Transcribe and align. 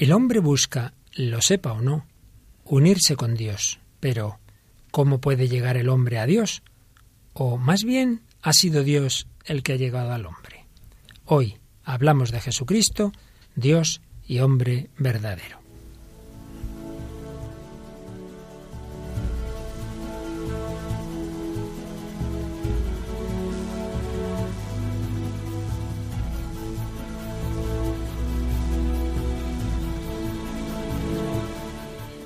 El 0.00 0.12
hombre 0.12 0.40
busca, 0.40 0.94
lo 1.12 1.42
sepa 1.42 1.74
o 1.74 1.82
no, 1.82 2.06
unirse 2.64 3.16
con 3.16 3.34
Dios, 3.34 3.80
pero 4.00 4.38
¿cómo 4.90 5.20
puede 5.20 5.46
llegar 5.46 5.76
el 5.76 5.90
hombre 5.90 6.18
a 6.18 6.24
Dios? 6.24 6.62
O 7.34 7.58
más 7.58 7.84
bien, 7.84 8.22
ha 8.40 8.54
sido 8.54 8.82
Dios 8.82 9.26
el 9.44 9.62
que 9.62 9.74
ha 9.74 9.76
llegado 9.76 10.12
al 10.12 10.24
hombre. 10.24 10.64
Hoy 11.26 11.58
hablamos 11.84 12.30
de 12.30 12.40
Jesucristo, 12.40 13.12
Dios 13.56 14.00
y 14.26 14.38
hombre 14.38 14.88
verdadero. 14.96 15.59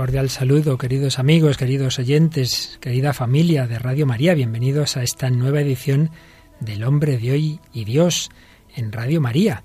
Cordial 0.00 0.30
saludo, 0.30 0.78
queridos 0.78 1.18
amigos, 1.18 1.58
queridos 1.58 1.98
oyentes, 1.98 2.78
querida 2.80 3.12
familia 3.12 3.66
de 3.66 3.78
Radio 3.78 4.06
María. 4.06 4.32
Bienvenidos 4.32 4.96
a 4.96 5.02
esta 5.02 5.28
nueva 5.28 5.60
edición 5.60 6.08
del 6.58 6.84
Hombre 6.84 7.18
de 7.18 7.32
Hoy 7.32 7.60
y 7.74 7.84
Dios 7.84 8.30
en 8.74 8.92
Radio 8.92 9.20
María. 9.20 9.62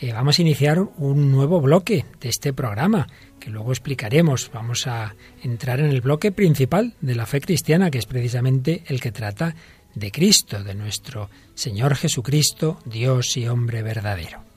Eh, 0.00 0.12
vamos 0.12 0.40
a 0.40 0.42
iniciar 0.42 0.80
un 0.80 1.30
nuevo 1.30 1.60
bloque 1.60 2.04
de 2.20 2.28
este 2.28 2.52
programa 2.52 3.06
que 3.38 3.50
luego 3.50 3.70
explicaremos. 3.70 4.50
Vamos 4.52 4.88
a 4.88 5.14
entrar 5.44 5.78
en 5.78 5.86
el 5.86 6.00
bloque 6.00 6.32
principal 6.32 6.94
de 7.00 7.14
la 7.14 7.24
fe 7.24 7.40
cristiana, 7.40 7.88
que 7.88 7.98
es 7.98 8.06
precisamente 8.06 8.82
el 8.88 9.00
que 9.00 9.12
trata 9.12 9.54
de 9.94 10.10
Cristo, 10.10 10.64
de 10.64 10.74
nuestro 10.74 11.30
Señor 11.54 11.94
Jesucristo, 11.94 12.80
Dios 12.86 13.36
y 13.36 13.46
hombre 13.46 13.84
verdadero. 13.84 14.55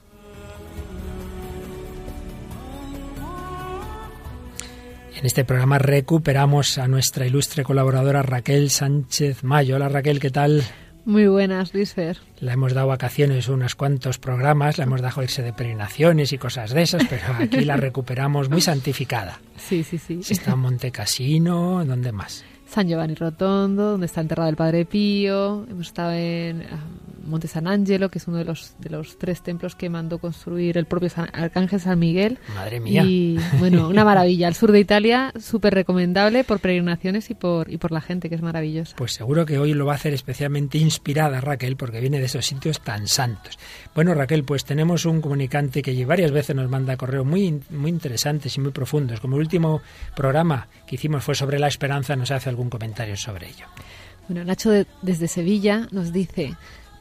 En 5.20 5.26
este 5.26 5.44
programa 5.44 5.78
recuperamos 5.78 6.78
a 6.78 6.88
nuestra 6.88 7.26
ilustre 7.26 7.62
colaboradora 7.62 8.22
Raquel 8.22 8.70
Sánchez 8.70 9.44
Mayo. 9.44 9.76
Hola 9.76 9.90
Raquel, 9.90 10.18
¿qué 10.18 10.30
tal? 10.30 10.64
Muy 11.04 11.26
buenas, 11.26 11.74
Luis 11.74 11.92
Fer. 11.92 12.16
Le 12.40 12.52
hemos 12.52 12.72
dado 12.72 12.86
vacaciones 12.86 13.48
unos 13.48 13.74
cuantos 13.74 14.18
programas, 14.18 14.78
le 14.78 14.84
hemos 14.84 15.02
dejado 15.02 15.22
irse 15.22 15.42
de 15.42 15.52
peregrinaciones 15.52 16.32
y 16.32 16.38
cosas 16.38 16.72
de 16.72 16.80
esas, 16.80 17.04
pero 17.04 17.34
aquí 17.38 17.66
la 17.66 17.76
recuperamos 17.76 18.48
muy 18.48 18.62
santificada. 18.62 19.42
Sí, 19.58 19.84
sí, 19.84 19.98
sí. 19.98 20.20
Está 20.26 20.52
en 20.52 20.60
Monte 20.60 20.90
Cassino, 20.90 21.84
¿dónde 21.84 22.12
más? 22.12 22.42
San 22.66 22.88
Giovanni 22.88 23.14
Rotondo, 23.14 23.90
donde 23.90 24.06
está 24.06 24.22
enterrado 24.22 24.48
el 24.48 24.56
Padre 24.56 24.86
Pío. 24.86 25.66
Hemos 25.68 25.88
estado 25.88 26.12
en 26.12 26.62
ah, 26.62 26.80
Monte 27.30 27.48
San 27.48 27.66
Angelo, 27.66 28.10
que 28.10 28.18
es 28.18 28.28
uno 28.28 28.36
de 28.36 28.44
los, 28.44 28.74
de 28.78 28.90
los 28.90 29.18
tres 29.18 29.42
templos 29.42 29.74
que 29.74 29.88
mandó 29.88 30.18
construir 30.18 30.76
el 30.76 30.86
propio 30.86 31.08
Arcángel 31.32 31.80
San 31.80 31.98
Miguel. 31.98 32.38
Madre 32.54 32.80
mía. 32.80 33.02
Y 33.04 33.38
bueno, 33.58 33.88
una 33.88 34.04
maravilla. 34.04 34.48
El 34.48 34.54
sur 34.54 34.72
de 34.72 34.80
Italia, 34.80 35.32
súper 35.40 35.74
recomendable 35.74 36.44
por 36.44 36.60
peregrinaciones 36.60 37.30
y 37.30 37.34
por, 37.34 37.70
y 37.70 37.78
por 37.78 37.92
la 37.92 38.00
gente, 38.00 38.28
que 38.28 38.34
es 38.34 38.42
maravillosa. 38.42 38.96
Pues 38.96 39.12
seguro 39.12 39.46
que 39.46 39.58
hoy 39.58 39.74
lo 39.74 39.86
va 39.86 39.92
a 39.92 39.96
hacer 39.96 40.12
especialmente 40.12 40.78
inspirada 40.78 41.40
Raquel, 41.40 41.76
porque 41.76 42.00
viene 42.00 42.18
de 42.18 42.26
esos 42.26 42.44
sitios 42.44 42.80
tan 42.80 43.08
santos. 43.08 43.58
Bueno, 43.94 44.14
Raquel, 44.14 44.44
pues 44.44 44.64
tenemos 44.64 45.06
un 45.06 45.20
comunicante 45.20 45.82
que 45.82 46.04
varias 46.04 46.32
veces 46.32 46.56
nos 46.56 46.68
manda 46.68 46.96
correo 46.96 47.24
muy, 47.24 47.60
muy 47.70 47.90
interesantes 47.90 48.56
y 48.56 48.60
muy 48.60 48.72
profundos. 48.72 49.20
Como 49.20 49.36
el 49.36 49.42
último 49.42 49.80
programa 50.16 50.68
que 50.86 50.96
hicimos 50.96 51.24
fue 51.24 51.34
sobre 51.34 51.58
la 51.58 51.68
esperanza, 51.68 52.16
nos 52.16 52.30
hace 52.30 52.48
algún 52.48 52.70
comentario 52.70 53.16
sobre 53.16 53.48
ello. 53.48 53.66
Bueno, 54.28 54.44
Nacho 54.44 54.70
desde 55.02 55.26
Sevilla 55.26 55.88
nos 55.90 56.12
dice, 56.12 56.54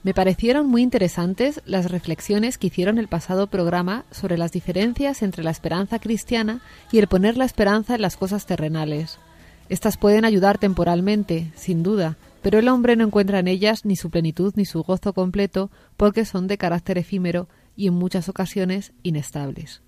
me 0.03 0.13
parecieron 0.13 0.67
muy 0.67 0.81
interesantes 0.81 1.61
las 1.65 1.91
reflexiones 1.91 2.57
que 2.57 2.67
hicieron 2.67 2.97
el 2.97 3.07
pasado 3.07 3.47
programa 3.47 4.05
sobre 4.11 4.37
las 4.37 4.51
diferencias 4.51 5.21
entre 5.21 5.43
la 5.43 5.51
esperanza 5.51 5.99
cristiana 5.99 6.61
y 6.91 6.99
el 6.99 7.07
poner 7.07 7.35
la 7.35 7.45
esperanza 7.45 7.95
en 7.95 8.01
las 8.01 8.15
cosas 8.15 8.45
terrenales. 8.45 9.19
Estas 9.67 9.97
pueden 9.97 10.25
ayudar 10.25 10.57
temporalmente, 10.57 11.51
sin 11.55 11.83
duda, 11.83 12.17
pero 12.41 12.59
el 12.59 12.69
hombre 12.69 12.95
no 12.95 13.03
encuentra 13.03 13.39
en 13.39 13.47
ellas 13.47 13.83
ni 13.83 13.95
su 13.95 14.09
plenitud 14.09 14.53
ni 14.55 14.65
su 14.65 14.83
gozo 14.83 15.13
completo 15.13 15.69
porque 15.97 16.25
son 16.25 16.47
de 16.47 16.57
carácter 16.57 16.97
efímero 16.97 17.49
y 17.75 17.87
en 17.87 17.93
muchas 17.93 18.29
ocasiones 18.29 18.93
inestables. 19.03 19.81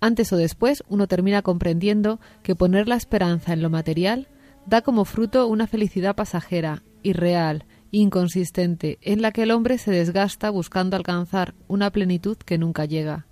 Antes 0.00 0.32
o 0.32 0.36
después 0.36 0.82
uno 0.88 1.06
termina 1.06 1.42
comprendiendo 1.42 2.20
que 2.42 2.56
poner 2.56 2.88
la 2.88 2.96
esperanza 2.96 3.52
en 3.52 3.62
lo 3.62 3.70
material 3.70 4.28
da 4.66 4.82
como 4.82 5.04
fruto 5.04 5.46
una 5.46 5.66
felicidad 5.66 6.16
pasajera, 6.16 6.82
irreal, 7.02 7.64
inconsistente, 7.94 8.98
en 9.02 9.22
la 9.22 9.30
que 9.30 9.44
el 9.44 9.52
hombre 9.52 9.78
se 9.78 9.90
desgasta 9.90 10.50
buscando 10.50 10.96
alcanzar 10.96 11.54
una 11.68 11.90
plenitud 11.90 12.36
que 12.36 12.58
nunca 12.58 12.84
llega. 12.84 13.26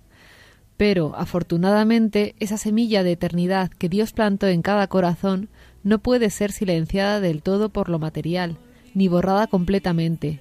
Pero, 0.77 1.13
afortunadamente, 1.15 2.35
esa 2.39 2.57
semilla 2.57 3.03
de 3.03 3.11
eternidad 3.11 3.69
que 3.69 3.89
Dios 3.89 4.13
plantó 4.13 4.47
en 4.47 4.61
cada 4.61 4.87
corazón 4.87 5.49
no 5.83 5.99
puede 5.99 6.29
ser 6.29 6.51
silenciada 6.51 7.19
del 7.19 7.43
todo 7.43 7.69
por 7.69 7.89
lo 7.89 7.99
material, 7.99 8.57
ni 8.93 9.07
borrada 9.07 9.47
completamente. 9.47 10.39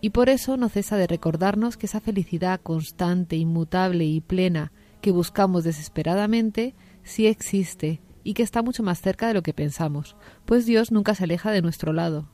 Y 0.00 0.10
por 0.10 0.30
eso 0.30 0.56
no 0.56 0.70
cesa 0.70 0.96
de 0.96 1.06
recordarnos 1.06 1.76
que 1.76 1.86
esa 1.86 2.00
felicidad 2.00 2.60
constante, 2.62 3.36
inmutable 3.36 4.06
y 4.06 4.20
plena 4.20 4.72
que 5.02 5.10
buscamos 5.10 5.64
desesperadamente 5.64 6.74
sí 7.04 7.26
existe 7.26 8.00
y 8.24 8.34
que 8.34 8.42
está 8.42 8.62
mucho 8.62 8.82
más 8.82 9.00
cerca 9.00 9.28
de 9.28 9.34
lo 9.34 9.42
que 9.42 9.54
pensamos, 9.54 10.16
pues 10.46 10.66
Dios 10.66 10.90
nunca 10.92 11.14
se 11.14 11.24
aleja 11.24 11.50
de 11.50 11.62
nuestro 11.62 11.92
lado. 11.92 12.28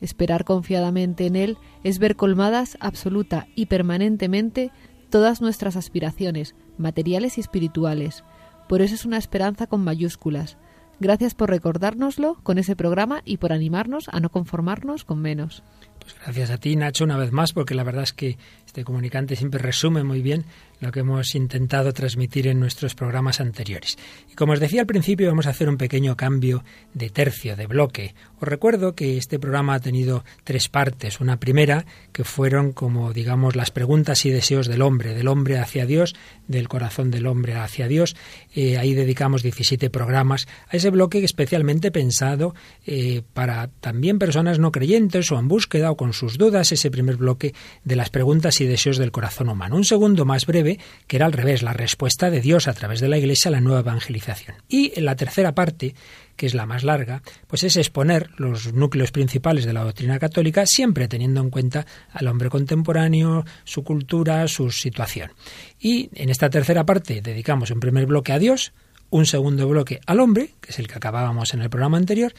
Esperar 0.00 0.44
confiadamente 0.44 1.26
en 1.26 1.36
Él 1.36 1.58
es 1.84 1.98
ver 1.98 2.16
colmadas 2.16 2.76
absoluta 2.80 3.46
y 3.54 3.66
permanentemente 3.66 4.70
todas 5.10 5.40
nuestras 5.40 5.76
aspiraciones, 5.76 6.54
materiales 6.78 7.38
y 7.38 7.40
espirituales. 7.40 8.24
Por 8.68 8.82
eso 8.82 8.94
es 8.94 9.04
una 9.04 9.18
esperanza 9.18 9.66
con 9.66 9.82
mayúsculas. 9.82 10.58
Gracias 10.98 11.34
por 11.34 11.50
recordárnoslo 11.50 12.38
con 12.42 12.58
ese 12.58 12.74
programa 12.74 13.20
y 13.24 13.36
por 13.36 13.52
animarnos 13.52 14.08
a 14.08 14.18
no 14.20 14.30
conformarnos 14.30 15.04
con 15.04 15.20
menos. 15.20 15.62
Pues 16.00 16.14
gracias 16.22 16.50
a 16.50 16.58
ti, 16.58 16.74
Nacho, 16.74 17.04
una 17.04 17.18
vez 17.18 17.32
más, 17.32 17.52
porque 17.52 17.74
la 17.74 17.84
verdad 17.84 18.04
es 18.04 18.12
que 18.12 18.38
este 18.76 18.84
comunicante 18.84 19.36
siempre 19.36 19.58
resume 19.58 20.04
muy 20.04 20.20
bien 20.20 20.44
lo 20.80 20.92
que 20.92 21.00
hemos 21.00 21.34
intentado 21.34 21.94
transmitir 21.94 22.46
en 22.46 22.60
nuestros 22.60 22.94
programas 22.94 23.40
anteriores. 23.40 23.96
Y 24.30 24.34
como 24.34 24.52
os 24.52 24.60
decía 24.60 24.82
al 24.82 24.86
principio, 24.86 25.28
vamos 25.28 25.46
a 25.46 25.50
hacer 25.50 25.70
un 25.70 25.78
pequeño 25.78 26.16
cambio 26.18 26.62
de 26.92 27.08
tercio, 27.08 27.56
de 27.56 27.66
bloque. 27.66 28.14
Os 28.38 28.46
recuerdo 28.46 28.94
que 28.94 29.16
este 29.16 29.38
programa 29.38 29.72
ha 29.72 29.80
tenido 29.80 30.22
tres 30.44 30.68
partes. 30.68 31.20
Una 31.20 31.38
primera, 31.38 31.86
que 32.12 32.24
fueron 32.24 32.72
como, 32.72 33.14
digamos, 33.14 33.56
las 33.56 33.70
preguntas 33.70 34.26
y 34.26 34.30
deseos 34.30 34.66
del 34.66 34.82
hombre, 34.82 35.14
del 35.14 35.28
hombre 35.28 35.58
hacia 35.58 35.86
Dios, 35.86 36.14
del 36.46 36.68
corazón 36.68 37.10
del 37.10 37.26
hombre 37.26 37.54
hacia 37.54 37.88
Dios. 37.88 38.14
Eh, 38.54 38.76
ahí 38.76 38.92
dedicamos 38.92 39.42
17 39.42 39.88
programas 39.88 40.46
a 40.68 40.76
ese 40.76 40.90
bloque 40.90 41.24
especialmente 41.24 41.90
pensado 41.90 42.54
eh, 42.84 43.22
para 43.32 43.70
también 43.80 44.18
personas 44.18 44.58
no 44.58 44.72
creyentes 44.72 45.32
o 45.32 45.38
en 45.38 45.48
búsqueda 45.48 45.90
o 45.90 45.96
con 45.96 46.12
sus 46.12 46.36
dudas, 46.36 46.72
ese 46.72 46.90
primer 46.90 47.16
bloque 47.16 47.54
de 47.84 47.96
las 47.96 48.10
preguntas 48.10 48.60
y 48.60 48.65
deseos 48.66 48.98
del 48.98 49.12
corazón 49.12 49.48
humano. 49.48 49.76
Un 49.76 49.84
segundo 49.84 50.24
más 50.24 50.46
breve, 50.46 50.78
que 51.06 51.16
era 51.16 51.26
al 51.26 51.32
revés, 51.32 51.62
la 51.62 51.72
respuesta 51.72 52.30
de 52.30 52.40
Dios 52.40 52.68
a 52.68 52.74
través 52.74 53.00
de 53.00 53.08
la 53.08 53.18
Iglesia 53.18 53.48
a 53.48 53.52
la 53.52 53.60
nueva 53.60 53.80
evangelización. 53.80 54.56
Y 54.68 54.92
en 54.96 55.04
la 55.04 55.16
tercera 55.16 55.54
parte, 55.54 55.94
que 56.36 56.46
es 56.46 56.54
la 56.54 56.66
más 56.66 56.84
larga, 56.84 57.22
pues 57.46 57.64
es 57.64 57.76
exponer 57.76 58.30
los 58.36 58.72
núcleos 58.72 59.10
principales 59.10 59.64
de 59.64 59.72
la 59.72 59.84
doctrina 59.84 60.18
católica, 60.18 60.64
siempre 60.66 61.08
teniendo 61.08 61.40
en 61.40 61.50
cuenta 61.50 61.86
al 62.12 62.28
hombre 62.28 62.50
contemporáneo, 62.50 63.44
su 63.64 63.82
cultura, 63.84 64.46
su 64.48 64.70
situación. 64.70 65.32
Y 65.80 66.10
en 66.14 66.30
esta 66.30 66.50
tercera 66.50 66.84
parte 66.84 67.20
dedicamos 67.22 67.70
un 67.70 67.80
primer 67.80 68.06
bloque 68.06 68.32
a 68.32 68.38
Dios, 68.38 68.72
un 69.10 69.26
segundo 69.26 69.68
bloque 69.68 70.00
al 70.06 70.20
hombre, 70.20 70.50
que 70.60 70.70
es 70.70 70.78
el 70.78 70.88
que 70.88 70.94
acabábamos 70.94 71.54
en 71.54 71.62
el 71.62 71.70
programa 71.70 71.96
anterior, 71.96 72.34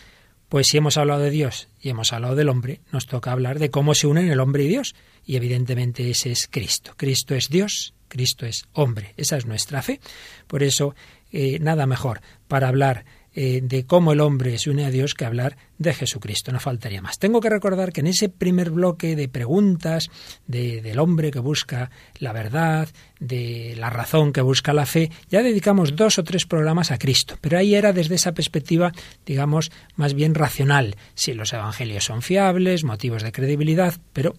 pues 0.49 0.67
si 0.67 0.77
hemos 0.77 0.97
hablado 0.97 1.21
de 1.21 1.29
Dios 1.29 1.67
y 1.81 1.89
hemos 1.89 2.13
hablado 2.13 2.35
del 2.35 2.49
hombre, 2.49 2.81
nos 2.91 3.05
toca 3.05 3.31
hablar 3.31 3.59
de 3.59 3.69
cómo 3.69 3.94
se 3.94 4.07
unen 4.07 4.29
el 4.29 4.39
hombre 4.39 4.63
y 4.63 4.67
Dios. 4.67 4.95
Y 5.25 5.35
evidentemente 5.35 6.09
ese 6.09 6.31
es 6.31 6.47
Cristo. 6.49 6.94
Cristo 6.95 7.35
es 7.35 7.49
Dios, 7.49 7.94
Cristo 8.07 8.45
es 8.45 8.65
hombre. 8.73 9.13
Esa 9.17 9.38
es 9.38 9.45
nuestra 9.45 9.81
fe. 9.81 9.99
Por 10.47 10.63
eso, 10.63 10.95
eh, 11.31 11.59
nada 11.59 11.85
mejor 11.85 12.21
para 12.47 12.69
hablar 12.69 13.05
eh, 13.39 13.62
de 13.62 13.86
cómo 13.86 14.13
el 14.13 14.19
hombre 14.19 14.57
se 14.57 14.72
une 14.72 14.84
a 14.84 14.89
Dios 14.89 15.13
que 15.13 15.24
hablar 15.24 15.57
de 15.78 15.94
Jesucristo, 15.94 16.51
no 16.51 16.60
faltaría 16.60 17.04
más. 17.04 17.19
Tengo 17.19 17.39
que 17.39 17.51
recordar 17.51 17.94
que 17.94 18.01
en 18.01 18.07
ese 18.07 18.30
primer 18.30 18.72
bloque 18.72 19.16
de 19.16 19.30
preguntas 19.30 20.10
del 20.48 20.98
hombre 20.98 21.30
que 21.30 21.38
busca 21.38 21.92
la 22.18 22.34
verdad, 22.34 22.89
de 23.19 23.75
la 23.78 23.92
razón 23.92 24.34
que 24.34 24.42
busca 24.42 24.74
la 24.74 24.88
fe, 24.88 25.12
ya 25.30 25.44
dedicamos 25.44 25.95
dos 25.95 26.18
o 26.18 26.24
tres 26.24 26.48
programas 26.48 26.89
a 26.89 26.98
Cristo, 26.98 27.38
pero 27.39 27.60
ahí 27.60 27.75
era 27.75 27.94
desde 27.94 28.16
esa 28.16 28.31
perspectiva, 28.31 28.92
digamos, 29.24 29.72
más 29.95 30.16
bien 30.16 30.34
racional, 30.34 30.95
si 31.13 31.36
los 31.36 31.54
evangelios 31.54 32.06
son 32.06 32.24
fiables, 32.24 32.84
motivos 32.84 33.22
de 33.22 33.31
credibilidad, 33.31 33.94
pero 34.13 34.34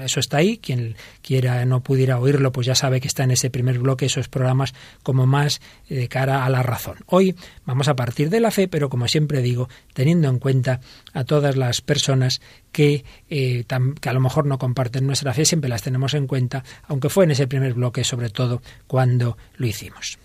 eso 0.00 0.20
está 0.20 0.38
ahí. 0.38 0.58
Quien 0.58 0.96
quiera 1.22 1.64
no 1.64 1.82
pudiera 1.82 2.18
oírlo, 2.18 2.52
pues 2.52 2.66
ya 2.66 2.74
sabe 2.74 3.00
que 3.00 3.08
está 3.08 3.24
en 3.24 3.30
ese 3.30 3.50
primer 3.50 3.78
bloque, 3.78 4.06
esos 4.06 4.28
programas 4.28 4.74
como 5.02 5.26
más 5.26 5.60
eh, 5.88 5.96
de 5.96 6.08
cara 6.08 6.44
a 6.44 6.50
la 6.50 6.62
razón. 6.62 6.96
Hoy 7.06 7.34
vamos 7.64 7.88
a 7.88 7.96
partir 7.96 8.30
de 8.30 8.40
la 8.40 8.50
fe, 8.50 8.68
pero 8.68 8.88
como 8.88 9.08
siempre 9.08 9.42
digo, 9.42 9.68
teniendo 9.94 10.28
en 10.28 10.38
cuenta 10.38 10.80
a 11.12 11.24
todas 11.24 11.56
las 11.56 11.80
personas 11.80 12.40
que, 12.72 13.04
eh, 13.30 13.64
que 14.00 14.08
a 14.08 14.12
lo 14.12 14.20
mejor 14.20 14.46
no 14.46 14.58
comparten 14.58 15.06
nuestra 15.06 15.34
fe, 15.34 15.44
siempre 15.44 15.70
las 15.70 15.82
tenemos 15.82 16.14
en 16.14 16.26
cuenta, 16.26 16.64
aunque 16.88 17.08
fue 17.08 17.24
en 17.24 17.32
ese 17.32 17.46
primer 17.46 17.74
bloque 17.74 18.04
sobre 18.04 18.30
todo 18.30 18.62
cuando 18.86 19.36
lo 19.56 19.66
hicimos. 19.66 20.18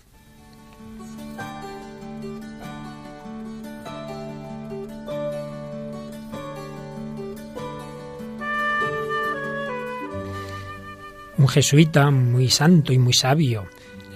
Jesuita 11.48 12.10
muy 12.10 12.48
santo 12.48 12.92
y 12.92 12.98
muy 12.98 13.12
sabio, 13.12 13.66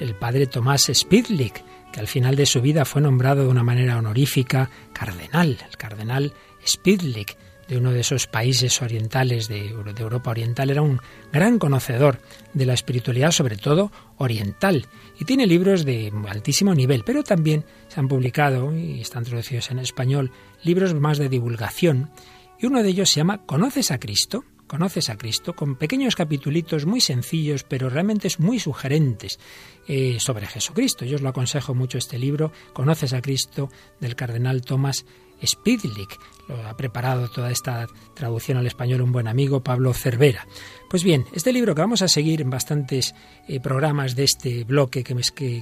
el 0.00 0.14
padre 0.14 0.46
Tomás 0.46 0.90
Spidlik, 0.92 1.62
que 1.92 2.00
al 2.00 2.06
final 2.06 2.36
de 2.36 2.46
su 2.46 2.60
vida 2.60 2.84
fue 2.84 3.02
nombrado 3.02 3.42
de 3.42 3.48
una 3.48 3.62
manera 3.62 3.98
honorífica 3.98 4.70
cardenal, 4.92 5.58
el 5.68 5.76
cardenal 5.76 6.32
Spidlik, 6.66 7.36
de 7.68 7.78
uno 7.78 7.92
de 7.92 8.00
esos 8.00 8.26
países 8.26 8.82
orientales 8.82 9.48
de, 9.48 9.68
Europa 9.68 10.30
Oriental, 10.30 10.70
era 10.70 10.82
un 10.82 11.00
gran 11.32 11.58
conocedor 11.58 12.20
de 12.52 12.66
la 12.66 12.74
espiritualidad, 12.74 13.30
sobre 13.30 13.56
todo 13.56 13.90
oriental, 14.18 14.86
y 15.18 15.24
tiene 15.24 15.46
libros 15.46 15.84
de 15.84 16.12
altísimo 16.28 16.74
nivel, 16.74 17.02
pero 17.04 17.22
también 17.22 17.64
se 17.88 18.00
han 18.00 18.08
publicado, 18.08 18.76
y 18.76 19.00
están 19.00 19.24
traducidos 19.24 19.70
en 19.70 19.78
español, 19.78 20.32
libros 20.62 20.94
más 20.94 21.18
de 21.18 21.28
divulgación, 21.28 22.10
y 22.58 22.66
uno 22.66 22.82
de 22.82 22.90
ellos 22.90 23.10
se 23.10 23.20
llama 23.20 23.46
¿Conoces 23.46 23.90
a 23.90 23.98
Cristo? 23.98 24.44
Conoces 24.72 25.10
a 25.10 25.18
Cristo, 25.18 25.52
con 25.52 25.76
pequeños 25.76 26.16
capitulitos 26.16 26.86
muy 26.86 27.02
sencillos, 27.02 27.62
pero 27.62 27.90
realmente 27.90 28.26
muy 28.38 28.58
sugerentes 28.58 29.38
eh, 29.86 30.16
sobre 30.18 30.46
Jesucristo. 30.46 31.04
Yo 31.04 31.16
os 31.16 31.20
lo 31.20 31.28
aconsejo 31.28 31.74
mucho 31.74 31.98
este 31.98 32.18
libro, 32.18 32.52
Conoces 32.72 33.12
a 33.12 33.20
Cristo, 33.20 33.68
del 34.00 34.16
cardenal 34.16 34.62
Thomas 34.62 35.04
Spidlik. 35.44 36.18
Lo 36.48 36.66
ha 36.66 36.74
preparado 36.74 37.28
toda 37.28 37.50
esta 37.50 37.86
traducción 38.14 38.56
al 38.56 38.66
español 38.66 39.02
un 39.02 39.12
buen 39.12 39.28
amigo, 39.28 39.62
Pablo 39.62 39.92
Cervera. 39.92 40.46
Pues 40.88 41.04
bien, 41.04 41.26
este 41.34 41.52
libro 41.52 41.74
que 41.74 41.82
vamos 41.82 42.00
a 42.00 42.08
seguir 42.08 42.40
en 42.40 42.48
bastantes 42.48 43.14
eh, 43.48 43.60
programas 43.60 44.16
de 44.16 44.24
este 44.24 44.64
bloque 44.64 45.04
que, 45.04 45.14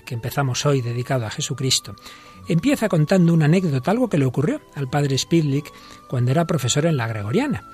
que, 0.05 0.15
empezamos 0.15 0.65
hoy 0.67 0.83
dedicado 0.83 1.27
a 1.27 1.31
Jesucristo, 1.31 1.97
empieza 2.49 2.89
contando 2.89 3.35
una 3.35 3.47
anécdota, 3.47 3.91
algo 3.91 4.09
que 4.09 4.19
le 4.19 4.27
ocurrió 4.27 4.61
al 4.77 4.89
padre 4.89 5.19
Spidlik 5.19 5.69
cuando 6.09 6.31
era 6.31 6.47
profesor 6.47 6.87
en 6.87 6.97
la 6.97 7.09
Gregoriana 7.09 7.65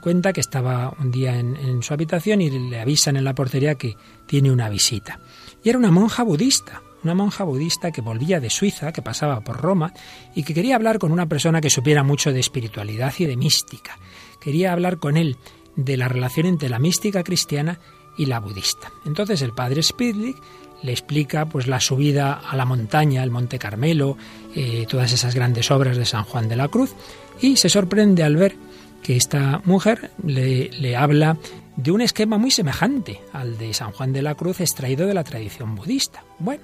cuenta 0.00 0.32
que 0.32 0.40
estaba 0.40 0.94
un 0.98 1.10
día 1.10 1.38
en, 1.38 1.82
su 1.82 1.94
habitación 1.94 2.40
y 2.40 2.50
le 2.50 2.80
avisan 2.80 3.16
en 3.16 3.24
la 3.24 3.34
portería 3.34 3.76
que 3.76 3.96
tiene 4.26 4.50
una 4.50 4.68
visita. 4.68 5.20
Y 5.62 5.68
era 5.68 5.78
una 5.78 5.90
monja 5.90 6.22
budista, 6.22 6.82
una 7.04 7.14
monja 7.14 7.44
budista 7.44 7.92
que 7.92 8.00
volvía 8.00 8.40
de 8.40 8.50
Suiza, 8.50 8.92
que 8.92 9.02
pasaba 9.02 9.40
por 9.40 9.60
Roma 9.60 9.92
y 10.34 10.42
que 10.42 10.54
quería 10.54 10.76
hablar 10.76 10.98
con 10.98 11.12
una 11.12 11.26
persona 11.26 11.60
que 11.60 11.70
supiera 11.70 12.02
mucho 12.02 12.32
de 12.32 12.40
espiritualidad 12.40 13.14
y 13.18 13.26
de 13.26 13.36
mística. 13.36 13.98
Quería 14.40 14.72
hablar 14.72 14.98
con 14.98 15.16
él 15.16 15.36
de 15.76 15.96
la 15.96 16.08
relación 16.08 16.46
entre 16.46 16.68
la 16.68 16.78
mística 16.78 17.22
cristiana 17.22 17.78
y 18.16 18.26
la 18.26 18.40
budista. 18.40 18.92
Entonces 19.04 19.42
el 19.42 19.52
padre 19.52 19.82
Spidlik 19.82 20.36
le 20.82 20.92
explica 20.92 21.46
pues 21.46 21.66
la 21.66 21.80
subida 21.80 22.34
a 22.34 22.56
la 22.56 22.64
montaña, 22.64 23.22
el 23.22 23.30
Monte 23.30 23.58
Carmelo, 23.58 24.16
eh, 24.54 24.86
todas 24.88 25.12
esas 25.12 25.34
grandes 25.34 25.70
obras 25.70 25.96
de 25.96 26.04
San 26.04 26.24
Juan 26.24 26.48
de 26.48 26.56
la 26.56 26.68
Cruz 26.68 26.94
y 27.40 27.56
se 27.56 27.68
sorprende 27.68 28.22
al 28.22 28.36
ver 28.36 28.56
que 29.02 29.16
esta 29.16 29.60
mujer 29.64 30.10
le, 30.24 30.96
habla 30.96 31.36
de 31.76 31.90
un 31.90 32.00
esquema 32.00 32.38
muy 32.38 32.50
semejante 32.50 33.20
al 33.32 33.58
de 33.58 33.74
San 33.74 33.92
Juan 33.92 34.12
de 34.12 34.22
la 34.22 34.34
Cruz 34.34 34.60
extraído 34.60 35.06
de 35.06 35.14
la 35.14 35.24
tradición 35.24 35.74
budista. 35.74 36.24
Bueno, 36.38 36.62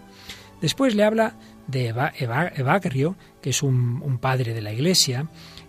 después 0.61 0.95
le 0.95 1.05
habla 1.05 1.35
de 1.67 1.89
Evagrio, 1.89 3.17
que 3.43 3.51
es 3.51 3.63
un, 3.63 4.19
padre 4.21 4.55
de 4.55 4.63
la 4.63 4.73
Iglesia, 4.73 5.29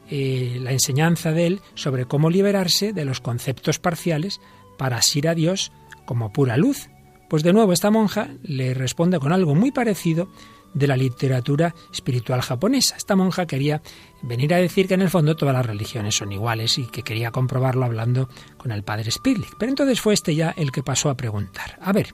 eh, 0.09 0.57
la 0.61 0.71
enseñanza 0.71 1.31
de 1.31 1.47
él 1.47 1.61
sobre 1.73 2.05
cómo 2.05 2.29
liberarse 2.29 2.93
de 2.93 3.05
los 3.05 3.19
conceptos 3.19 3.79
parciales 3.79 4.39
para 4.77 4.97
asir 4.97 5.27
a 5.27 5.35
Dios 5.35 5.71
como 6.05 6.31
pura 6.31 6.57
luz. 6.57 6.89
Pues 7.29 7.43
de 7.43 7.53
nuevo 7.53 7.73
esta 7.73 7.91
monja 7.91 8.29
le 8.41 8.73
responde 8.73 9.19
con 9.19 9.31
algo 9.31 9.53
muy 9.53 9.71
parecido 9.71 10.31
de 10.73 10.87
la 10.87 10.97
literatura 10.97 11.73
espiritual 11.91 12.41
japonesa. 12.41 12.95
Esta 12.97 13.15
monja 13.15 13.45
quería 13.45 13.81
venir 14.21 14.53
a 14.53 14.57
decir 14.57 14.87
que 14.87 14.93
en 14.93 15.01
el 15.01 15.09
fondo 15.09 15.35
todas 15.35 15.55
las 15.55 15.65
religiones 15.65 16.15
son 16.15 16.31
iguales 16.31 16.77
y 16.77 16.85
que 16.85 17.03
quería 17.03 17.31
comprobarlo 17.31 17.85
hablando 17.85 18.29
con 18.57 18.71
el 18.71 18.83
padre 18.83 19.11
Spidlik. 19.11 19.55
Pero 19.57 19.71
entonces 19.71 20.01
fue 20.01 20.13
este 20.13 20.35
ya 20.35 20.51
el 20.57 20.71
que 20.71 20.83
pasó 20.83 21.09
a 21.09 21.17
preguntar, 21.17 21.79
a 21.81 21.91
ver, 21.91 22.13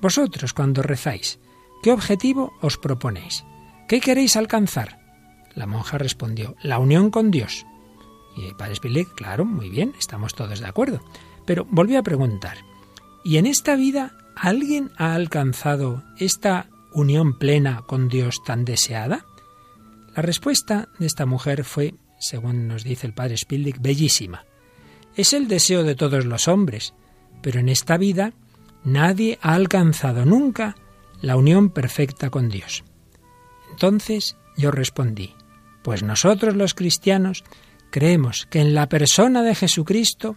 vosotros 0.00 0.52
cuando 0.52 0.82
rezáis, 0.82 1.38
¿qué 1.82 1.92
objetivo 1.92 2.52
os 2.60 2.78
proponéis? 2.78 3.44
¿Qué 3.88 4.00
queréis 4.00 4.36
alcanzar? 4.36 4.98
La 5.54 5.66
monja 5.66 5.98
respondió, 5.98 6.56
la 6.62 6.78
unión 6.78 7.10
con 7.10 7.30
Dios. 7.30 7.64
Y 8.36 8.46
el 8.46 8.56
padre 8.56 8.74
Spidlik, 8.74 9.14
claro, 9.14 9.44
muy 9.44 9.70
bien, 9.70 9.92
estamos 9.98 10.34
todos 10.34 10.60
de 10.60 10.66
acuerdo. 10.66 11.00
Pero 11.46 11.66
volvió 11.70 11.98
a 11.98 12.02
preguntar, 12.02 12.58
¿y 13.24 13.36
en 13.36 13.46
esta 13.46 13.76
vida 13.76 14.16
alguien 14.34 14.90
ha 14.96 15.14
alcanzado 15.14 16.02
esta 16.18 16.68
unión 16.94 17.38
plena 17.38 17.82
con 17.86 18.08
Dios 18.08 18.42
tan 18.44 18.64
deseada? 18.64 19.26
La 20.14 20.22
respuesta 20.22 20.88
de 20.98 21.06
esta 21.06 21.26
mujer 21.26 21.64
fue, 21.64 21.94
según 22.18 22.68
nos 22.68 22.84
dice 22.84 23.06
el 23.06 23.14
padre 23.14 23.36
Spildik, 23.36 23.80
bellísima. 23.80 24.44
Es 25.16 25.32
el 25.32 25.48
deseo 25.48 25.82
de 25.82 25.94
todos 25.94 26.24
los 26.24 26.48
hombres, 26.48 26.94
pero 27.42 27.60
en 27.60 27.68
esta 27.68 27.96
vida 27.96 28.32
nadie 28.84 29.38
ha 29.42 29.54
alcanzado 29.54 30.24
nunca 30.24 30.76
la 31.20 31.36
unión 31.36 31.70
perfecta 31.70 32.30
con 32.30 32.48
Dios. 32.48 32.84
Entonces 33.70 34.36
yo 34.56 34.70
respondí, 34.70 35.34
pues 35.82 36.02
nosotros 36.02 36.54
los 36.54 36.74
cristianos 36.74 37.44
creemos 37.90 38.46
que 38.46 38.60
en 38.60 38.74
la 38.74 38.88
persona 38.88 39.42
de 39.42 39.54
Jesucristo 39.54 40.36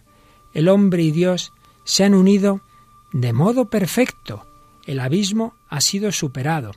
el 0.53 0.69
hombre 0.69 1.03
y 1.03 1.11
Dios 1.11 1.53
se 1.83 2.03
han 2.03 2.13
unido 2.13 2.61
de 3.13 3.31
modo 3.33 3.69
perfecto 3.69 4.45
el 4.87 4.99
abismo 4.99 5.55
ha 5.69 5.81
sido 5.81 6.11
superado. 6.11 6.71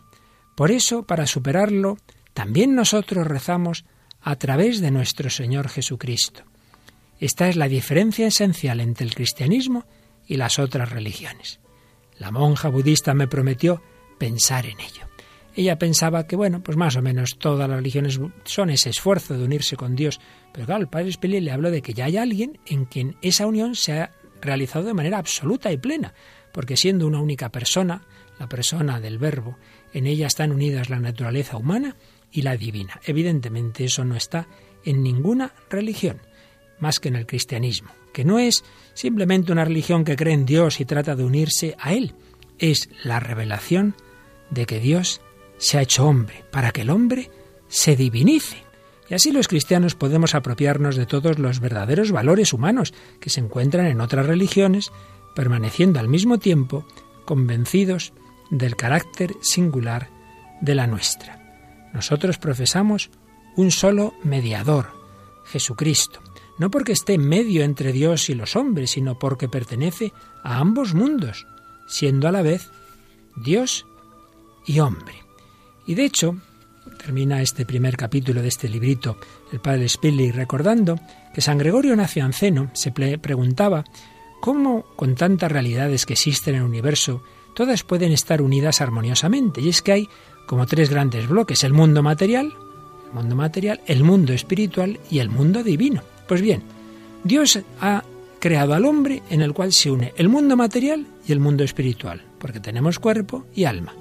Por 0.56 0.70
eso, 0.70 1.04
para 1.04 1.26
superarlo, 1.26 1.96
también 2.34 2.74
nosotros 2.74 3.26
rezamos 3.26 3.84
a 4.20 4.36
través 4.36 4.80
de 4.80 4.90
nuestro 4.90 5.30
Señor 5.30 5.68
Jesucristo. 5.68 6.42
Esta 7.18 7.48
es 7.48 7.56
la 7.56 7.68
diferencia 7.68 8.26
esencial 8.26 8.80
entre 8.80 9.06
el 9.06 9.14
cristianismo 9.14 9.86
y 10.26 10.36
las 10.36 10.58
otras 10.58 10.90
religiones. 10.90 11.60
La 12.18 12.30
monja 12.30 12.68
budista 12.68 13.14
me 13.14 13.28
prometió 13.28 13.80
pensar 14.18 14.66
en 14.66 14.80
ello. 14.80 15.08
Ella 15.54 15.78
pensaba 15.78 16.26
que, 16.26 16.36
bueno, 16.36 16.62
pues 16.62 16.76
más 16.76 16.96
o 16.96 17.02
menos 17.02 17.38
todas 17.38 17.68
las 17.68 17.78
religiones 17.78 18.20
son 18.44 18.70
ese 18.70 18.90
esfuerzo 18.90 19.36
de 19.36 19.44
unirse 19.44 19.76
con 19.76 19.96
Dios. 19.96 20.20
Pero 20.52 20.66
claro, 20.66 20.82
el 20.82 20.88
padre 20.88 21.12
Spilli 21.12 21.40
le 21.40 21.50
habló 21.50 21.70
de 21.70 21.82
que 21.82 21.94
ya 21.94 22.04
hay 22.04 22.16
alguien 22.16 22.58
en 22.66 22.84
quien 22.84 23.16
esa 23.22 23.46
unión 23.46 23.74
se 23.74 24.00
ha 24.00 24.12
realizado 24.40 24.84
de 24.84 24.94
manera 24.94 25.18
absoluta 25.18 25.72
y 25.72 25.76
plena 25.76 26.14
porque 26.52 26.76
siendo 26.76 27.06
una 27.06 27.20
única 27.20 27.50
persona, 27.50 28.02
la 28.38 28.48
persona 28.48 29.00
del 29.00 29.18
Verbo, 29.18 29.56
en 29.92 30.06
ella 30.06 30.26
están 30.26 30.52
unidas 30.52 30.90
la 30.90 31.00
naturaleza 31.00 31.56
humana 31.56 31.96
y 32.32 32.42
la 32.42 32.56
divina. 32.56 33.00
Evidentemente 33.04 33.84
eso 33.84 34.04
no 34.04 34.16
está 34.16 34.48
en 34.84 35.02
ninguna 35.02 35.52
religión, 35.68 36.20
más 36.78 37.00
que 37.00 37.08
en 37.08 37.16
el 37.16 37.26
cristianismo, 37.26 37.90
que 38.12 38.24
no 38.24 38.38
es 38.38 38.64
simplemente 38.94 39.52
una 39.52 39.64
religión 39.64 40.04
que 40.04 40.16
cree 40.16 40.34
en 40.34 40.46
Dios 40.46 40.80
y 40.80 40.84
trata 40.84 41.16
de 41.16 41.24
unirse 41.24 41.76
a 41.78 41.92
Él, 41.92 42.14
es 42.58 42.88
la 43.04 43.20
revelación 43.20 43.94
de 44.50 44.66
que 44.66 44.80
Dios 44.80 45.20
se 45.58 45.78
ha 45.78 45.82
hecho 45.82 46.06
hombre, 46.06 46.44
para 46.50 46.72
que 46.72 46.82
el 46.82 46.90
hombre 46.90 47.30
se 47.68 47.96
divinice. 47.96 48.56
Y 49.08 49.14
así 49.14 49.32
los 49.32 49.48
cristianos 49.48 49.94
podemos 49.96 50.34
apropiarnos 50.34 50.96
de 50.96 51.04
todos 51.04 51.38
los 51.38 51.60
verdaderos 51.60 52.12
valores 52.12 52.52
humanos 52.52 52.94
que 53.18 53.28
se 53.28 53.40
encuentran 53.40 53.86
en 53.86 54.00
otras 54.00 54.26
religiones 54.26 54.92
permaneciendo 55.34 56.00
al 56.00 56.08
mismo 56.08 56.38
tiempo 56.38 56.86
convencidos 57.24 58.12
del 58.50 58.76
carácter 58.76 59.34
singular 59.40 60.10
de 60.60 60.74
la 60.74 60.86
nuestra. 60.86 61.40
Nosotros 61.92 62.38
profesamos 62.38 63.10
un 63.56 63.70
solo 63.70 64.14
mediador, 64.22 64.92
Jesucristo, 65.44 66.20
no 66.58 66.70
porque 66.70 66.92
esté 66.92 67.18
medio 67.18 67.62
entre 67.62 67.92
Dios 67.92 68.28
y 68.30 68.34
los 68.34 68.56
hombres, 68.56 68.90
sino 68.90 69.18
porque 69.18 69.48
pertenece 69.48 70.12
a 70.42 70.58
ambos 70.58 70.94
mundos, 70.94 71.46
siendo 71.88 72.28
a 72.28 72.32
la 72.32 72.42
vez 72.42 72.70
Dios 73.36 73.86
y 74.66 74.80
hombre. 74.80 75.14
Y 75.86 75.94
de 75.94 76.04
hecho, 76.04 76.36
termina 76.98 77.42
este 77.42 77.64
primer 77.64 77.96
capítulo 77.96 78.42
de 78.42 78.48
este 78.48 78.68
librito, 78.68 79.18
el 79.52 79.60
padre 79.60 79.88
Spilly, 79.88 80.30
recordando 80.30 81.00
que 81.34 81.40
San 81.40 81.58
Gregorio 81.58 81.96
Nacianceno 81.96 82.70
se 82.74 82.92
preguntaba 82.92 83.84
cómo, 84.40 84.84
con 84.96 85.14
tantas 85.14 85.52
realidades 85.52 86.06
que 86.06 86.14
existen 86.14 86.54
en 86.54 86.62
el 86.62 86.66
universo, 86.66 87.22
todas 87.54 87.82
pueden 87.82 88.12
estar 88.12 88.42
unidas 88.42 88.80
armoniosamente. 88.80 89.60
Y 89.60 89.68
es 89.68 89.82
que 89.82 89.92
hay 89.92 90.08
como 90.46 90.66
tres 90.66 90.90
grandes 90.90 91.28
bloques, 91.28 91.62
el 91.62 91.72
mundo 91.72 92.02
material, 92.02 92.52
el 93.06 93.12
mundo 93.12 93.36
material, 93.36 93.80
el 93.86 94.02
mundo 94.02 94.32
espiritual 94.32 94.98
y 95.10 95.18
el 95.20 95.28
mundo 95.28 95.62
divino. 95.62 96.02
Pues 96.26 96.42
bien, 96.42 96.62
Dios 97.22 97.58
ha 97.80 98.02
creado 98.38 98.74
al 98.74 98.86
hombre 98.86 99.22
en 99.30 99.42
el 99.42 99.52
cual 99.52 99.72
se 99.72 99.90
une 99.90 100.12
el 100.16 100.28
mundo 100.28 100.56
material 100.56 101.06
y 101.26 101.32
el 101.32 101.40
mundo 101.40 101.62
espiritual, 101.62 102.22
porque 102.38 102.60
tenemos 102.60 102.98
cuerpo 102.98 103.46
y 103.54 103.64
alma. 103.64 103.94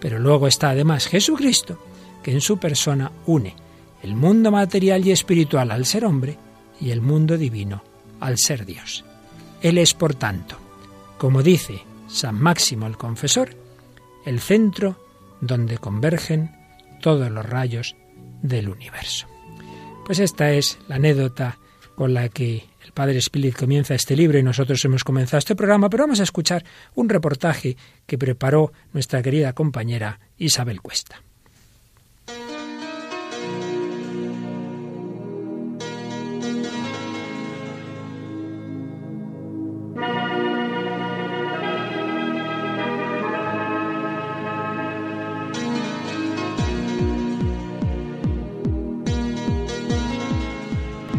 Pero 0.00 0.18
luego 0.18 0.46
está 0.46 0.70
además 0.70 1.06
Jesucristo, 1.06 1.78
que 2.22 2.32
en 2.32 2.40
su 2.40 2.58
persona 2.58 3.12
une 3.26 3.54
el 4.02 4.14
mundo 4.14 4.50
material 4.50 5.06
y 5.06 5.12
espiritual 5.12 5.70
al 5.70 5.84
ser 5.84 6.04
hombre 6.04 6.38
y 6.80 6.90
el 6.90 7.00
mundo 7.00 7.36
divino 7.36 7.82
al 8.20 8.38
ser 8.38 8.64
Dios. 8.64 9.04
Él 9.62 9.78
es, 9.78 9.94
por 9.94 10.14
tanto, 10.14 10.58
como 11.18 11.42
dice 11.42 11.82
San 12.08 12.40
Máximo 12.40 12.86
el 12.86 12.96
Confesor, 12.96 13.50
el 14.24 14.40
centro 14.40 14.96
donde 15.40 15.78
convergen 15.78 16.54
todos 17.00 17.30
los 17.30 17.44
rayos 17.44 17.96
del 18.42 18.68
universo. 18.68 19.26
Pues 20.04 20.18
esta 20.18 20.52
es 20.52 20.78
la 20.88 20.96
anécdota 20.96 21.58
con 21.94 22.14
la 22.14 22.28
que 22.28 22.64
el 22.84 22.92
padre 22.92 23.18
Spirit 23.18 23.56
comienza 23.56 23.94
este 23.94 24.14
libro 24.14 24.38
y 24.38 24.42
nosotros 24.42 24.84
hemos 24.84 25.02
comenzado 25.02 25.38
este 25.38 25.56
programa, 25.56 25.90
pero 25.90 26.04
vamos 26.04 26.20
a 26.20 26.24
escuchar 26.24 26.64
un 26.94 27.08
reportaje 27.08 27.76
que 28.06 28.18
preparó 28.18 28.72
nuestra 28.92 29.22
querida 29.22 29.52
compañera 29.52 30.20
Isabel 30.36 30.80
Cuesta. 30.80 31.25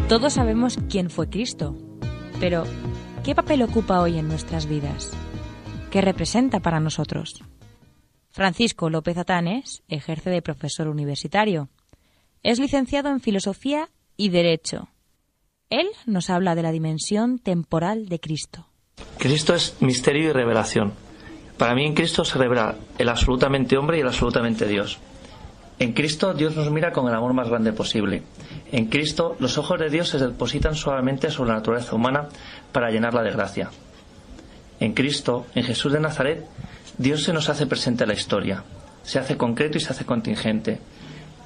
Todos 0.10 0.36
sabemos 0.36 0.80
quién 0.90 1.10
fue 1.10 1.30
Cristo, 1.30 1.76
pero 2.40 2.64
¿qué 3.26 3.36
papel 3.36 3.62
ocupa 3.62 4.00
hoy 4.00 4.18
en 4.18 4.30
nuestras 4.30 4.66
vidas? 4.66 5.12
¿Qué 5.92 6.00
representa 6.00 6.62
para 6.62 6.80
nosotros? 6.80 7.44
Francisco 8.30 8.90
López 8.90 9.18
Atanes 9.18 9.84
ejerce 9.90 10.30
de 10.30 10.42
profesor 10.42 10.88
universitario. 10.88 11.68
Es 12.42 12.58
licenciado 12.58 13.10
en 13.10 13.20
Filosofía 13.20 13.90
y 14.16 14.30
Derecho. 14.30 14.88
Él 15.70 15.88
nos 16.06 16.30
habla 16.30 16.56
de 16.56 16.64
la 16.64 16.72
dimensión 16.72 17.38
temporal 17.38 18.08
de 18.08 18.22
Cristo. 18.22 18.70
Cristo 19.18 19.56
es 19.56 19.76
misterio 19.82 20.30
y 20.30 20.32
revelación. 20.32 20.94
Para 21.58 21.76
mí 21.76 21.86
en 21.86 21.94
Cristo 21.94 22.24
se 22.24 22.38
revela 22.38 22.78
el 22.98 23.10
absolutamente 23.10 23.78
hombre 23.78 23.98
y 23.98 24.02
el 24.02 24.08
absolutamente 24.08 24.68
Dios. 24.68 25.00
En 25.80 25.94
Cristo 25.94 26.34
Dios 26.34 26.56
nos 26.56 26.72
mira 26.72 26.92
con 26.92 27.08
el 27.08 27.14
amor 27.14 27.34
más 27.34 27.50
grande 27.50 27.72
posible. 27.72 28.24
En 28.72 28.88
Cristo 28.88 29.36
los 29.40 29.58
ojos 29.60 29.80
de 29.80 29.90
Dios 29.90 30.10
se 30.10 30.18
depositan 30.18 30.76
suavemente 30.76 31.30
sobre 31.30 31.50
la 31.50 31.58
naturaleza 31.58 31.96
humana 31.96 32.30
para 32.72 32.90
llenarla 32.90 33.22
de 33.22 33.32
gracia. 33.32 33.70
En 34.80 34.94
Cristo, 34.94 35.46
en 35.54 35.64
Jesús 35.64 35.94
de 35.94 36.00
Nazaret, 36.00 36.46
Dios 36.98 37.24
se 37.24 37.34
nos 37.34 37.50
hace 37.50 37.68
presente 37.68 38.04
en 38.04 38.10
la 38.10 38.16
historia, 38.16 38.64
se 39.04 39.20
hace 39.20 39.38
concreto 39.38 39.78
y 39.78 39.82
se 39.82 39.92
hace 39.92 40.06
contingente. 40.06 40.80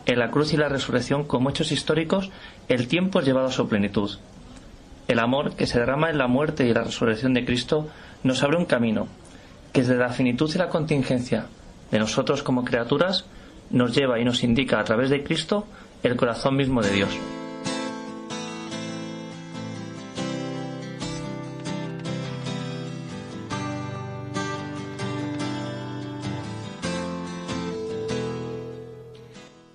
En 0.06 0.18
la 0.18 0.32
cruz 0.32 0.54
y 0.54 0.58
la 0.58 0.70
resurrección, 0.70 1.26
como 1.26 1.50
hechos 1.50 1.72
históricos, 1.72 2.32
el 2.70 2.88
tiempo 2.88 3.20
es 3.20 3.26
llevado 3.26 3.48
a 3.48 3.52
su 3.52 3.68
plenitud. 3.68 4.18
El 5.08 5.20
amor 5.20 5.56
que 5.56 5.68
se 5.68 5.80
derrama 5.80 6.10
en 6.10 6.18
la 6.18 6.28
muerte 6.28 6.66
y 6.66 6.74
la 6.74 6.84
resurrección 6.84 7.34
de 7.34 7.44
Cristo 7.44 7.90
nos 8.24 8.44
abre 8.44 8.58
un 8.58 8.66
camino 8.66 9.08
que 9.74 9.82
desde 9.82 9.98
la 9.98 10.10
finitud 10.10 10.50
y 10.54 10.58
la 10.58 10.70
contingencia 10.70 11.48
de 11.92 12.00
nosotros 12.00 12.44
como 12.44 12.64
criaturas 12.64 13.26
nos 13.72 13.96
lleva 13.96 14.20
y 14.20 14.26
nos 14.26 14.44
indica 14.44 14.80
a 14.80 14.84
través 14.84 15.10
de 15.10 15.24
Cristo 15.24 15.66
el 16.04 16.16
corazón 16.16 16.56
mismo 16.56 16.82
de 16.82 16.92
Dios. 16.92 17.10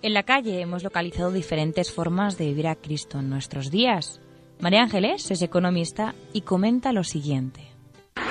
En 0.03 0.15
la 0.15 0.23
calle 0.23 0.61
hemos 0.61 0.85
localizado 0.85 1.33
diferentes 1.33 1.91
formas 1.91 2.39
de 2.39 2.47
vivir 2.47 2.69
a 2.69 2.77
Cristo 2.77 3.19
en 3.19 3.29
nuestros 3.29 3.73
días. 3.73 4.21
María 4.61 4.83
Ángeles 4.83 5.31
es 5.33 5.43
economista 5.43 6.15
y 6.33 6.43
comenta 6.43 6.93
lo 6.93 7.03
siguiente 7.03 7.76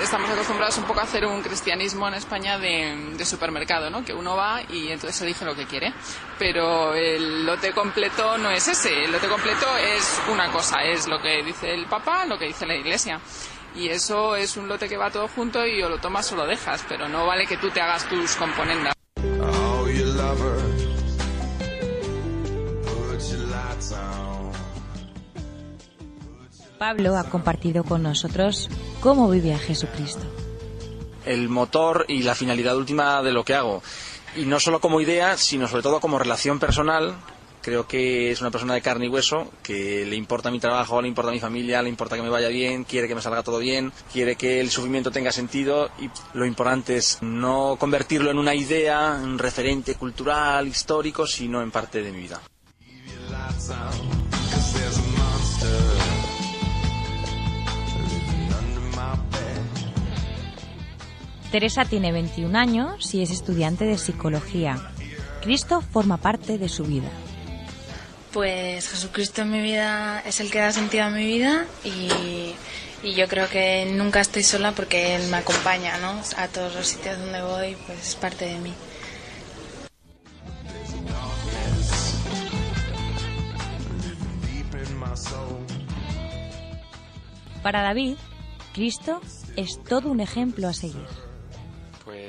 estamos 0.05 0.29
acostumbrados 0.29 0.77
un 0.77 0.83
poco 0.83 0.99
a 0.99 1.03
hacer 1.03 1.25
un 1.25 1.41
cristianismo 1.41 2.07
en 2.07 2.13
España 2.13 2.59
de, 2.59 3.17
supermercado, 3.25 3.89
¿no? 3.89 4.05
Que 4.05 4.13
uno 4.13 4.35
va 4.35 4.61
y 4.69 4.89
entonces 4.89 5.19
elige 5.23 5.43
lo 5.43 5.55
que 5.55 5.65
quiere. 5.65 5.93
Pero 6.37 6.93
el 6.93 7.43
lote 7.43 7.71
completo 7.71 8.37
no 8.37 8.51
es 8.51 8.67
ese. 8.67 9.05
El 9.05 9.11
lote 9.11 9.27
completo 9.27 9.65
es 9.77 10.21
una 10.31 10.51
cosa, 10.51 10.83
es 10.83 11.07
lo 11.07 11.19
que 11.19 11.41
dice 11.43 11.73
el 11.73 11.87
Papa, 11.87 12.25
lo 12.25 12.37
que 12.37 12.45
dice 12.45 12.67
la 12.67 12.75
Iglesia. 12.75 13.19
Y 13.75 13.89
eso 13.89 14.35
es 14.35 14.55
un 14.57 14.67
lote 14.67 14.87
que 14.87 14.95
va 14.95 15.09
todo 15.09 15.27
junto 15.27 15.65
y 15.65 15.81
o 15.81 15.89
lo 15.89 15.97
tomas 15.97 16.31
o 16.31 16.35
lo 16.35 16.45
dejas, 16.45 16.85
pero 16.87 17.09
no 17.09 17.25
vale 17.25 17.47
que 17.47 17.57
tú 17.57 17.71
te 17.71 17.81
hagas 17.81 18.07
tus 18.07 18.35
componendas. 18.35 18.94
Pablo 26.77 27.17
ha 27.17 27.23
compartido 27.23 27.83
con 27.83 28.03
nosotros 28.03 28.69
cómo 28.99 29.29
vive 29.29 29.53
a 29.53 29.57
Jesucristo. 29.59 30.23
El 31.25 31.49
motor 31.49 32.05
y 32.07 32.23
la 32.23 32.35
finalidad 32.35 32.75
última 32.75 33.21
de 33.23 33.31
lo 33.31 33.43
que 33.43 33.55
hago. 33.55 33.81
Y 34.35 34.45
no 34.45 34.59
solo 34.59 34.81
como 34.81 34.99
idea, 34.99 35.37
sino 35.37 35.67
sobre 35.67 35.83
todo 35.83 35.99
como 35.99 36.19
relación 36.19 36.59
personal. 36.59 37.15
Creo 37.61 37.87
que 37.87 38.29
es 38.29 38.41
una 38.41 38.51
persona 38.51 38.75
de 38.75 38.81
carne 38.81 39.05
y 39.05 39.09
hueso, 39.09 39.49
que 39.63 40.05
le 40.05 40.15
importa 40.15 40.51
mi 40.51 40.59
trabajo, 40.59 41.01
le 41.01 41.07
importa 41.07 41.31
mi 41.31 41.39
familia, 41.39 41.81
le 41.81 41.89
importa 41.89 42.15
que 42.15 42.21
me 42.21 42.29
vaya 42.29 42.49
bien, 42.49 42.83
quiere 42.83 43.07
que 43.07 43.15
me 43.15 43.23
salga 43.23 43.41
todo 43.41 43.57
bien, 43.57 43.91
quiere 44.13 44.35
que 44.35 44.59
el 44.59 44.69
sufrimiento 44.69 45.09
tenga 45.09 45.31
sentido 45.31 45.89
y 45.99 46.11
lo 46.35 46.45
importante 46.45 46.97
es 46.97 47.17
no 47.21 47.75
convertirlo 47.79 48.29
en 48.29 48.37
una 48.37 48.53
idea, 48.53 49.19
un 49.19 49.39
referente 49.39 49.95
cultural, 49.95 50.67
histórico, 50.67 51.25
sino 51.25 51.63
en 51.63 51.71
parte 51.71 52.03
de 52.03 52.11
mi 52.11 52.19
vida. 52.19 52.39
Teresa 61.55 61.85
tiene 61.85 62.11
21 62.11 62.59
años 62.59 63.15
y 63.15 63.21
es 63.21 63.31
estudiante 63.31 63.85
de 63.85 63.97
psicología. 63.97 64.91
Cristo 65.41 65.79
forma 65.79 66.17
parte 66.17 66.57
de 66.57 66.67
su 66.67 66.83
vida. 66.83 67.07
Pues 68.33 68.89
Jesucristo 68.89 69.43
en 69.43 69.51
mi 69.51 69.61
vida 69.61 70.19
es 70.25 70.41
el 70.41 70.51
que 70.51 70.59
da 70.59 70.73
sentido 70.73 71.05
a 71.05 71.11
mi 71.11 71.25
vida 71.25 71.65
y, 71.85 72.53
yo 73.09 73.29
creo 73.29 73.47
que 73.47 73.89
nunca 73.89 74.19
estoy 74.19 74.43
sola 74.43 74.73
porque 74.73 75.15
Él 75.15 75.29
me 75.29 75.37
acompaña 75.37 75.97
¿no? 75.99 76.21
a 76.35 76.49
todos 76.49 76.75
los 76.75 76.87
sitios 76.87 77.17
donde 77.17 77.41
voy, 77.41 77.77
pues 77.87 78.05
es 78.05 78.15
parte 78.15 78.43
de 78.43 78.59
mí. 78.59 78.73
Para 87.63 87.81
David, 87.81 88.17
Cristo 88.73 89.21
es 89.55 89.81
todo 89.81 90.11
un 90.11 90.19
ejemplo 90.19 90.67
a 90.67 90.73
seguir 90.73 91.24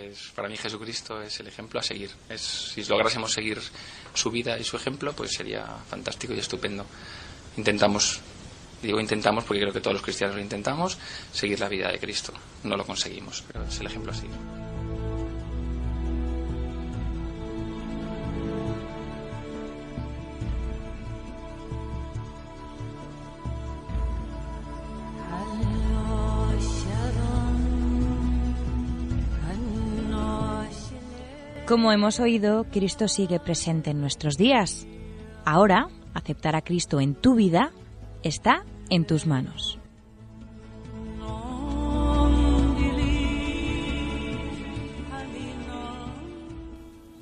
pues 0.07 0.33
para 0.35 0.49
mí 0.49 0.57
Jesucristo 0.57 1.21
es 1.21 1.41
el 1.41 1.49
ejemplo 1.49 1.81
a 1.81 1.83
seguir. 1.83 2.11
Es, 2.29 2.41
si 2.41 2.85
lográsemos 2.85 3.33
seguir 3.33 3.61
su 4.15 4.31
vida 4.31 4.59
y 4.59 4.65
su 4.65 4.77
ejemplo, 4.77 5.13
pues 5.13 5.33
sería 5.33 5.67
fantástico 5.89 6.33
y 6.33 6.39
estupendo. 6.39 6.87
Intentamos, 7.57 8.21
digo 8.83 9.01
intentamos 9.01 9.45
porque 9.45 9.61
creo 9.63 9.73
que 9.73 9.81
todos 9.81 9.95
los 9.95 10.03
cristianos 10.03 10.37
lo 10.37 10.43
intentamos, 10.43 10.99
seguir 11.33 11.59
la 11.61 11.69
vida 11.69 11.91
de 11.91 11.99
Cristo. 11.99 12.33
No 12.65 12.77
lo 12.77 12.85
conseguimos, 12.85 13.43
pero 13.51 13.65
es 13.65 13.81
el 13.81 13.87
ejemplo 13.87 14.13
a 14.13 14.15
seguir. 14.15 14.65
Como 31.66 31.90
hemos 31.90 32.20
oído, 32.20 32.64
Cristo 32.70 33.08
sigue 33.08 33.40
presente 33.40 33.90
en 33.90 34.00
nuestros 34.00 34.37
días. 34.37 34.87
Ahora, 35.44 35.88
aceptar 36.14 36.54
a 36.54 36.62
Cristo 36.62 37.00
en 37.00 37.16
tu 37.16 37.35
vida 37.35 37.73
está 38.23 38.64
en 38.88 39.04
tus 39.04 39.26
manos. 39.26 39.80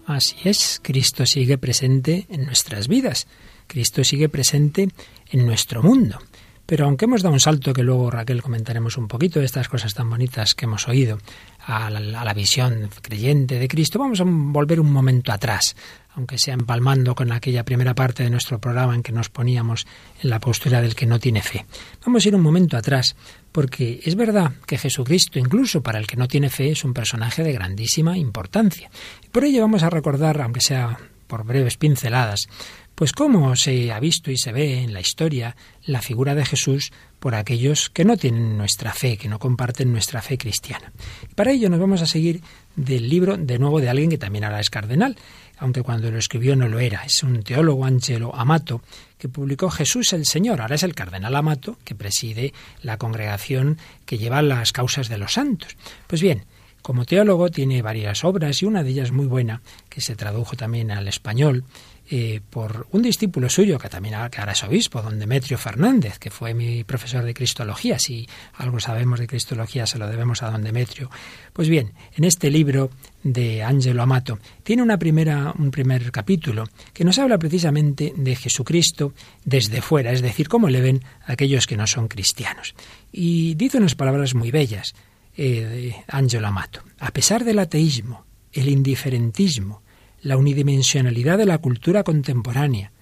Así 0.06 0.36
es, 0.44 0.78
Cristo 0.82 1.24
sigue 1.24 1.56
presente 1.56 2.26
en 2.28 2.44
nuestras 2.44 2.86
vidas, 2.86 3.26
Cristo 3.66 4.04
sigue 4.04 4.28
presente 4.28 4.90
en 5.30 5.46
nuestro 5.46 5.82
mundo. 5.82 6.18
Pero 6.66 6.86
aunque 6.86 7.04
hemos 7.04 7.22
dado 7.22 7.34
un 7.34 7.40
salto 7.40 7.74
que 7.74 7.82
luego 7.82 8.10
Raquel 8.10 8.42
comentaremos 8.42 8.96
un 8.96 9.06
poquito 9.06 9.38
de 9.38 9.44
estas 9.44 9.68
cosas 9.68 9.92
tan 9.92 10.08
bonitas 10.08 10.54
que 10.54 10.64
hemos 10.64 10.88
oído 10.88 11.18
a 11.66 11.90
la, 11.90 12.34
visión 12.34 12.88
creyente 13.02 13.58
de 13.58 13.68
Cristo, 13.68 13.98
vamos 13.98 14.20
a 14.20 14.24
volver 14.26 14.80
un 14.80 14.90
momento 14.90 15.30
atrás, 15.30 15.76
aunque 16.14 16.38
sea 16.38 16.54
empalmando 16.54 17.14
con 17.14 17.32
aquella 17.32 17.64
primera 17.64 17.94
parte 17.94 18.22
de 18.22 18.30
nuestro 18.30 18.58
programa 18.58 18.94
en 18.94 19.02
que 19.02 19.12
nos 19.12 19.28
poníamos 19.28 19.86
en 20.22 20.30
la 20.30 20.40
postura 20.40 20.80
del 20.80 20.94
que 20.94 21.06
no 21.06 21.18
tiene 21.18 21.42
fe. 21.42 21.66
Vamos 22.04 22.24
a 22.24 22.28
ir 22.28 22.34
un 22.34 22.42
momento 22.42 22.76
atrás, 22.76 23.14
porque 23.52 24.00
es 24.02 24.14
verdad 24.14 24.52
que 24.66 24.78
Jesucristo, 24.78 25.38
incluso 25.38 25.82
para 25.82 25.98
el 25.98 26.06
que 26.06 26.16
no 26.16 26.28
tiene 26.28 26.48
fe, 26.48 26.70
es 26.70 26.84
un 26.84 26.94
personaje 26.94 27.42
de 27.42 27.52
grandísima 27.52 28.16
importancia. 28.16 28.90
Por 29.30 29.44
ello 29.44 29.60
vamos 29.60 29.82
a 29.82 29.90
recordar, 29.90 30.40
aunque 30.40 30.60
sea 30.60 30.98
por 31.26 31.44
breves 31.44 31.76
pinceladas, 31.76 32.48
pues 32.94 33.12
cómo 33.12 33.56
se 33.56 33.92
ha 33.92 34.00
visto 34.00 34.30
y 34.30 34.36
se 34.36 34.52
ve 34.52 34.82
en 34.82 34.92
la 34.92 35.00
historia 35.00 35.56
la 35.84 36.00
figura 36.00 36.34
de 36.34 36.44
Jesús 36.44 36.92
por 37.18 37.34
aquellos 37.34 37.90
que 37.90 38.04
no 38.04 38.16
tienen 38.16 38.56
nuestra 38.56 38.92
fe, 38.92 39.16
que 39.16 39.28
no 39.28 39.38
comparten 39.38 39.90
nuestra 39.90 40.22
fe 40.22 40.38
cristiana. 40.38 40.92
Para 41.34 41.52
ello 41.52 41.70
nos 41.70 41.80
vamos 41.80 42.02
a 42.02 42.06
seguir 42.06 42.42
del 42.76 43.08
libro 43.08 43.36
de 43.36 43.58
nuevo 43.58 43.80
de 43.80 43.88
alguien 43.88 44.10
que 44.10 44.18
también 44.18 44.44
ahora 44.44 44.60
es 44.60 44.70
cardenal, 44.70 45.16
aunque 45.58 45.82
cuando 45.82 46.10
lo 46.10 46.18
escribió 46.18 46.56
no 46.56 46.68
lo 46.68 46.80
era. 46.80 47.04
Es 47.04 47.22
un 47.22 47.42
teólogo, 47.42 47.84
Angelo 47.84 48.34
Amato, 48.34 48.82
que 49.18 49.28
publicó 49.28 49.70
Jesús 49.70 50.12
el 50.12 50.26
Señor. 50.26 50.60
Ahora 50.60 50.74
es 50.74 50.82
el 50.82 50.94
cardenal 50.94 51.34
Amato, 51.34 51.78
que 51.84 51.94
preside 51.94 52.52
la 52.82 52.98
congregación 52.98 53.78
que 54.04 54.18
lleva 54.18 54.42
las 54.42 54.72
causas 54.72 55.08
de 55.08 55.18
los 55.18 55.34
santos. 55.34 55.76
Pues 56.06 56.20
bien, 56.20 56.44
como 56.84 57.06
teólogo 57.06 57.50
tiene 57.50 57.80
varias 57.80 58.24
obras 58.24 58.60
y 58.60 58.66
una 58.66 58.82
de 58.82 58.90
ellas 58.90 59.10
muy 59.10 59.24
buena, 59.24 59.62
que 59.88 60.02
se 60.02 60.16
tradujo 60.16 60.54
también 60.54 60.90
al 60.90 61.08
español, 61.08 61.64
eh, 62.10 62.42
por 62.50 62.86
un 62.90 63.00
discípulo 63.00 63.48
suyo, 63.48 63.78
que 63.78 63.88
también 63.88 64.16
ahora 64.16 64.52
es 64.52 64.62
obispo, 64.64 65.00
don 65.00 65.18
Demetrio 65.18 65.56
Fernández, 65.56 66.18
que 66.18 66.30
fue 66.30 66.52
mi 66.52 66.84
profesor 66.84 67.24
de 67.24 67.32
Cristología. 67.32 67.98
Si 67.98 68.28
algo 68.52 68.80
sabemos 68.80 69.18
de 69.18 69.26
Cristología, 69.26 69.86
se 69.86 69.96
lo 69.98 70.06
debemos 70.06 70.42
a 70.42 70.50
don 70.50 70.62
Demetrio. 70.62 71.10
Pues 71.54 71.70
bien, 71.70 71.94
en 72.18 72.24
este 72.24 72.50
libro 72.50 72.90
de 73.22 73.62
Angelo 73.62 74.02
Amato 74.02 74.38
tiene 74.62 74.82
una 74.82 74.98
primera, 74.98 75.54
un 75.58 75.70
primer 75.70 76.12
capítulo 76.12 76.68
que 76.92 77.04
nos 77.04 77.18
habla 77.18 77.38
precisamente 77.38 78.12
de 78.14 78.36
Jesucristo 78.36 79.14
desde 79.46 79.80
fuera, 79.80 80.12
es 80.12 80.20
decir, 80.20 80.48
cómo 80.50 80.68
le 80.68 80.82
ven 80.82 81.02
aquellos 81.24 81.66
que 81.66 81.78
no 81.78 81.86
son 81.86 82.08
cristianos. 82.08 82.74
Y 83.10 83.54
dice 83.54 83.78
unas 83.78 83.94
palabras 83.94 84.34
muy 84.34 84.50
bellas 84.50 84.94
eh, 85.36 86.04
Angelo 86.08 86.48
Amato. 86.48 86.82
A 86.98 87.10
pesar 87.10 87.44
del 87.44 87.58
ateísmo, 87.58 88.24
el 88.52 88.68
indiferentismo, 88.68 89.82
la 90.22 90.36
unidimensionalidad 90.36 91.38
de 91.38 91.46
la 91.46 91.58
cultura 91.58 92.02
contemporánea, 92.02 92.92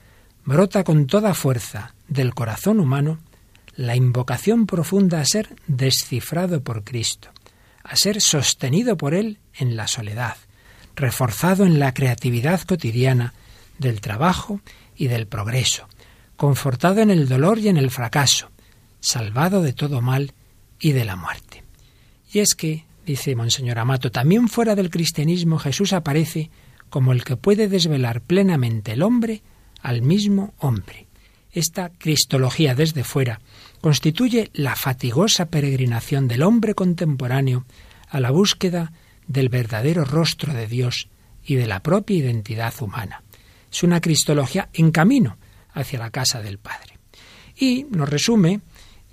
brota 0.45 0.85
con 0.85 1.07
toda 1.07 1.35
fuerza 1.35 1.95
del 2.09 2.35
corazón 2.35 2.81
humano 2.81 3.19
la 3.75 3.97
invocación 3.97 4.67
profunda 4.67 5.21
a 5.21 5.25
ser 5.25 5.57
descifrado 5.67 6.63
por 6.63 6.85
Cristo, 6.85 7.31
a 7.85 7.97
ser 7.97 8.21
sostenido 8.21 8.97
por 8.97 9.15
Él 9.15 9.39
en 9.55 9.77
la 9.77 9.89
soledad, 9.89 10.37
reforzado 10.95 11.65
en 11.65 11.79
la 11.79 11.95
creatividad 11.95 12.61
cotidiana 12.63 13.35
del 13.79 14.01
trabajo 14.01 14.61
y 14.97 15.09
del 15.09 15.27
progreso, 15.27 15.89
confortado 16.37 17.01
en 17.01 17.11
el 17.11 17.29
dolor 17.29 17.59
y 17.59 17.69
en 17.69 17.77
el 17.77 17.91
fracaso, 17.91 18.51
salvado 19.01 19.63
de 19.63 19.73
todo 19.73 20.01
mal 20.01 20.35
y 20.79 20.93
de 20.93 21.05
la 21.05 21.17
muerte. 21.17 21.62
Y 22.33 22.41
es 22.41 22.55
que, 22.55 22.85
dice 23.05 23.37
Monseñor 23.37 23.79
Amato, 23.79 24.11
también 24.11 24.49
fuera 24.49 24.75
del 24.75 24.91
cristianismo 24.91 25.59
Jesús 25.59 25.93
aparece 25.93 26.51
como 26.89 27.13
el 27.13 27.25
que 27.25 27.37
puede 27.37 27.69
desvelar 27.69 28.23
plenamente 28.23 28.93
el 28.93 29.03
hombre 29.03 29.43
al 29.83 30.03
mismo 30.03 30.55
hombre. 30.59 31.07
Esta 31.53 31.91
cristología 31.91 32.75
desde 32.75 33.05
fuera 33.05 33.41
constituye 33.83 34.51
la 34.55 34.75
fatigosa 34.75 35.47
peregrinación 35.47 36.27
del 36.27 36.43
hombre 36.43 36.75
contemporáneo 36.75 37.67
a 38.09 38.21
la 38.21 38.31
búsqueda 38.31 38.93
del 39.27 39.51
verdadero 39.51 40.05
rostro 40.05 40.55
de 40.55 40.67
Dios 40.67 41.09
y 41.45 41.57
de 41.57 41.67
la 41.67 41.81
propia 41.81 42.17
identidad 42.17 42.73
humana. 42.81 43.23
Es 43.71 43.83
una 43.83 44.01
cristología 44.01 44.71
en 44.73 44.91
camino 44.91 45.37
hacia 45.73 45.99
la 45.99 46.11
casa 46.11 46.41
del 46.41 46.59
Padre. 46.59 46.99
Y 47.57 47.85
nos 47.91 48.09
resume 48.09 48.61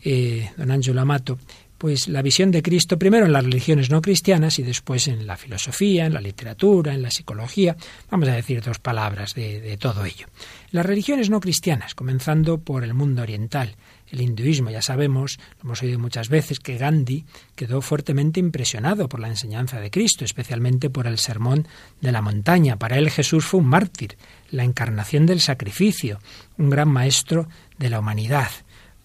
eh, 0.04 0.52
don 0.56 0.72
Ángelo 0.72 1.02
Amato 1.02 1.38
pues 1.80 2.10
la 2.10 2.22
visión 2.22 2.52
de 2.52 2.62
Cristo 2.62 3.00
primero 3.00 3.26
en 3.26 3.32
las 3.32 3.46
religiones 3.46 3.90
no 3.90 4.02
cristianas 4.02 4.60
y 4.60 4.64
después 4.64 5.08
en 5.08 5.26
la 5.26 5.38
filosofía, 5.38 6.06
en 6.06 6.14
la 6.14 6.20
literatura, 6.20 6.94
en 6.94 7.02
la 7.02 7.10
psicología. 7.10 7.78
Vamos 8.12 8.28
a 8.28 8.34
decir 8.34 8.62
dos 8.62 8.80
palabras 8.80 9.34
de, 9.34 9.78
todo 9.80 10.04
ello. 10.04 10.28
Las 10.72 10.86
religiones 10.86 11.30
no 11.30 11.40
cristianas, 11.40 11.96
comenzando 11.96 12.58
por 12.58 12.84
el 12.84 12.94
mundo 12.94 13.22
oriental, 13.22 13.76
el 14.12 14.20
hinduismo, 14.20 14.70
ya 14.72 14.82
sabemos, 14.82 15.40
lo 15.60 15.68
hemos 15.68 15.82
oído 15.82 16.00
muchas 16.00 16.28
veces, 16.28 16.60
que 16.60 16.78
Gandhi 16.78 17.24
quedó 17.56 17.82
fuertemente 17.82 18.42
impresionado 18.42 19.08
por 19.08 19.22
la 19.22 19.30
enseñanza 19.30 19.80
de 19.80 19.90
Cristo, 19.90 20.26
especialmente 20.26 20.90
por 20.90 21.08
el 21.08 21.18
sermón 21.18 21.66
de 22.02 22.12
la 22.12 22.22
montaña. 22.22 22.76
Para 22.76 22.98
él 22.98 23.10
Jesús 23.10 23.46
fue 23.46 23.62
un 23.62 23.68
mártir, 23.68 24.18
la 24.52 24.66
encarnación 24.66 25.26
del 25.26 25.40
sacrificio, 25.40 26.20
un 26.58 26.70
gran 26.70 26.90
maestro 26.90 27.48
de 27.78 27.90
la 27.90 28.00
humanidad. 28.00 28.50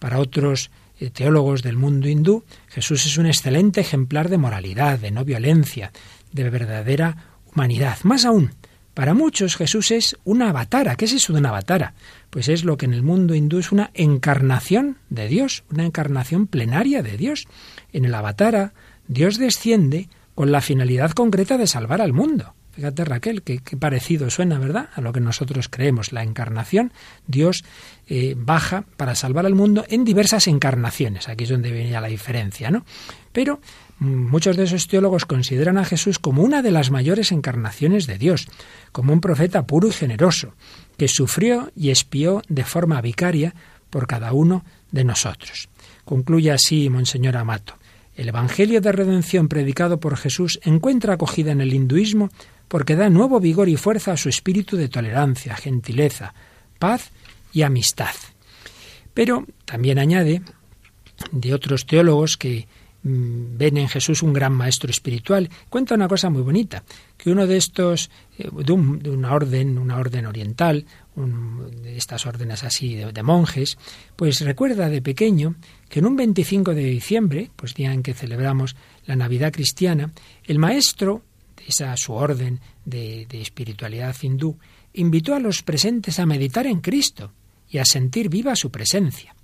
Para 0.01 0.19
otros 0.19 0.71
teólogos 1.13 1.63
del 1.63 1.77
mundo 1.77 2.09
hindú, 2.09 2.45
Jesús 2.69 3.07
es 3.07 3.19
un 3.19 3.27
excelente 3.27 3.81
ejemplar 3.81 4.29
de 4.29 4.39
moralidad, 4.39 4.99
de 4.99 5.11
no 5.11 5.25
violencia, 5.25 5.93
de 6.33 6.51
verdadera 6.51 7.17
humanidad. 7.53 7.99
Más 8.03 8.25
aún, 8.25 8.53
para 8.95 9.13
muchos 9.13 9.57
Jesús 9.57 9.91
es 9.91 10.17
una 10.25 10.51
avatara. 10.51 10.95
¿Qué 10.95 11.07
es 11.07 11.13
eso 11.13 11.33
de 11.33 11.41
una 11.41 11.49
avatara? 11.49 11.95
Pues 12.31 12.49
es 12.49 12.65
lo 12.65 12.77
que 12.77 12.87
en 12.87 12.95
el 12.95 13.03
mundo 13.03 13.35
hindú 13.35 13.59
es 13.59 13.73
una 13.73 13.91
encarnación 13.95 14.99
de 15.11 15.29
Dios, 15.29 15.65
una 15.71 15.85
encarnación 15.85 16.47
plenaria 16.47 17.03
de 17.03 17.17
Dios. 17.17 17.47
En 17.93 18.05
el 18.05 18.15
avatara, 18.15 18.73
Dios 19.09 19.37
desciende 19.37 20.09
con 20.35 20.53
la 20.53 20.61
finalidad 20.61 21.11
concreta 21.11 21.59
de 21.59 21.67
salvar 21.67 22.01
al 22.01 22.13
mundo. 22.13 22.55
Fíjate 22.75 23.05
Raquel, 23.05 23.43
qué, 23.43 23.61
parecido 23.79 24.31
suena, 24.31 24.59
¿verdad? 24.59 24.89
A 24.95 25.01
lo 25.01 25.13
que 25.13 25.21
nosotros 25.21 25.69
creemos. 25.69 26.13
La 26.13 26.25
encarnación, 26.25 26.93
Dios 27.27 27.65
eh, 28.09 28.35
baja 28.37 28.85
para 28.97 29.15
salvar 29.15 29.47
al 29.47 29.55
mundo 29.55 29.85
en 29.89 30.05
diversas 30.05 30.49
encarnaciones. 30.49 31.29
Aquí 31.29 31.45
es 31.45 31.51
donde 31.51 31.71
venía 31.71 32.01
la 32.01 32.09
diferencia, 32.09 32.71
¿no? 32.71 32.85
Pero 33.33 33.61
mm, 34.01 34.07
muchos 34.07 34.57
de 34.57 34.65
esos 34.65 34.89
teólogos 34.89 35.25
consideran 35.25 35.79
a 35.79 35.85
Jesús 35.85 36.19
como 36.19 36.43
una 36.43 36.63
de 36.63 36.73
las 36.73 36.91
mayores 36.91 37.31
encarnaciones 37.31 38.09
de 38.09 38.19
Dios, 38.19 38.49
como 38.91 39.13
un 39.13 39.21
profeta 39.21 39.67
puro 39.67 39.87
y 39.87 39.93
generoso, 39.93 40.55
que 40.97 41.07
sufrió 41.07 41.71
y 41.77 41.91
espió 41.91 42.43
de 42.49 42.65
forma 42.65 43.01
vicaria 43.01 43.55
por 43.89 44.09
cada 44.09 44.33
uno 44.33 44.65
de 44.91 45.05
nosotros. 45.05 45.69
Concluye 46.05 46.51
así 46.51 46.91
Monseñor 46.91 47.37
Amato. 47.37 47.75
El 48.17 48.29
Evangelio 48.29 48.81
de 48.81 48.93
redención 48.93 49.49
predicado 49.49 49.99
por 49.99 50.17
Jesús 50.17 50.61
encuentra 50.63 51.15
acogida 51.15 51.51
en 51.51 51.61
el 51.61 51.75
hinduismo 51.75 52.31
porque 52.75 52.97
da 52.97 53.09
nuevo 53.09 53.39
vigor 53.39 53.69
y 53.69 53.77
fuerza 53.77 54.11
a 54.11 54.17
su 54.17 54.29
espíritu 54.29 54.77
de 54.77 54.89
tolerancia, 54.89 55.55
gentileza, 55.55 56.35
paz 56.81 57.13
y 57.53 57.63
amistad. 57.63 58.17
Pero 59.15 59.47
también 59.65 60.01
añade 60.01 60.43
de 61.31 61.55
otros 61.55 61.87
teólogos 61.87 62.37
que 62.37 62.67
mm, 63.05 63.57
ven 63.57 63.77
en 63.77 63.89
Jesús 63.89 64.25
un 64.25 64.33
gran 64.33 64.55
maestro 64.55 64.91
espiritual. 64.91 65.49
Cuenta 65.71 65.95
una 65.95 66.09
cosa 66.09 66.31
muy 66.31 66.43
bonita, 66.43 66.83
que 67.17 67.31
uno 67.31 67.47
de 67.47 67.59
estos, 67.59 68.11
eh, 68.39 68.51
de, 68.53 68.73
una 68.73 69.33
orden, 69.33 69.79
una 69.79 69.97
orden 69.97 70.27
oriental, 70.27 70.85
de 71.15 71.97
estas 71.97 72.27
órdenes 72.27 72.65
así 72.65 72.97
de, 72.97 73.13
de, 73.13 73.23
monjes, 73.23 73.79
pues 74.17 74.41
recuerda 74.41 74.89
de 74.89 75.01
pequeño 75.01 75.55
que 75.89 76.01
en 76.01 76.07
un 76.07 76.17
25 76.17 76.75
de 76.75 76.83
diciembre, 76.83 77.53
pues 77.55 77.73
día 77.73 77.93
en 77.93 78.03
que 78.03 78.15
celebramos 78.15 78.75
la 79.07 79.15
Navidad 79.15 79.53
cristiana, 79.53 80.11
el 80.43 80.59
maestro 80.59 81.23
esa 81.67 81.97
su 81.97 82.13
orden 82.13 82.61
de, 82.85 83.27
espiritualidad 83.33 84.17
hindú, 84.21 84.59
invitó 84.93 85.35
a 85.35 85.41
los 85.41 85.63
presentes 85.63 86.19
a 86.19 86.27
meditar 86.27 86.67
en 86.67 86.81
Cristo 86.81 87.33
y 87.69 87.79
a 87.79 87.85
sentir 87.85 88.29
viva 88.29 88.57
su 88.57 88.71
presencia. 88.71 89.35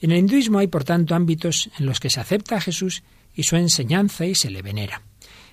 En 0.00 0.12
el 0.12 0.18
hinduismo 0.18 0.58
hay, 0.58 0.66
por 0.66 0.84
tanto, 0.84 1.14
ámbitos 1.14 1.70
en 1.78 1.86
los 1.86 2.00
que 2.00 2.10
se 2.10 2.20
acepta 2.20 2.56
a 2.56 2.60
Jesús 2.60 3.02
y 3.34 3.42
su 3.42 3.56
enseñanza 3.56 4.26
y 4.26 4.34
se 4.34 4.50
le 4.50 4.62
venera. 4.62 5.02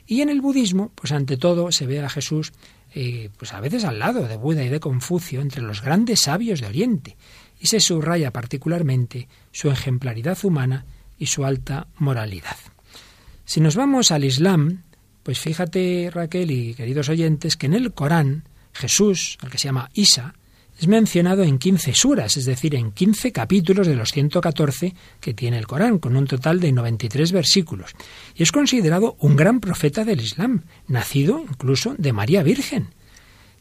Y 0.05 0.21
en 0.21 0.29
el 0.29 0.41
budismo, 0.41 0.91
pues 0.95 1.11
ante 1.11 1.35
todo 1.35 1.71
se 1.71 1.85
ve 1.85 1.99
a 1.99 2.09
Jesús, 2.09 2.53
eh, 2.95 3.29
pues 3.37 3.53
a 3.53 3.59
veces 3.59 3.83
al 3.83 3.99
lado 3.99 4.27
de 4.27 4.37
Buda 4.37 4.63
y 4.63 4.69
de 4.69 4.79
Confucio, 4.79 5.41
entre 5.41 5.61
los 5.61 5.81
grandes 5.81 6.21
sabios 6.21 6.61
de 6.61 6.67
Oriente, 6.67 7.17
y 7.59 7.67
se 7.67 7.79
subraya 7.79 8.31
particularmente 8.31 9.27
su 9.51 9.69
ejemplaridad 9.69 10.37
humana 10.43 10.85
y 11.19 11.25
su 11.25 11.45
alta 11.45 11.87
moralidad. 11.97 12.57
Si 13.45 13.59
nos 13.59 13.75
vamos 13.75 14.11
al 14.11 14.23
Islam, 14.23 14.83
pues 15.27 15.41
fíjate, 15.41 16.09
Raquel 16.09 16.49
y 16.51 16.73
queridos 16.73 17.09
oyentes, 17.09 17.57
que 17.57 17.65
en 17.65 17.73
el 17.73 17.91
Corán 17.91 18.45
Jesús, 18.71 19.37
al 19.41 19.49
que 19.49 19.57
se 19.57 19.65
llama 19.65 19.89
Isa, 19.93 20.35
es 20.79 20.87
mencionado 20.87 21.43
en 21.43 21.59
15 21.59 21.93
suras, 21.93 22.37
es 22.37 22.45
decir, 22.45 22.75
en 22.75 22.93
15 22.93 23.33
capítulos 23.33 23.87
de 23.87 23.95
los 23.95 24.13
114 24.13 24.95
que 25.19 25.33
tiene 25.33 25.57
el 25.57 25.67
Corán, 25.67 25.99
con 25.99 26.15
un 26.15 26.27
total 26.27 26.61
de 26.61 26.71
93 26.71 27.33
versículos. 27.33 27.91
Y 28.35 28.43
es 28.43 28.53
considerado 28.53 29.17
un 29.19 29.35
gran 29.35 29.59
profeta 29.59 30.05
del 30.05 30.21
Islam, 30.21 30.63
nacido 30.87 31.41
incluso 31.41 31.93
de 31.97 32.13
María 32.13 32.41
Virgen. 32.41 32.87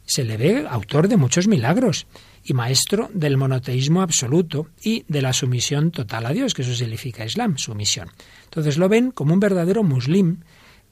se 0.05 0.23
le 0.23 0.37
ve 0.37 0.69
autor 0.71 1.09
de 1.09 1.17
muchos 1.17 1.49
milagros 1.49 2.07
y 2.45 2.55
maestro 2.55 3.11
del 3.13 3.37
monoteísmo 3.37 4.03
absoluto 4.03 4.69
y 4.81 5.05
de 5.09 5.21
la 5.21 5.33
sumisión 5.33 5.91
total 5.91 6.27
a 6.27 6.33
Dios, 6.33 6.55
que 6.55 6.63
eso 6.63 6.77
significa 6.77 7.25
Islam, 7.25 7.59
sumisión. 7.59 8.09
Entonces 8.45 8.79
lo 8.79 8.89
ven 8.89 9.11
como 9.11 9.35
un 9.35 9.41
verdadero 9.41 9.83
muslim, 9.83 10.43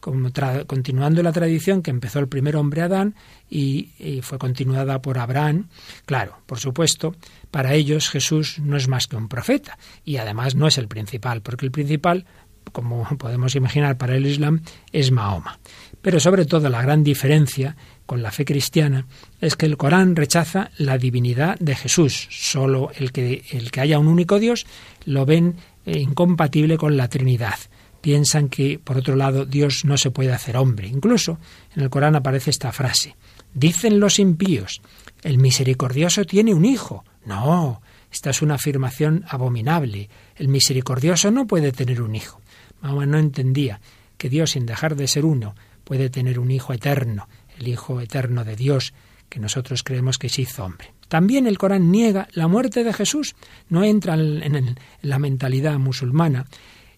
como 0.04 0.28
continuando 0.66 1.22
la 1.22 1.32
tradición 1.32 1.80
que 1.80 1.90
empezó 1.90 2.18
el 2.18 2.28
primer 2.28 2.56
hombre 2.56 2.82
Adán 2.82 3.14
y, 3.48 3.88
y, 3.98 4.20
fue 4.20 4.36
continuada 4.36 5.00
por 5.00 5.16
Abraham. 5.16 5.68
Claro, 6.04 6.36
por 6.44 6.58
supuesto, 6.58 7.16
para 7.50 7.72
ellos 7.72 8.10
Jesús 8.10 8.58
no 8.58 8.76
es 8.76 8.86
más 8.86 9.06
que 9.06 9.16
un 9.16 9.28
profeta 9.30 9.78
y 10.04 10.18
además 10.18 10.56
no 10.56 10.66
es 10.66 10.76
el 10.76 10.88
principal, 10.88 11.40
porque 11.40 11.64
el 11.64 11.72
principal, 11.72 12.26
como 12.70 13.08
podemos 13.16 13.54
imaginar 13.54 13.96
para 13.96 14.14
el 14.14 14.26
Islam, 14.26 14.60
es 14.92 15.10
Mahoma. 15.10 15.58
Pero 16.02 16.20
sobre 16.20 16.44
todo 16.44 16.68
la 16.68 16.82
gran 16.82 17.02
diferencia 17.02 17.74
con 18.04 18.20
la 18.20 18.30
fe 18.30 18.44
cristiana 18.44 19.06
es 19.40 19.56
que 19.56 19.64
el 19.64 19.78
Corán 19.78 20.16
rechaza 20.16 20.70
la 20.76 20.98
divinidad 20.98 21.58
de 21.60 21.76
Jesús. 21.76 22.28
Solo 22.30 22.90
el 22.94 23.10
que, 23.10 23.42
el 23.52 23.70
que 23.70 23.80
haya 23.80 23.98
un 23.98 24.08
único 24.08 24.38
Dios 24.38 24.66
lo 25.06 25.24
ven 25.24 25.56
eh, 25.86 25.98
incompatible 25.98 26.76
con 26.76 26.98
la 26.98 27.08
Trinidad. 27.08 27.56
Piensan 28.04 28.50
que, 28.50 28.78
por 28.78 28.98
otro 28.98 29.16
lado, 29.16 29.46
Dios 29.46 29.86
no 29.86 29.96
se 29.96 30.10
puede 30.10 30.30
hacer 30.30 30.58
hombre. 30.58 30.88
Incluso 30.88 31.38
en 31.74 31.84
el 31.84 31.88
Corán 31.88 32.14
aparece 32.14 32.50
esta 32.50 32.70
frase. 32.70 33.16
Dicen 33.54 33.98
los 33.98 34.18
impíos, 34.18 34.82
el 35.22 35.38
misericordioso 35.38 36.26
tiene 36.26 36.52
un 36.52 36.66
hijo. 36.66 37.02
No, 37.24 37.80
esta 38.12 38.28
es 38.28 38.42
una 38.42 38.56
afirmación 38.56 39.24
abominable. 39.26 40.10
El 40.36 40.48
misericordioso 40.48 41.30
no 41.30 41.46
puede 41.46 41.72
tener 41.72 42.02
un 42.02 42.14
hijo. 42.14 42.42
Mamá 42.82 43.06
no 43.06 43.16
entendía 43.16 43.80
que 44.18 44.28
Dios, 44.28 44.50
sin 44.50 44.66
dejar 44.66 44.96
de 44.96 45.08
ser 45.08 45.24
uno, 45.24 45.54
puede 45.84 46.10
tener 46.10 46.38
un 46.38 46.50
hijo 46.50 46.74
eterno, 46.74 47.26
el 47.58 47.68
Hijo 47.68 48.02
eterno 48.02 48.44
de 48.44 48.54
Dios, 48.54 48.92
que 49.30 49.40
nosotros 49.40 49.82
creemos 49.82 50.18
que 50.18 50.28
se 50.28 50.42
hizo 50.42 50.62
hombre. 50.62 50.92
También 51.08 51.46
el 51.46 51.56
Corán 51.56 51.90
niega 51.90 52.28
la 52.32 52.48
muerte 52.48 52.84
de 52.84 52.92
Jesús, 52.92 53.34
no 53.70 53.82
entra 53.82 54.12
en, 54.12 54.76
la 55.00 55.18
mentalidad 55.18 55.78
musulmana. 55.78 56.44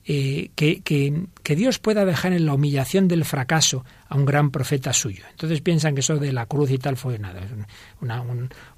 Eh, 0.08 0.50
que, 0.54 0.82
que, 0.82 1.56
Dios 1.56 1.80
pueda 1.80 2.04
dejar 2.04 2.32
en 2.32 2.46
la 2.46 2.54
humillación 2.54 3.08
del 3.08 3.24
fracaso 3.24 3.84
a 4.08 4.14
un 4.14 4.24
gran 4.24 4.52
profeta 4.52 4.92
suyo. 4.92 5.24
Entonces 5.32 5.60
piensan 5.62 5.94
que 5.94 6.00
eso 6.00 6.16
de 6.18 6.32
la 6.32 6.46
cruz 6.46 6.70
y 6.70 6.78
tal 6.78 6.96
fue 6.96 7.18
nada, 7.18 7.42
una, 8.00 8.22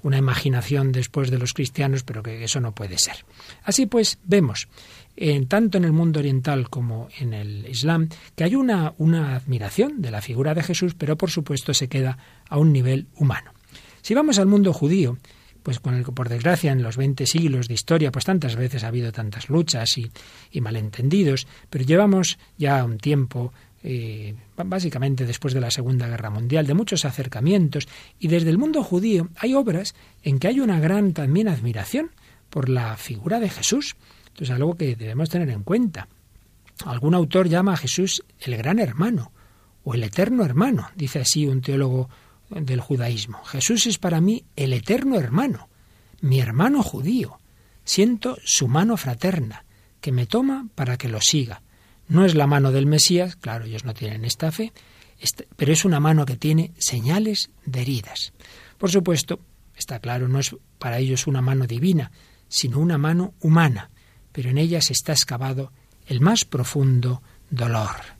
una 0.01 0.17
imaginación 0.17 0.91
después 0.91 1.29
de 1.29 1.37
los 1.37 1.53
cristianos, 1.53 2.01
pero 2.01 2.23
que 2.23 2.43
eso 2.43 2.59
no 2.59 2.73
puede 2.73 2.97
ser. 2.97 3.25
Así 3.63 3.85
pues, 3.85 4.17
vemos 4.23 4.69
en, 5.17 5.47
tanto 5.47 5.77
en 5.77 5.83
el 5.83 5.91
mundo 5.91 6.19
oriental 6.19 6.67
como 6.67 7.09
en 7.19 7.33
el 7.33 7.67
Islam, 7.67 8.09
que 8.35 8.45
hay 8.45 8.55
una, 8.55 8.95
una 8.97 9.35
admiración 9.35 10.01
de 10.01 10.09
la 10.09 10.21
figura 10.21 10.55
de 10.55 10.63
Jesús, 10.63 10.95
pero 10.95 11.15
por 11.15 11.29
supuesto 11.29 11.75
se 11.75 11.89
queda 11.89 12.17
a 12.47 12.57
un 12.57 12.73
nivel 12.73 13.05
humano. 13.15 13.51
Si 14.01 14.15
vamos 14.15 14.39
al 14.39 14.47
mundo 14.47 14.73
judío, 14.73 15.19
pues 15.69 15.79
con 15.79 15.93
el 15.93 16.03
que 16.03 16.11
por 16.11 16.29
desgracia 16.29 16.71
en 16.71 16.81
los 16.81 16.97
20 16.97 17.27
siglos 17.27 17.67
de 17.67 17.75
historia 17.75 18.11
pues 18.11 18.25
tantas 18.25 18.55
veces 18.55 18.83
ha 18.83 18.87
habido 18.87 19.11
tantas 19.11 19.49
luchas 19.49 19.99
y, 19.99 20.61
malentendidos, 20.61 21.45
pero 21.69 21.85
llevamos 21.85 22.39
ya 22.57 22.83
un 22.83 22.97
tiempo 22.97 23.53
eh, 23.83 24.33
básicamente 24.57 25.27
después 25.27 25.53
de 25.53 25.61
la 25.61 25.69
Segunda 25.69 26.07
Guerra 26.07 26.31
Mundial, 26.31 26.65
de 26.65 26.73
muchos 26.73 27.05
acercamientos, 27.05 27.87
y 28.17 28.29
desde 28.29 28.49
el 28.49 28.57
mundo 28.57 28.81
judío 28.81 29.29
hay 29.35 29.53
obras 29.53 29.93
en 30.23 30.39
que 30.39 30.47
hay 30.47 30.59
una 30.59 30.79
gran 30.79 31.13
también 31.13 31.47
admiración 31.47 32.09
por 32.49 32.67
la 32.67 32.97
figura 32.97 33.39
de 33.39 33.51
Jesús. 33.51 33.95
Es 34.39 34.49
algo 34.49 34.75
que 34.75 34.95
debemos 34.95 35.29
tener 35.29 35.51
en 35.51 35.61
cuenta. 35.61 36.07
Algún 36.83 37.13
autor 37.13 37.47
llama 37.47 37.73
a 37.73 37.77
Jesús 37.77 38.23
el 38.39 38.57
gran 38.57 38.79
hermano 38.79 39.31
o 39.83 39.93
el 39.93 40.03
eterno 40.03 40.43
hermano, 40.43 40.89
dice 40.95 41.19
así 41.19 41.45
un 41.45 41.61
teólogo 41.61 42.09
del 42.49 42.81
judaísmo. 42.81 43.43
Jesús 43.45 43.87
es 43.87 43.97
para 43.97 44.21
mí 44.21 44.43
el 44.55 44.73
eterno 44.73 45.19
hermano, 45.19 45.69
mi 46.21 46.39
hermano 46.39 46.83
judío. 46.83 47.39
Siento 47.83 48.37
su 48.43 48.67
mano 48.67 48.97
fraterna, 48.97 49.65
que 50.01 50.11
me 50.11 50.25
toma 50.25 50.67
para 50.75 50.97
que 50.97 51.09
lo 51.09 51.21
siga. 51.21 51.61
No 52.07 52.25
es 52.25 52.35
la 52.35 52.47
mano 52.47 52.71
del 52.71 52.85
Mesías, 52.85 53.35
claro, 53.35 53.65
ellos 53.65 53.85
no 53.85 53.93
tienen 53.93 54.25
esta 54.25 54.51
fe, 54.51 54.73
este, 55.19 55.47
pero 55.55 55.73
es 55.73 55.85
una 55.85 55.99
mano 55.99 56.25
que 56.25 56.37
tiene 56.37 56.71
señales 56.77 57.51
de 57.65 57.81
heridas. 57.81 58.33
Por 58.77 58.89
supuesto, 58.89 59.39
está 59.77 59.99
claro, 59.99 60.27
no 60.27 60.39
es 60.39 60.55
para 60.77 60.99
ellos 60.99 61.27
una 61.27 61.41
mano 61.41 61.67
divina, 61.67 62.11
sino 62.47 62.79
una 62.79 62.97
mano 62.97 63.33
humana, 63.41 63.89
pero 64.31 64.49
en 64.49 64.57
ellas 64.57 64.91
está 64.91 65.11
excavado 65.11 65.71
el 66.07 66.21
más 66.21 66.45
profundo 66.45 67.21
dolor. 67.49 68.19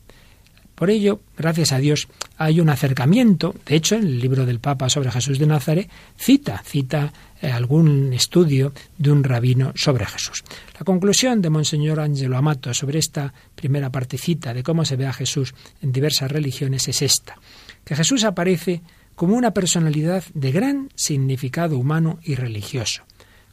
Por 0.76 0.90
ello, 0.90 1.22
gracias 1.36 1.72
a 1.72 1.80
Dios, 1.80 2.08
hay 2.40 2.62
un 2.62 2.70
acercamiento. 2.70 3.54
De 3.66 3.76
hecho, 3.76 3.96
en 3.96 4.04
el 4.04 4.20
libro 4.20 4.46
del 4.46 4.62
Papa 4.62 4.90
sobre 4.90 5.12
Jesús 5.12 5.38
de 5.38 5.46
Nazaret 5.46 5.90
cita, 6.18 6.64
cita 6.66 7.12
eh, 7.42 7.52
algún 7.52 8.14
estudio 8.14 8.72
de 8.98 9.12
un 9.12 9.26
rabino 9.26 9.74
sobre 9.76 10.06
Jesús. 10.06 10.46
La 10.74 10.86
conclusión 10.86 11.42
de 11.42 11.50
Monseñor 11.50 12.00
Angelo 12.00 12.38
Amato 12.38 12.74
sobre 12.74 12.98
esta 12.98 13.34
primera 13.56 13.90
partecita 13.90 14.54
de 14.54 14.64
cómo 14.64 14.86
se 14.86 14.96
ve 14.96 15.06
a 15.06 15.14
Jesús 15.14 15.54
en 15.82 15.92
diversas 15.92 16.32
religiones 16.32 16.88
es 16.88 17.02
esta, 17.02 17.36
que 17.84 17.98
Jesús 17.98 18.24
aparece 18.24 18.82
como 19.16 19.36
una 19.36 19.52
personalidad 19.52 20.24
de 20.34 20.54
gran 20.54 20.90
significado 20.96 21.78
humano 21.78 22.20
y 22.24 22.36
religioso, 22.36 23.04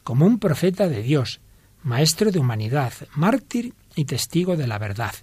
como 0.05 0.25
un 0.25 0.39
profeta 0.39 0.87
de 0.87 1.03
Dios, 1.03 1.41
maestro 1.83 2.31
de 2.31 2.39
humanidad, 2.39 2.93
mártir 3.15 3.73
y 3.95 4.05
testigo 4.05 4.55
de 4.55 4.67
la 4.67 4.79
verdad. 4.79 5.13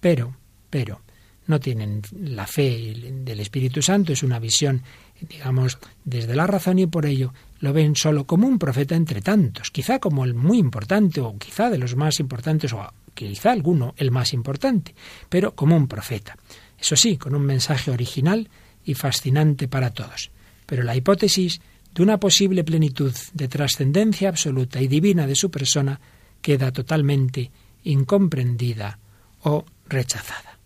Pero, 0.00 0.36
pero, 0.68 1.00
no 1.48 1.58
tienen 1.58 2.02
la 2.12 2.46
fe 2.46 2.94
del 3.24 3.40
Espíritu 3.40 3.82
Santo, 3.82 4.12
es 4.12 4.22
una 4.22 4.38
visión, 4.38 4.82
digamos, 5.20 5.78
desde 6.04 6.36
la 6.36 6.46
razón 6.46 6.78
y 6.78 6.86
por 6.86 7.06
ello 7.06 7.32
lo 7.60 7.72
ven 7.72 7.96
solo 7.96 8.24
como 8.24 8.46
un 8.46 8.58
profeta 8.58 8.94
entre 8.94 9.20
tantos, 9.20 9.70
quizá 9.70 9.98
como 9.98 10.24
el 10.24 10.34
muy 10.34 10.58
importante 10.58 11.20
o 11.20 11.36
quizá 11.38 11.70
de 11.70 11.78
los 11.78 11.96
más 11.96 12.20
importantes 12.20 12.72
o 12.72 12.86
quizá 13.14 13.50
alguno 13.50 13.94
el 13.96 14.10
más 14.10 14.32
importante, 14.32 14.94
pero 15.28 15.54
como 15.54 15.76
un 15.76 15.88
profeta. 15.88 16.36
Eso 16.78 16.94
sí, 16.94 17.16
con 17.16 17.34
un 17.34 17.44
mensaje 17.44 17.90
original 17.90 18.48
y 18.84 18.94
fascinante 18.94 19.66
para 19.68 19.90
todos. 19.90 20.30
Pero 20.66 20.82
la 20.82 20.94
hipótesis 20.94 21.60
de 21.94 22.02
una 22.02 22.20
posible 22.20 22.62
plenitud 22.62 23.12
de 23.32 23.48
trascendencia 23.48 24.28
absoluta 24.28 24.80
y 24.80 24.86
divina 24.86 25.26
de 25.26 25.34
su 25.34 25.50
persona 25.50 26.00
queda 26.40 26.70
totalmente 26.72 27.50
incomprendida 27.84 28.98
o 29.42 29.64
rechazada. 29.88 30.57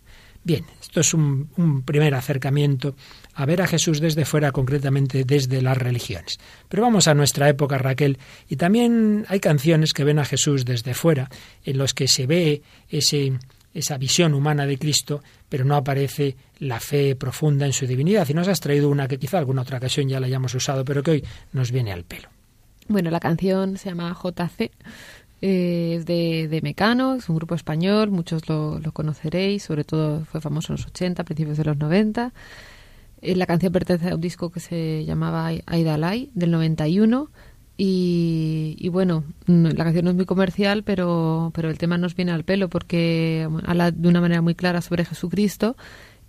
Bien, 0.43 0.65
esto 0.81 0.99
es 0.99 1.13
un, 1.13 1.49
un, 1.55 1.83
primer 1.83 2.13
acercamiento 2.15 2.95
a 3.33 3.45
ver 3.45 3.61
a 3.61 3.67
Jesús 3.67 4.01
desde 4.01 4.25
fuera, 4.25 4.51
concretamente 4.51 5.23
desde 5.23 5.61
las 5.61 5.77
religiones. 5.77 6.37
Pero 6.67 6.83
vamos 6.83 7.07
a 7.07 7.13
nuestra 7.13 7.47
época, 7.47 7.77
Raquel, 7.77 8.17
y 8.49 8.57
también 8.57 9.25
hay 9.29 9.39
canciones 9.39 9.93
que 9.93 10.03
ven 10.03 10.19
a 10.19 10.25
Jesús 10.25 10.65
desde 10.65 10.93
fuera, 10.93 11.29
en 11.63 11.77
los 11.77 11.93
que 11.93 12.09
se 12.09 12.27
ve 12.27 12.61
ese, 12.89 13.39
esa 13.73 13.97
visión 13.97 14.33
humana 14.33 14.65
de 14.65 14.77
Cristo, 14.77 15.23
pero 15.47 15.63
no 15.63 15.75
aparece 15.75 16.35
la 16.59 16.79
fe 16.79 17.15
profunda 17.15 17.65
en 17.65 17.73
su 17.73 17.87
divinidad. 17.87 18.27
Y 18.27 18.33
nos 18.33 18.47
has 18.47 18.59
traído 18.59 18.89
una 18.89 19.07
que 19.07 19.17
quizá 19.17 19.37
alguna 19.37 19.61
otra 19.61 19.77
ocasión 19.77 20.09
ya 20.09 20.19
la 20.19 20.27
hayamos 20.27 20.53
usado, 20.55 20.83
pero 20.83 21.01
que 21.03 21.11
hoy 21.11 21.23
nos 21.53 21.71
viene 21.71 21.91
al 21.91 22.03
pelo. 22.03 22.29
Bueno, 22.87 23.09
la 23.11 23.19
canción 23.19 23.77
se 23.77 23.89
llama 23.89 24.13
JC, 24.13 24.71
eh, 25.45 25.95
es 25.97 26.05
de, 26.05 26.47
de, 26.47 26.61
Mecano, 26.61 27.15
es 27.15 27.27
un 27.27 27.35
grupo 27.35 27.53
español, 27.53 28.11
muchos 28.11 28.47
lo, 28.47 28.79
conoceréis, 28.93 29.63
sobre 29.63 29.83
todo 29.83 30.23
fue 30.23 30.39
famoso 30.39 30.71
en 30.71 30.77
los 30.77 30.85
80, 30.85 31.25
principios 31.25 31.57
de 31.57 31.65
los 31.65 31.75
90. 31.75 32.31
Eh, 33.21 33.35
la 33.35 33.45
canción 33.45 33.73
pertenece 33.73 34.11
a 34.11 34.15
un 34.15 34.21
disco 34.21 34.51
que 34.51 34.61
se 34.61 35.03
llamaba 35.03 35.51
Aidalai, 35.65 36.31
del 36.33 36.51
91. 36.51 37.29
Y, 37.75 38.77
y, 38.79 38.87
bueno, 38.87 39.25
la 39.47 39.83
canción 39.83 40.05
no 40.05 40.11
es 40.11 40.15
muy 40.15 40.25
comercial, 40.25 40.83
pero, 40.83 41.51
pero 41.53 41.69
el 41.69 41.77
tema 41.77 41.97
nos 41.97 42.15
viene 42.15 42.31
al 42.31 42.45
pelo 42.45 42.69
porque 42.69 43.45
habla 43.65 43.91
de 43.91 44.07
una 44.07 44.21
manera 44.21 44.41
muy 44.41 44.55
clara 44.55 44.79
sobre 44.79 45.03
Jesucristo 45.03 45.75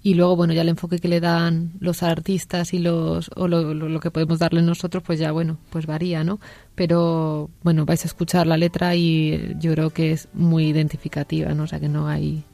y 0.07 0.13
luego, 0.13 0.37
bueno, 0.37 0.53
ya 0.53 0.61
el 0.61 0.69
enfoque 0.69 0.99
que 0.99 1.09
le 1.09 1.19
dan 1.19 1.73
los 1.81 2.03
artistas 2.03 2.75
y 2.75 2.79
los, 2.79 3.31
o 3.37 3.49
lo, 3.49 3.73
lo, 3.73 4.01
que 4.01 4.11
podemos 4.11 4.39
darle 4.39 4.61
nosotros, 4.61 5.03
pues 5.03 5.19
ya, 5.19 5.33
bueno, 5.33 5.57
pues 5.71 5.87
varía, 5.87 6.23
¿no? 6.25 6.41
Pero, 6.75 7.49
bueno, 7.63 7.87
vais 7.87 8.05
a 8.05 8.09
escuchar 8.09 8.47
la 8.47 8.59
letra 8.59 8.95
y 8.95 9.57
yo 9.59 9.73
creo 9.73 9.89
que 9.89 10.13
es 10.13 10.29
muy 10.35 10.67
identificativa, 10.67 11.55
¿no? 11.55 11.63
O 11.63 11.67
sea, 11.67 11.81
que 11.81 11.89
no 11.89 12.07
hay, 12.07 12.45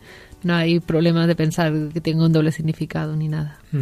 no 0.44 0.54
hay 0.54 0.78
problema 0.78 1.26
de 1.26 1.34
pensar 1.34 1.72
que 1.92 2.00
tenga 2.00 2.24
un 2.24 2.32
doble 2.32 2.52
significado 2.52 3.16
ni 3.16 3.26
nada. 3.26 3.58
Mm. 3.72 3.80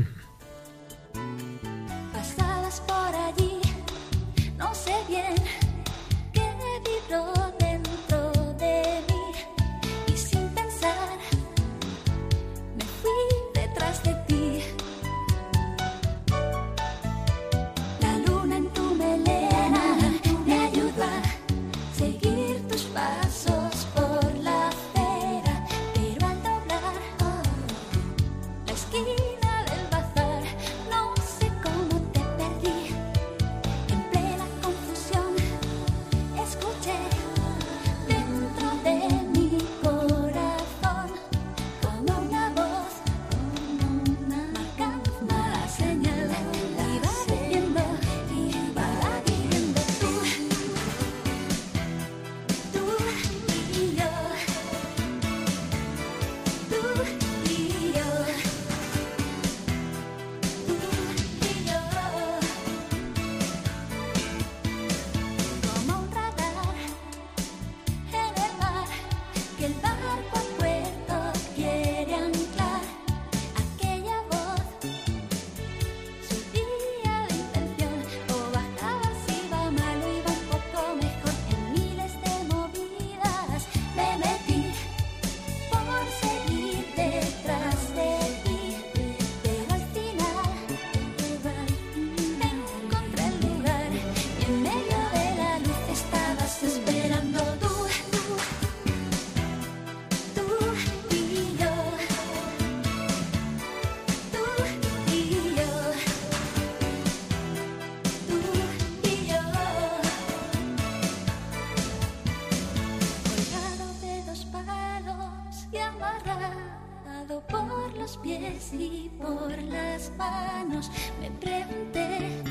Pies 118.17 118.73
y 118.73 119.11
por 119.19 119.51
las 119.65 120.11
manos. 120.17 120.91
Me 121.21 121.31
pregunté 121.33 122.43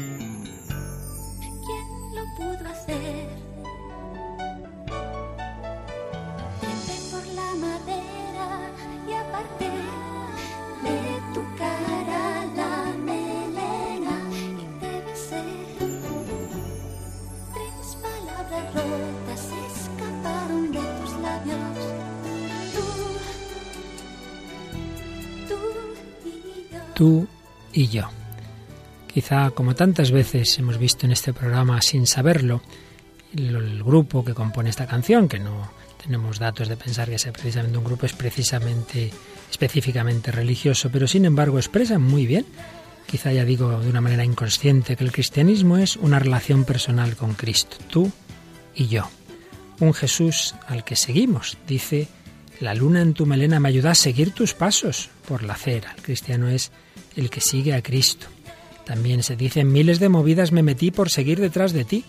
quién 1.65 2.15
lo 2.15 2.23
pudo 2.37 2.69
hacer. 2.69 3.46
Tú 26.97 27.27
y 27.73 27.89
yo. 27.89 28.09
Quizá, 29.05 29.51
como 29.51 29.75
tantas 29.75 30.09
veces 30.09 30.57
hemos 30.57 30.79
visto 30.79 31.05
en 31.05 31.11
este 31.11 31.31
programa 31.31 31.79
sin 31.79 32.07
saberlo, 32.07 32.63
el, 33.37 33.83
grupo 33.83 34.25
que 34.25 34.33
compone 34.33 34.71
esta 34.71 34.87
canción, 34.87 35.27
que 35.27 35.37
no 35.37 35.71
tenemos 36.03 36.39
datos 36.39 36.67
de 36.67 36.75
pensar 36.75 37.07
que 37.07 37.19
sea 37.19 37.31
precisamente 37.31 37.77
un 37.77 37.83
grupo, 37.83 38.07
es 38.07 38.13
precisamente, 38.13 39.11
específicamente 39.51 40.31
religioso, 40.31 40.89
pero 40.91 41.07
sin 41.07 41.25
embargo 41.25 41.59
expresa 41.59 41.99
muy 41.99 42.25
bien, 42.25 42.47
quizá 43.05 43.31
ya 43.31 43.45
digo 43.45 43.79
de 43.79 43.91
una 43.91 44.01
manera 44.01 44.25
inconsciente, 44.25 44.95
que 44.95 45.03
el 45.03 45.11
cristianismo 45.11 45.77
es 45.77 45.97
una 45.97 46.17
relación 46.17 46.65
personal 46.65 47.15
con 47.15 47.35
Cristo, 47.35 47.77
tú 47.91 48.11
y 48.73 48.87
yo. 48.87 49.07
Un 49.79 49.93
Jesús 49.93 50.55
al 50.65 50.83
que 50.83 50.95
seguimos, 50.95 51.59
dice, 51.67 52.07
la 52.59 52.73
luna 52.73 53.03
en 53.03 53.13
tu 53.13 53.27
melena 53.27 53.59
me 53.59 53.69
ayuda 53.69 53.91
a 53.91 53.95
seguir 53.95 54.31
tus 54.31 54.55
pasos 54.55 55.11
por 55.27 55.43
la 55.43 55.53
acera. 55.53 55.93
El 55.95 56.01
cristiano 56.01 56.49
es 56.49 56.71
el 57.17 57.29
que 57.29 57.41
sigue 57.41 57.73
a 57.73 57.81
Cristo. 57.81 58.27
También 58.85 59.21
se 59.21 59.35
dice, 59.35 59.59
en 59.59 59.71
miles 59.73 59.99
de 59.99 60.07
movidas 60.07 60.53
me 60.53 60.63
metí 60.63 60.91
por 60.91 61.09
seguir 61.09 61.41
detrás 61.41 61.73
de 61.73 61.83
ti. 61.83 62.05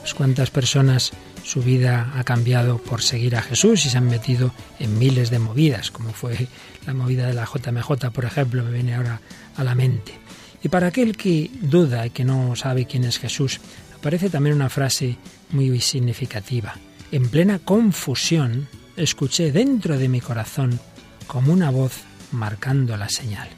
Pues 0.00 0.14
cuántas 0.14 0.50
personas 0.50 1.12
su 1.44 1.62
vida 1.62 2.12
ha 2.16 2.24
cambiado 2.24 2.78
por 2.78 3.02
seguir 3.02 3.36
a 3.36 3.42
Jesús 3.42 3.84
y 3.84 3.90
se 3.90 3.98
han 3.98 4.06
metido 4.06 4.52
en 4.78 4.98
miles 4.98 5.30
de 5.30 5.38
movidas, 5.38 5.90
como 5.90 6.12
fue 6.12 6.48
la 6.86 6.94
movida 6.94 7.26
de 7.26 7.34
la 7.34 7.44
JMJ, 7.44 8.10
por 8.12 8.24
ejemplo, 8.24 8.64
me 8.64 8.72
viene 8.72 8.94
ahora 8.94 9.20
a 9.56 9.62
la 9.62 9.74
mente. 9.74 10.14
Y 10.62 10.68
para 10.68 10.88
aquel 10.88 11.16
que 11.16 11.50
duda 11.60 12.06
y 12.06 12.10
que 12.10 12.24
no 12.24 12.56
sabe 12.56 12.86
quién 12.86 13.04
es 13.04 13.18
Jesús, 13.18 13.60
aparece 13.94 14.30
también 14.30 14.56
una 14.56 14.70
frase 14.70 15.16
muy 15.50 15.80
significativa. 15.80 16.74
En 17.10 17.28
plena 17.28 17.58
confusión, 17.58 18.68
escuché 18.96 19.52
dentro 19.52 19.98
de 19.98 20.08
mi 20.08 20.20
corazón 20.20 20.80
como 21.26 21.52
una 21.52 21.70
voz 21.70 21.92
marcando 22.30 22.96
la 22.96 23.08
señal. 23.08 23.48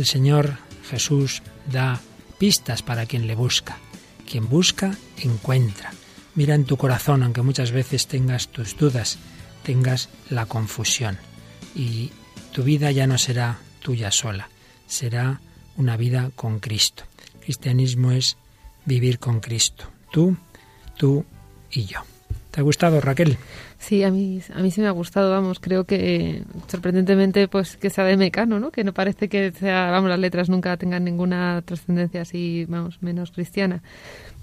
El 0.00 0.06
Señor 0.06 0.56
Jesús 0.88 1.42
da 1.70 2.00
pistas 2.38 2.80
para 2.80 3.04
quien 3.04 3.26
le 3.26 3.34
busca. 3.34 3.76
Quien 4.26 4.48
busca, 4.48 4.96
encuentra. 5.18 5.92
Mira 6.34 6.54
en 6.54 6.64
tu 6.64 6.78
corazón, 6.78 7.22
aunque 7.22 7.42
muchas 7.42 7.70
veces 7.70 8.06
tengas 8.06 8.48
tus 8.48 8.78
dudas, 8.78 9.18
tengas 9.62 10.08
la 10.30 10.46
confusión. 10.46 11.18
Y 11.74 12.12
tu 12.50 12.62
vida 12.62 12.90
ya 12.92 13.06
no 13.06 13.18
será 13.18 13.58
tuya 13.82 14.10
sola, 14.10 14.48
será 14.86 15.42
una 15.76 15.98
vida 15.98 16.30
con 16.34 16.60
Cristo. 16.60 17.04
Cristianismo 17.42 18.12
es 18.12 18.38
vivir 18.86 19.18
con 19.18 19.40
Cristo. 19.40 19.84
Tú, 20.10 20.34
tú 20.96 21.26
y 21.70 21.84
yo. 21.84 22.00
¿Te 22.50 22.60
ha 22.60 22.62
gustado, 22.62 23.02
Raquel? 23.02 23.36
Sí, 23.82 24.02
a 24.04 24.10
mí, 24.10 24.40
a 24.54 24.60
mí 24.60 24.70
sí 24.70 24.82
me 24.82 24.88
ha 24.88 24.92
gustado, 24.92 25.30
vamos, 25.30 25.58
creo 25.58 25.84
que 25.84 26.42
sorprendentemente 26.68 27.48
pues 27.48 27.78
que 27.78 27.88
sea 27.88 28.04
de 28.04 28.18
Mecano, 28.18 28.60
¿no? 28.60 28.70
Que 28.70 28.84
no 28.84 28.92
parece 28.92 29.28
que 29.30 29.52
sea, 29.52 29.90
vamos, 29.90 30.10
las 30.10 30.18
letras 30.18 30.50
nunca 30.50 30.76
tengan 30.76 31.02
ninguna 31.02 31.62
trascendencia 31.64 32.20
así, 32.20 32.66
vamos, 32.68 32.98
menos 33.02 33.30
cristiana. 33.32 33.82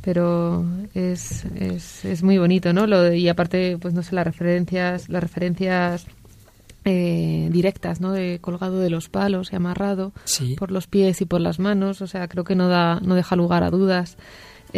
Pero 0.02 0.66
es, 0.96 1.46
es, 1.56 2.04
es 2.04 2.24
muy 2.24 2.40
bonito, 2.40 2.74
¿no? 2.74 2.88
Lo 2.88 3.02
de- 3.04 3.20
y 3.20 3.30
aparte, 3.30 3.78
pues 3.80 3.94
no 3.94 4.02
sé, 4.02 4.16
las 4.16 4.26
referencias, 4.26 5.08
las 5.08 5.22
referencias 5.22 6.08
eh, 6.86 7.50
directas, 7.52 8.00
¿no? 8.02 8.14
De 8.14 8.40
colgado 8.40 8.80
de 8.80 8.90
los 8.90 9.08
palos 9.10 9.52
y 9.54 9.56
amarrado 9.56 10.14
Sí. 10.24 10.56
por 10.58 10.72
los 10.72 10.88
pies 10.88 11.22
y 11.22 11.26
por 11.26 11.42
las 11.42 11.60
manos, 11.60 12.02
o 12.02 12.08
sea, 12.08 12.28
creo 12.28 12.44
que 12.44 12.56
no 12.56 12.70
da, 12.70 13.00
no 13.02 13.14
deja 13.16 13.36
lugar 13.36 13.64
a 13.64 13.70
dudas. 13.70 14.18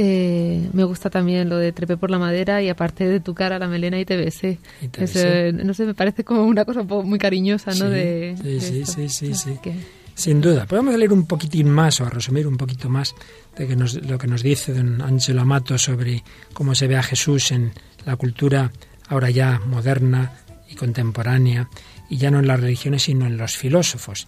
Eh, 0.01 0.69
me 0.71 0.85
gusta 0.85 1.09
también 1.09 1.49
lo 1.49 1.57
de 1.57 1.73
trepé 1.73 1.97
por 1.97 2.09
la 2.09 2.17
madera 2.17 2.61
y 2.61 2.69
aparte 2.69 3.05
de 3.05 3.19
tu 3.19 3.33
cara 3.33 3.59
la 3.59 3.67
melena 3.67 3.99
y 3.99 4.05
te 4.05 4.15
besé. 4.15 4.57
Y 4.81 4.87
te 4.87 5.03
Es, 5.03 5.13
besé. 5.13 5.47
eh, 5.49 5.51
no 5.51 5.73
sé, 5.73 5.85
me 5.85 5.93
parece 5.93 6.23
como 6.23 6.43
una 6.45 6.63
cosa 6.63 6.83
muy 6.83 7.19
cariñosa, 7.19 7.71
¿no? 7.71 7.75
Sí, 7.87 7.91
de, 7.91 8.35
sí, 8.41 8.43
de 8.49 8.61
sí, 8.61 8.85
sí, 8.85 9.09
sí, 9.09 9.33
sí. 9.33 9.57
que- 9.61 9.75
Sin 10.15 10.39
duda. 10.39 10.65
Podemos 10.67 10.95
leer 10.95 11.11
un 11.11 11.25
poquitín 11.25 11.69
más 11.69 11.99
o 11.99 12.05
a 12.05 12.09
resumir 12.09 12.47
un 12.47 12.55
poquito 12.55 12.87
más 12.87 13.13
de 13.57 13.67
que 13.67 13.75
nos- 13.75 13.95
lo 13.95 14.17
que 14.17 14.27
nos 14.27 14.41
dice 14.41 14.73
don 14.73 15.01
Angelo 15.01 15.41
Amato 15.41 15.77
sobre 15.77 16.23
cómo 16.53 16.75
se 16.75 16.87
ve 16.87 16.95
a 16.95 17.03
Jesús 17.03 17.51
en 17.51 17.71
la 18.05 18.15
cultura 18.15 18.71
ahora 19.09 19.29
ya 19.31 19.59
moderna 19.65 20.31
y 20.69 20.75
contemporánea, 20.75 21.67
y 22.09 22.15
ya 22.17 22.31
no 22.31 22.39
en 22.39 22.47
las 22.47 22.61
religiones, 22.61 23.03
sino 23.03 23.25
en 23.25 23.35
los 23.35 23.57
filósofos. 23.57 24.27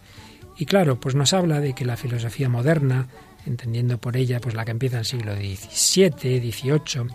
Y 0.58 0.66
claro, 0.66 1.00
pues 1.00 1.16
nos 1.16 1.32
habla 1.32 1.62
de 1.62 1.74
que 1.74 1.86
la 1.86 1.96
filosofía 1.98 2.50
moderna, 2.50 3.08
entendiendo 3.46 3.98
por 3.98 4.18
ella 4.18 4.40
pues 4.40 4.56
la 4.56 4.66
que 4.66 4.72
empieza 4.72 4.98
en 4.98 5.00
el 5.00 5.06
siglo 5.06 5.36
XVII, 5.36 6.52
XVIII, 6.52 7.08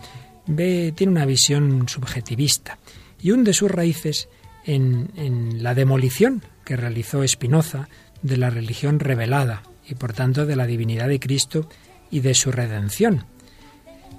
ve, 0.47 0.93
tiene 0.95 1.11
una 1.11 1.25
visión 1.25 1.87
subjetivista 1.87 2.77
y 3.21 3.31
hunde 3.31 3.53
sus 3.53 3.71
raíces 3.71 4.29
en, 4.65 5.09
en 5.15 5.63
la 5.63 5.73
demolición 5.73 6.43
que 6.65 6.75
realizó 6.75 7.25
Spinoza 7.27 7.87
de 8.21 8.37
la 8.37 8.49
religión 8.49 8.99
revelada 8.99 9.63
y 9.87 9.95
por 9.95 10.13
tanto 10.13 10.45
de 10.45 10.55
la 10.55 10.67
divinidad 10.67 11.07
de 11.07 11.19
Cristo 11.19 11.69
y 12.11 12.19
de 12.19 12.33
su 12.33 12.51
redención. 12.51 13.25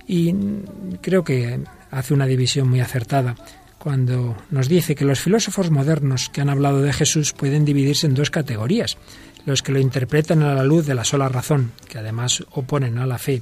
Y 0.07 0.35
creo 1.03 1.23
que 1.25 1.61
hace 1.91 2.15
una 2.15 2.27
división 2.27 2.69
muy 2.69 2.81
acertada 2.81 3.37
cuando 3.79 4.37
nos 4.51 4.69
dice 4.69 4.95
que 4.95 5.05
los 5.05 5.21
filósofos 5.21 5.71
modernos 5.71 6.29
que 6.29 6.41
han 6.41 6.49
hablado 6.49 6.83
de 6.83 6.93
Jesús 6.93 7.33
pueden 7.33 7.65
dividirse 7.65 8.07
en 8.07 8.15
dos 8.15 8.31
categorías. 8.31 8.99
Los 9.49 9.63
que 9.63 9.73
lo 9.73 9.79
interpretan 9.79 10.43
a 10.43 10.55
la 10.55 10.63
luz 10.63 10.85
de 10.85 10.95
la 10.95 11.05
sola 11.05 11.27
razón, 11.27 11.73
que 11.89 11.97
además 11.97 12.45
oponen 12.51 12.99
a 12.99 13.07
la 13.07 13.17
fe. 13.17 13.41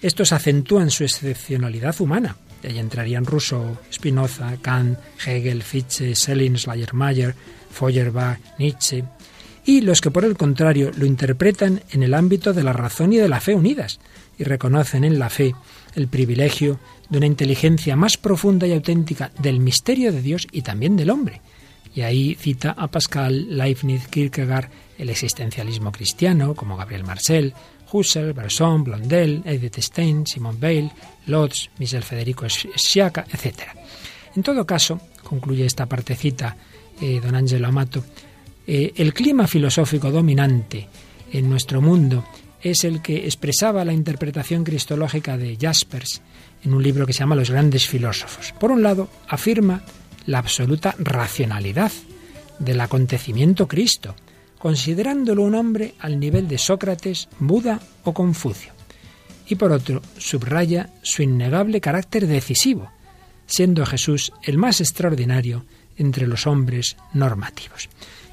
Estos 0.00 0.32
acentúan 0.32 0.90
su 0.90 1.04
excepcionalidad 1.04 2.00
humana. 2.00 2.38
Y 2.62 2.68
ahí 2.68 2.78
entrarían 2.78 3.26
Rousseau, 3.26 3.76
Spinoza, 3.92 4.56
Kant, 4.62 4.98
Hegel, 5.22 5.62
Fichte, 5.62 6.14
Schelling, 6.14 6.56
Schleiermacher, 6.56 7.34
Feuerbach, 7.70 8.38
Nietzsche. 8.58 9.04
Y 9.66 9.82
los 9.82 10.00
que 10.00 10.10
por 10.10 10.24
el 10.24 10.34
contrario 10.34 10.90
lo 10.96 11.04
interpretan 11.04 11.82
en 11.90 12.02
el 12.02 12.14
ámbito 12.14 12.54
de 12.54 12.62
la 12.62 12.72
razón 12.72 13.12
y 13.12 13.18
de 13.18 13.28
la 13.28 13.42
fe 13.42 13.54
unidas 13.54 14.00
y 14.38 14.44
reconocen 14.44 15.04
en 15.04 15.18
la 15.18 15.28
fe 15.28 15.54
el 15.94 16.08
privilegio 16.08 16.80
de 17.10 17.18
una 17.18 17.26
inteligencia 17.26 17.96
más 17.96 18.16
profunda 18.16 18.66
y 18.66 18.72
auténtica 18.72 19.30
del 19.38 19.60
misterio 19.60 20.10
de 20.10 20.22
Dios 20.22 20.48
y 20.52 20.62
también 20.62 20.96
del 20.96 21.10
hombre. 21.10 21.42
Y 21.94 22.02
ahí 22.02 22.34
cita 22.34 22.74
a 22.76 22.88
Pascal, 22.88 23.56
Leibniz, 23.56 24.08
Kierkegaard, 24.08 24.68
el 24.98 25.10
existencialismo 25.10 25.92
cristiano, 25.92 26.54
como 26.54 26.76
Gabriel 26.76 27.04
Marcel, 27.04 27.54
Husserl, 27.92 28.32
Bresson, 28.32 28.82
Blondel, 28.82 29.42
Edith 29.44 29.78
Stein, 29.78 30.26
Simone 30.26 30.58
Weil, 30.60 30.90
Lotz, 31.26 31.70
Michel 31.78 32.02
Federico 32.02 32.46
Sciacca, 32.48 33.26
etc. 33.32 33.60
En 34.34 34.42
todo 34.42 34.66
caso, 34.66 35.00
concluye 35.22 35.64
esta 35.64 35.86
partecita 35.86 36.56
eh, 37.00 37.20
don 37.22 37.34
Angelo 37.34 37.68
Amato, 37.68 38.04
eh, 38.66 38.92
el 38.96 39.12
clima 39.12 39.46
filosófico 39.46 40.10
dominante 40.10 40.88
en 41.32 41.48
nuestro 41.48 41.80
mundo 41.80 42.24
es 42.62 42.84
el 42.84 43.02
que 43.02 43.26
expresaba 43.26 43.84
la 43.84 43.92
interpretación 43.92 44.64
cristológica 44.64 45.36
de 45.36 45.56
Jaspers 45.60 46.22
en 46.64 46.72
un 46.72 46.82
libro 46.82 47.06
que 47.06 47.12
se 47.12 47.20
llama 47.20 47.36
Los 47.36 47.50
grandes 47.50 47.86
filósofos. 47.86 48.52
Por 48.58 48.70
un 48.70 48.82
lado, 48.82 49.08
afirma 49.28 49.82
la 50.26 50.38
absoluta 50.38 50.94
racionalidad 50.98 51.92
del 52.58 52.80
acontecimiento 52.80 53.68
Cristo, 53.68 54.14
considerándolo 54.58 55.42
un 55.42 55.54
hombre 55.54 55.94
al 55.98 56.18
nivel 56.18 56.48
de 56.48 56.58
Sócrates, 56.58 57.28
Buda 57.38 57.80
o 58.04 58.14
Confucio. 58.14 58.72
Y 59.46 59.56
por 59.56 59.72
otro, 59.72 60.00
subraya 60.16 60.90
su 61.02 61.22
innegable 61.22 61.80
carácter 61.80 62.26
decisivo, 62.26 62.90
siendo 63.46 63.84
Jesús 63.84 64.32
el 64.42 64.56
más 64.56 64.80
extraordinario 64.80 65.66
entre 65.96 66.26
los 66.26 66.46
hombres 66.46 66.96
normativos. 67.12 67.88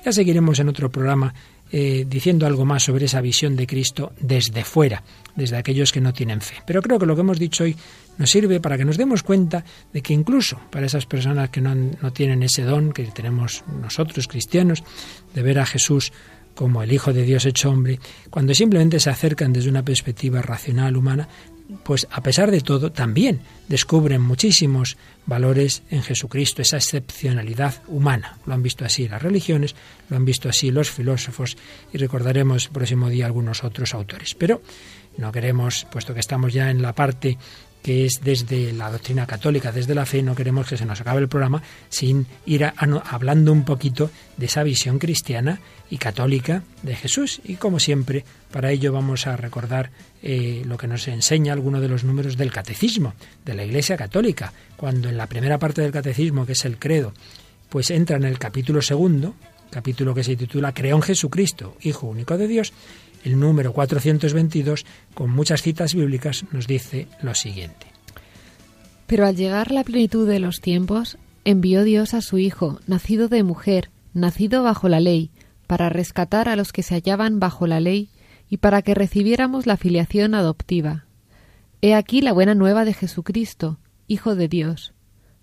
Ya 0.05 0.11
seguiremos 0.11 0.59
en 0.59 0.69
otro 0.69 0.89
programa 0.89 1.33
eh, 1.73 2.05
diciendo 2.07 2.45
algo 2.45 2.65
más 2.65 2.83
sobre 2.83 3.05
esa 3.05 3.21
visión 3.21 3.55
de 3.55 3.67
Cristo 3.67 4.11
desde 4.19 4.63
fuera, 4.63 5.03
desde 5.35 5.57
aquellos 5.57 5.91
que 5.91 6.01
no 6.01 6.11
tienen 6.11 6.41
fe. 6.41 6.55
Pero 6.65 6.81
creo 6.81 6.99
que 6.99 7.05
lo 7.05 7.15
que 7.15 7.21
hemos 7.21 7.39
dicho 7.39 7.63
hoy 7.63 7.77
nos 8.17 8.29
sirve 8.29 8.59
para 8.59 8.77
que 8.77 8.85
nos 8.85 8.97
demos 8.97 9.23
cuenta 9.23 9.63
de 9.93 10.01
que 10.01 10.13
incluso 10.13 10.59
para 10.69 10.85
esas 10.85 11.05
personas 11.05 11.49
que 11.49 11.61
no, 11.61 11.73
no 11.75 12.13
tienen 12.13 12.43
ese 12.43 12.63
don 12.63 12.91
que 12.91 13.03
tenemos 13.05 13.63
nosotros 13.81 14.27
cristianos, 14.27 14.83
de 15.33 15.41
ver 15.41 15.59
a 15.59 15.65
Jesús 15.65 16.11
como 16.55 16.83
el 16.83 16.91
Hijo 16.91 17.13
de 17.13 17.23
Dios 17.23 17.45
hecho 17.45 17.69
hombre, 17.69 17.99
cuando 18.29 18.53
simplemente 18.53 18.99
se 18.99 19.09
acercan 19.09 19.53
desde 19.53 19.69
una 19.69 19.83
perspectiva 19.83 20.41
racional 20.41 20.97
humana, 20.97 21.27
pues 21.83 22.07
a 22.11 22.21
pesar 22.21 22.51
de 22.51 22.61
todo, 22.61 22.91
también 22.91 23.41
descubren 23.67 24.21
muchísimos 24.21 24.97
valores 25.25 25.83
en 25.89 26.03
Jesucristo, 26.03 26.61
esa 26.61 26.77
excepcionalidad 26.77 27.81
humana. 27.87 28.37
Lo 28.45 28.53
han 28.53 28.63
visto 28.63 28.83
así 28.83 29.07
las 29.07 29.21
religiones, 29.21 29.75
lo 30.09 30.17
han 30.17 30.25
visto 30.25 30.49
así 30.49 30.71
los 30.71 30.91
filósofos 30.91 31.57
y 31.93 31.97
recordaremos 31.97 32.65
el 32.65 32.71
próximo 32.71 33.09
día 33.09 33.25
algunos 33.25 33.63
otros 33.63 33.93
autores. 33.93 34.35
Pero 34.35 34.61
no 35.17 35.31
queremos, 35.31 35.87
puesto 35.91 36.13
que 36.13 36.19
estamos 36.19 36.53
ya 36.53 36.69
en 36.69 36.81
la 36.81 36.93
parte 36.93 37.37
que 37.81 38.05
es 38.05 38.21
desde 38.23 38.73
la 38.73 38.91
doctrina 38.91 39.25
católica, 39.25 39.71
desde 39.71 39.95
la 39.95 40.05
fe, 40.05 40.21
no 40.21 40.35
queremos 40.35 40.67
que 40.67 40.77
se 40.77 40.85
nos 40.85 41.01
acabe 41.01 41.19
el 41.19 41.27
programa 41.27 41.63
sin 41.89 42.27
ir 42.45 42.71
hablando 42.75 43.51
un 43.51 43.65
poquito 43.65 44.11
de 44.37 44.45
esa 44.45 44.63
visión 44.63 44.99
cristiana 44.99 45.59
y 45.89 45.97
católica 45.97 46.63
de 46.83 46.95
Jesús. 46.95 47.41
Y 47.43 47.55
como 47.55 47.79
siempre, 47.79 48.23
para 48.51 48.71
ello 48.71 48.93
vamos 48.93 49.27
a 49.27 49.35
recordar 49.35 49.91
eh, 50.21 50.61
lo 50.65 50.77
que 50.77 50.87
nos 50.87 51.07
enseña 51.07 51.53
alguno 51.53 51.81
de 51.81 51.87
los 51.87 52.03
números 52.03 52.37
del 52.37 52.51
catecismo 52.51 53.13
de 53.43 53.55
la 53.55 53.65
Iglesia 53.65 53.97
Católica, 53.97 54.53
cuando 54.77 55.09
en 55.09 55.17
la 55.17 55.27
primera 55.27 55.57
parte 55.57 55.81
del 55.81 55.91
catecismo, 55.91 56.45
que 56.45 56.53
es 56.53 56.65
el 56.65 56.77
credo, 56.77 57.13
pues 57.69 57.89
entra 57.89 58.17
en 58.17 58.25
el 58.25 58.37
capítulo 58.37 58.81
segundo, 58.81 59.35
capítulo 59.69 60.13
que 60.13 60.23
se 60.23 60.35
titula 60.35 60.73
Creo 60.73 60.97
en 60.97 61.01
Jesucristo, 61.01 61.77
Hijo 61.81 62.07
único 62.07 62.37
de 62.37 62.47
Dios, 62.47 62.73
el 63.23 63.39
número 63.39 63.73
422, 63.73 64.85
con 65.13 65.29
muchas 65.29 65.61
citas 65.61 65.93
bíblicas, 65.93 66.45
nos 66.51 66.67
dice 66.67 67.07
lo 67.21 67.35
siguiente. 67.35 67.87
Pero 69.07 69.25
al 69.25 69.35
llegar 69.35 69.71
la 69.71 69.83
plenitud 69.83 70.27
de 70.27 70.39
los 70.39 70.61
tiempos, 70.61 71.17
envió 71.43 71.83
Dios 71.83 72.13
a 72.13 72.21
su 72.21 72.37
Hijo, 72.37 72.79
nacido 72.87 73.27
de 73.27 73.43
mujer, 73.43 73.89
nacido 74.13 74.63
bajo 74.63 74.89
la 74.89 74.99
ley, 74.99 75.31
para 75.67 75.89
rescatar 75.89 76.49
a 76.49 76.55
los 76.55 76.73
que 76.73 76.83
se 76.83 76.95
hallaban 76.95 77.39
bajo 77.39 77.67
la 77.67 77.79
ley 77.79 78.09
y 78.49 78.57
para 78.57 78.81
que 78.81 78.93
recibiéramos 78.93 79.65
la 79.65 79.77
filiación 79.77 80.35
adoptiva. 80.35 81.05
He 81.81 81.95
aquí 81.95 82.21
la 82.21 82.33
buena 82.33 82.55
nueva 82.55 82.85
de 82.85 82.93
Jesucristo, 82.93 83.79
Hijo 84.07 84.35
de 84.35 84.47
Dios. 84.47 84.93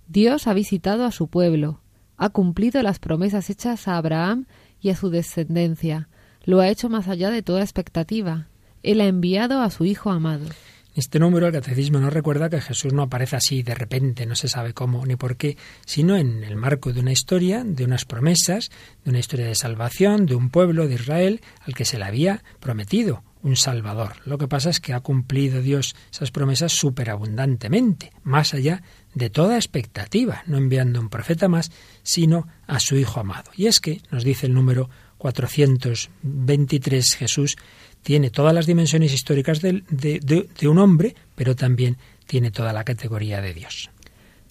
Dios 0.07 0.47
ha 0.47 0.55
visitado 0.55 1.05
a 1.05 1.12
su 1.12 1.29
pueblo, 1.29 1.81
ha 2.17 2.29
cumplido 2.29 2.83
las 2.83 2.99
promesas 2.99 3.49
hechas 3.49 3.88
a 3.88 3.97
Abraham 3.97 4.47
y 4.81 4.91
a 4.91 4.97
su 4.97 5.11
descendencia, 5.11 6.09
lo 6.48 6.61
ha 6.61 6.68
hecho 6.70 6.88
más 6.88 7.08
allá 7.08 7.30
de 7.30 7.42
toda 7.42 7.61
expectativa. 7.61 8.46
Él 8.82 9.02
ha 9.02 9.06
enviado 9.06 9.61
a 9.61 9.68
su 9.68 9.84
Hijo 9.84 10.08
amado. 10.08 10.46
Este 10.94 11.18
número 11.18 11.46
el 11.46 11.52
catecismo 11.52 11.98
nos 11.98 12.11
recuerda 12.11 12.48
que 12.48 12.62
Jesús 12.62 12.94
no 12.94 13.02
aparece 13.02 13.37
así 13.37 13.62
de 13.62 13.74
repente, 13.74 14.24
no 14.24 14.34
se 14.34 14.48
sabe 14.48 14.72
cómo 14.72 15.04
ni 15.04 15.16
por 15.16 15.37
qué, 15.37 15.58
sino 15.84 16.16
en 16.16 16.44
el 16.44 16.56
marco 16.56 16.94
de 16.94 17.00
una 17.00 17.12
historia, 17.12 17.64
de 17.64 17.84
unas 17.84 18.06
promesas, 18.06 18.70
de 19.04 19.11
una 19.11 19.18
historia 19.18 19.44
de 19.44 19.54
salvación, 19.54 20.24
de 20.24 20.37
un 20.37 20.48
pueblo 20.48 20.88
de 20.88 20.94
Israel 20.94 21.42
al 21.66 21.74
que 21.74 21.84
se 21.84 21.98
le 21.98 22.06
había 22.06 22.42
prometido 22.61 23.22
un 23.42 23.54
Salvador. 23.54 24.14
Lo 24.24 24.38
que 24.38 24.48
pasa 24.48 24.70
es 24.70 24.80
que 24.80 24.94
ha 24.94 25.00
cumplido 25.00 25.61
Dios 25.61 25.94
esas 26.11 26.30
promesas 26.30 26.72
superabundantemente, 26.72 28.11
más 28.22 28.54
allá 28.54 28.82
de 29.14 29.28
toda 29.28 29.56
expectativa, 29.56 30.44
no 30.46 30.56
enviando 30.56 30.98
un 30.98 31.11
profeta 31.11 31.46
más, 31.46 31.70
sino 32.02 32.48
a 32.66 32.80
su 32.80 32.96
Hijo 32.96 33.20
amado. 33.20 33.50
Y 33.54 33.66
es 33.66 33.80
que, 33.80 34.00
nos 34.11 34.24
dice 34.24 34.46
el 34.46 34.54
número 34.54 34.88
423 35.18 37.14
Jesús 37.16 37.57
tiene 38.02 38.31
todas 38.31 38.54
las 38.54 38.66
dimensiones 38.66 39.12
históricas 39.12 39.61
de, 39.61 39.83
de, 39.90 40.68
un 40.68 40.78
hombre, 40.78 41.14
pero 41.35 41.54
también 41.57 41.96
tiene 42.26 42.50
toda 42.50 42.72
la 42.72 42.85
categoría 42.85 43.40
de 43.40 43.54
Dios. 43.54 43.90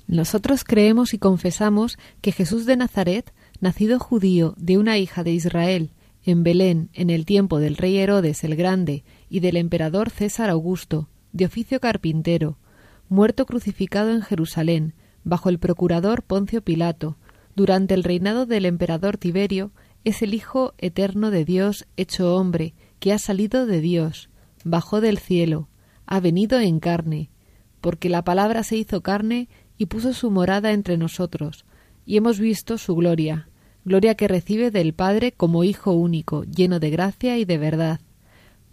Nosotros 0.07 0.63
creemos 0.63 1.13
y 1.13 1.17
confesamos 1.17 1.97
que 2.21 2.31
Jesús 2.31 2.65
de 2.65 2.77
Nazaret, 2.77 3.33
nacido 3.59 3.99
judío 3.99 4.53
de 4.57 4.77
una 4.77 4.97
hija 4.97 5.23
de 5.23 5.31
Israel, 5.31 5.91
en 6.23 6.43
Belén, 6.43 6.89
en 6.93 7.09
el 7.09 7.25
tiempo 7.25 7.59
del 7.59 7.77
rey 7.77 7.97
Herodes 7.97 8.43
el 8.43 8.55
Grande 8.55 9.03
y 9.29 9.39
del 9.39 9.57
emperador 9.57 10.09
César 10.09 10.49
Augusto, 10.49 11.07
de 11.31 11.45
oficio 11.45 11.79
carpintero, 11.79 12.57
muerto 13.09 13.45
crucificado 13.45 14.11
en 14.11 14.21
Jerusalén, 14.21 14.93
bajo 15.23 15.49
el 15.49 15.59
procurador 15.59 16.23
Poncio 16.23 16.61
Pilato, 16.61 17.17
durante 17.55 17.93
el 17.93 18.03
reinado 18.03 18.45
del 18.45 18.65
emperador 18.65 19.17
Tiberio, 19.17 19.71
es 20.07 20.21
el 20.21 20.33
Hijo 20.33 20.73
eterno 20.77 21.31
de 21.31 21.43
Dios 21.43 21.85
hecho 21.97 22.33
hombre, 22.33 22.73
que 23.01 23.11
ha 23.11 23.19
salido 23.19 23.65
de 23.65 23.81
Dios, 23.81 24.29
bajó 24.63 25.01
del 25.01 25.17
cielo, 25.17 25.67
ha 26.05 26.21
venido 26.21 26.61
en 26.61 26.79
carne, 26.79 27.29
porque 27.81 28.07
la 28.07 28.23
palabra 28.23 28.63
se 28.63 28.77
hizo 28.77 29.01
carne 29.01 29.49
y 29.77 29.87
puso 29.87 30.13
su 30.13 30.31
morada 30.31 30.71
entre 30.71 30.97
nosotros, 30.97 31.65
y 32.05 32.15
hemos 32.15 32.39
visto 32.39 32.77
su 32.77 32.95
gloria, 32.95 33.49
gloria 33.83 34.15
que 34.15 34.29
recibe 34.29 34.71
del 34.71 34.93
Padre 34.93 35.33
como 35.33 35.65
Hijo 35.65 35.91
único, 35.91 36.45
lleno 36.45 36.79
de 36.79 36.89
gracia 36.89 37.37
y 37.37 37.43
de 37.43 37.57
verdad, 37.57 37.99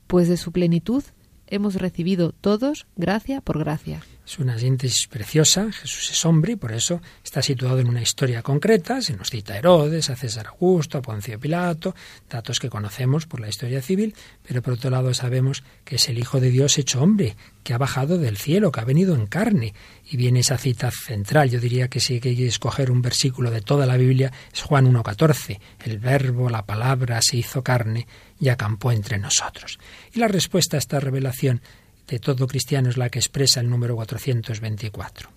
pues 0.06 0.28
de 0.28 0.36
su 0.36 0.52
plenitud 0.52 1.02
hemos 1.48 1.74
recibido 1.74 2.30
todos 2.30 2.86
gracia 2.94 3.40
por 3.40 3.58
gracia. 3.58 4.02
Es 4.26 4.38
una 4.38 4.58
síntesis 4.58 5.06
preciosa. 5.06 5.70
Jesús 5.70 6.10
es 6.10 6.24
hombre 6.24 6.52
y 6.52 6.56
por 6.56 6.72
eso 6.72 7.02
está 7.22 7.42
situado 7.42 7.78
en 7.78 7.88
una 7.88 8.00
historia 8.00 8.42
concreta. 8.42 9.02
Se 9.02 9.14
nos 9.14 9.28
cita 9.28 9.52
a 9.52 9.58
Herodes, 9.58 10.08
a 10.08 10.16
César 10.16 10.46
Augusto, 10.46 10.96
a 10.96 11.02
Poncio 11.02 11.38
Pilato, 11.38 11.94
datos 12.30 12.58
que 12.58 12.70
conocemos 12.70 13.26
por 13.26 13.40
la 13.40 13.50
historia 13.50 13.82
civil, 13.82 14.14
pero 14.42 14.62
por 14.62 14.74
otro 14.74 14.88
lado 14.88 15.12
sabemos 15.12 15.62
que 15.84 15.96
es 15.96 16.08
el 16.08 16.18
Hijo 16.18 16.40
de 16.40 16.50
Dios 16.50 16.78
hecho 16.78 17.02
hombre, 17.02 17.36
que 17.62 17.74
ha 17.74 17.78
bajado 17.78 18.16
del 18.16 18.38
cielo, 18.38 18.72
que 18.72 18.80
ha 18.80 18.84
venido 18.84 19.14
en 19.14 19.26
carne. 19.26 19.74
Y 20.10 20.16
viene 20.16 20.40
esa 20.40 20.56
cita 20.56 20.90
central. 20.90 21.50
Yo 21.50 21.60
diría 21.60 21.88
que 21.88 22.00
si 22.00 22.14
hay 22.14 22.20
que 22.20 22.46
escoger 22.46 22.90
un 22.90 23.02
versículo 23.02 23.50
de 23.50 23.60
toda 23.60 23.84
la 23.84 23.98
Biblia, 23.98 24.32
es 24.52 24.62
Juan 24.62 24.90
1.14. 24.90 25.60
El 25.84 25.98
verbo, 25.98 26.48
la 26.48 26.64
palabra, 26.64 27.20
se 27.20 27.36
hizo 27.36 27.62
carne 27.62 28.06
y 28.40 28.48
acampó 28.48 28.90
entre 28.90 29.18
nosotros. 29.18 29.78
Y 30.14 30.18
la 30.18 30.28
respuesta 30.28 30.76
a 30.76 30.78
esta 30.78 30.98
revelación 30.98 31.60
de 32.08 32.18
todo 32.18 32.46
cristiano 32.46 32.88
es 32.88 32.96
la 32.96 33.08
que 33.08 33.18
expresa 33.18 33.60
el 33.60 33.70
número 33.70 33.96
424. 33.96 35.30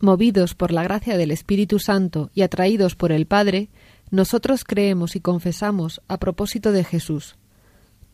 Movidos 0.00 0.54
por 0.54 0.72
la 0.72 0.82
gracia 0.82 1.16
del 1.16 1.30
Espíritu 1.30 1.78
Santo 1.78 2.30
y 2.34 2.42
atraídos 2.42 2.94
por 2.94 3.12
el 3.12 3.26
Padre, 3.26 3.68
nosotros 4.10 4.64
creemos 4.64 5.16
y 5.16 5.20
confesamos 5.20 6.00
a 6.08 6.18
propósito 6.18 6.72
de 6.72 6.84
Jesús. 6.84 7.36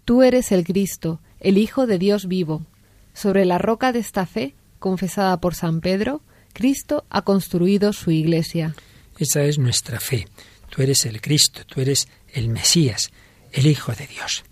Tú 0.04 0.22
eres 0.22 0.52
el 0.52 0.64
Cristo, 0.64 1.20
el 1.40 1.58
Hijo 1.58 1.86
de 1.86 1.98
Dios 1.98 2.26
vivo. 2.26 2.66
Sobre 3.12 3.44
la 3.44 3.58
roca 3.58 3.92
de 3.92 4.00
esta 4.00 4.26
fe, 4.26 4.54
confesada 4.78 5.40
por 5.40 5.54
San 5.54 5.80
Pedro, 5.80 6.22
Cristo 6.52 7.04
ha 7.10 7.22
construido 7.22 7.92
su 7.92 8.10
iglesia. 8.10 8.74
Esa 9.18 9.44
es 9.44 9.58
nuestra 9.58 10.00
fe. 10.00 10.26
Tú 10.70 10.82
eres 10.82 11.04
el 11.04 11.20
Cristo, 11.20 11.62
tú 11.66 11.80
eres 11.80 12.08
el 12.32 12.48
Mesías, 12.48 13.12
el 13.52 13.66
Hijo 13.66 13.92
de 13.92 14.06
Dios. 14.06 14.44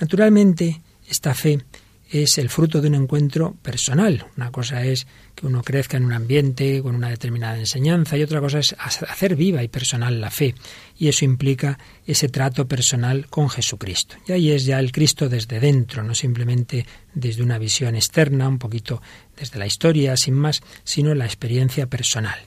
Naturalmente, 0.00 0.82
esta 1.08 1.34
fe 1.34 1.64
es 2.10 2.38
el 2.38 2.48
fruto 2.48 2.80
de 2.80 2.88
un 2.88 2.94
encuentro 2.94 3.54
personal. 3.62 4.26
Una 4.36 4.50
cosa 4.50 4.84
es 4.84 5.06
que 5.34 5.46
uno 5.46 5.62
crezca 5.62 5.96
en 5.96 6.04
un 6.04 6.12
ambiente 6.12 6.82
con 6.82 6.94
una 6.94 7.10
determinada 7.10 7.58
enseñanza 7.58 8.16
y 8.16 8.22
otra 8.22 8.40
cosa 8.40 8.58
es 8.58 8.74
hacer 8.78 9.36
viva 9.36 9.62
y 9.62 9.68
personal 9.68 10.20
la 10.20 10.30
fe. 10.30 10.54
Y 10.96 11.08
eso 11.08 11.24
implica 11.24 11.78
ese 12.06 12.28
trato 12.28 12.66
personal 12.66 13.26
con 13.28 13.50
Jesucristo. 13.50 14.16
Y 14.26 14.32
ahí 14.32 14.50
es 14.50 14.64
ya 14.64 14.78
el 14.78 14.90
Cristo 14.92 15.28
desde 15.28 15.60
dentro, 15.60 16.02
no 16.02 16.14
simplemente 16.14 16.86
desde 17.14 17.42
una 17.42 17.58
visión 17.58 17.94
externa, 17.94 18.48
un 18.48 18.58
poquito 18.58 19.02
desde 19.36 19.58
la 19.58 19.66
historia, 19.66 20.16
sin 20.16 20.34
más, 20.34 20.62
sino 20.84 21.14
la 21.14 21.26
experiencia 21.26 21.86
personal. 21.86 22.38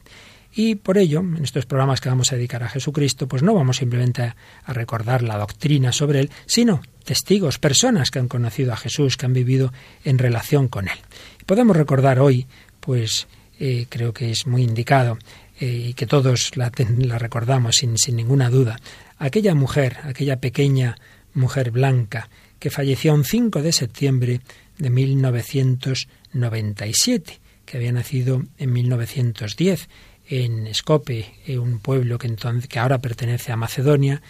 Y 0.54 0.76
por 0.76 0.98
ello, 0.98 1.20
en 1.20 1.44
estos 1.44 1.66
programas 1.66 2.02
que 2.02 2.10
vamos 2.10 2.32
a 2.32 2.36
dedicar 2.36 2.64
a 2.64 2.70
Jesucristo, 2.70 3.28
pues 3.28 3.42
no 3.42 3.54
vamos 3.54 3.78
simplemente 3.78 4.24
a, 4.24 4.36
recordar 4.68 5.24
la 5.24 5.38
doctrina 5.38 5.92
sobre 5.92 6.20
Él, 6.20 6.30
sino 6.46 6.82
testigos, 7.04 7.60
personas 7.60 8.12
que 8.12 8.20
han 8.20 8.28
conocido 8.28 8.74
a 8.74 8.78
Jesús, 8.78 9.18
que 9.18 9.26
han 9.26 9.34
vivido 9.34 9.74
en 10.04 10.18
relación 10.18 10.68
con 10.68 10.88
Él. 10.88 10.98
podemos 11.46 11.78
recordar 11.78 12.20
hoy, 12.20 12.48
pues 12.80 13.28
eh, 13.60 13.86
creo 13.90 14.14
que 14.14 14.32
es 14.32 14.48
muy 14.48 14.64
indicado 14.64 15.18
eh, 15.60 15.88
y 15.90 15.94
que 15.94 16.08
todos 16.08 16.58
la, 16.58 16.72
la 16.98 17.18
recordamos 17.18 17.78
sin, 17.78 17.98
sin 17.98 18.18
ninguna 18.18 18.50
duda, 18.50 18.80
aquella 19.18 19.56
mujer, 19.56 19.98
aquella 20.04 20.40
pequeña 20.40 20.98
mujer 21.34 21.72
blanca 21.72 22.30
que 22.60 22.70
falleció 22.70 23.16
un 23.16 23.24
5 23.24 23.64
de 23.64 23.72
septiembre 23.72 24.42
de 24.78 24.90
1997, 24.90 27.40
que 27.66 27.78
había 27.78 27.92
nacido 27.92 28.44
en 28.58 28.74
1910 28.74 29.90
en 30.32 30.74
Scope, 30.74 31.34
eh, 31.46 31.60
un 31.60 31.80
pueblo 31.80 32.18
que, 32.18 32.28
entonces, 32.28 32.68
que 32.68 32.80
ahora 32.80 33.02
pertenece 33.02 33.52
a 33.52 33.58
Macedonia, 33.58 34.22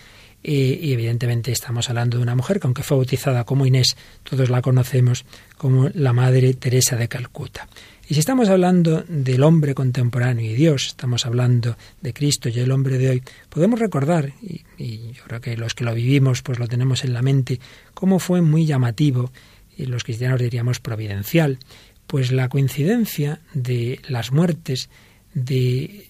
eh, 0.44 0.80
y 0.82 0.94
evidentemente 0.94 1.52
estamos 1.52 1.90
hablando 1.90 2.18
de 2.18 2.24
una 2.24 2.36
mujer 2.36 2.60
que 2.60 2.66
aunque 2.66 2.82
fue 2.82 2.98
bautizada 2.98 3.44
como 3.44 3.68
Inés, 3.68 3.96
todos 4.24 4.50
la 4.50 4.64
conocemos 4.64 5.24
como 5.58 5.90
la 5.94 6.12
Madre 6.12 6.56
Teresa 6.56 6.96
de 6.96 7.08
Calcuta. 7.08 7.68
Y 8.08 8.16
si 8.16 8.20
estamos 8.20 8.50
hablando 8.50 9.06
del 9.08 9.44
hombre 9.44 9.76
contemporáneo 9.76 10.50
y 10.50 10.56
Dios, 10.56 10.88
estamos 10.88 11.28
hablando 11.28 11.78
de 12.02 12.14
Cristo 12.14 12.50
y 12.50 12.60
el 12.60 12.72
hombre 12.72 12.98
de 12.98 13.10
hoy, 13.12 13.24
podemos 13.50 13.80
recordar, 13.80 14.34
y, 14.42 14.64
y, 14.80 15.12
yo 15.12 15.24
creo 15.26 15.40
que 15.40 15.56
los 15.56 15.76
que 15.76 15.86
lo 15.86 15.94
vivimos 15.94 16.42
pues 16.42 16.58
lo 16.58 16.68
tenemos 16.68 17.04
en 17.06 17.14
la 17.14 17.22
mente, 17.22 17.60
cómo 17.94 18.18
fue 18.18 18.42
muy 18.42 18.66
llamativo, 18.66 19.32
y 19.78 19.86
los 19.86 20.04
cristianos 20.04 20.40
diríamos 20.40 20.80
providencial, 20.80 21.60
pues 22.08 22.32
la 22.32 22.50
coincidencia 22.50 23.40
de 23.54 24.00
las 24.08 24.32
muertes 24.32 24.90
de 25.34 26.08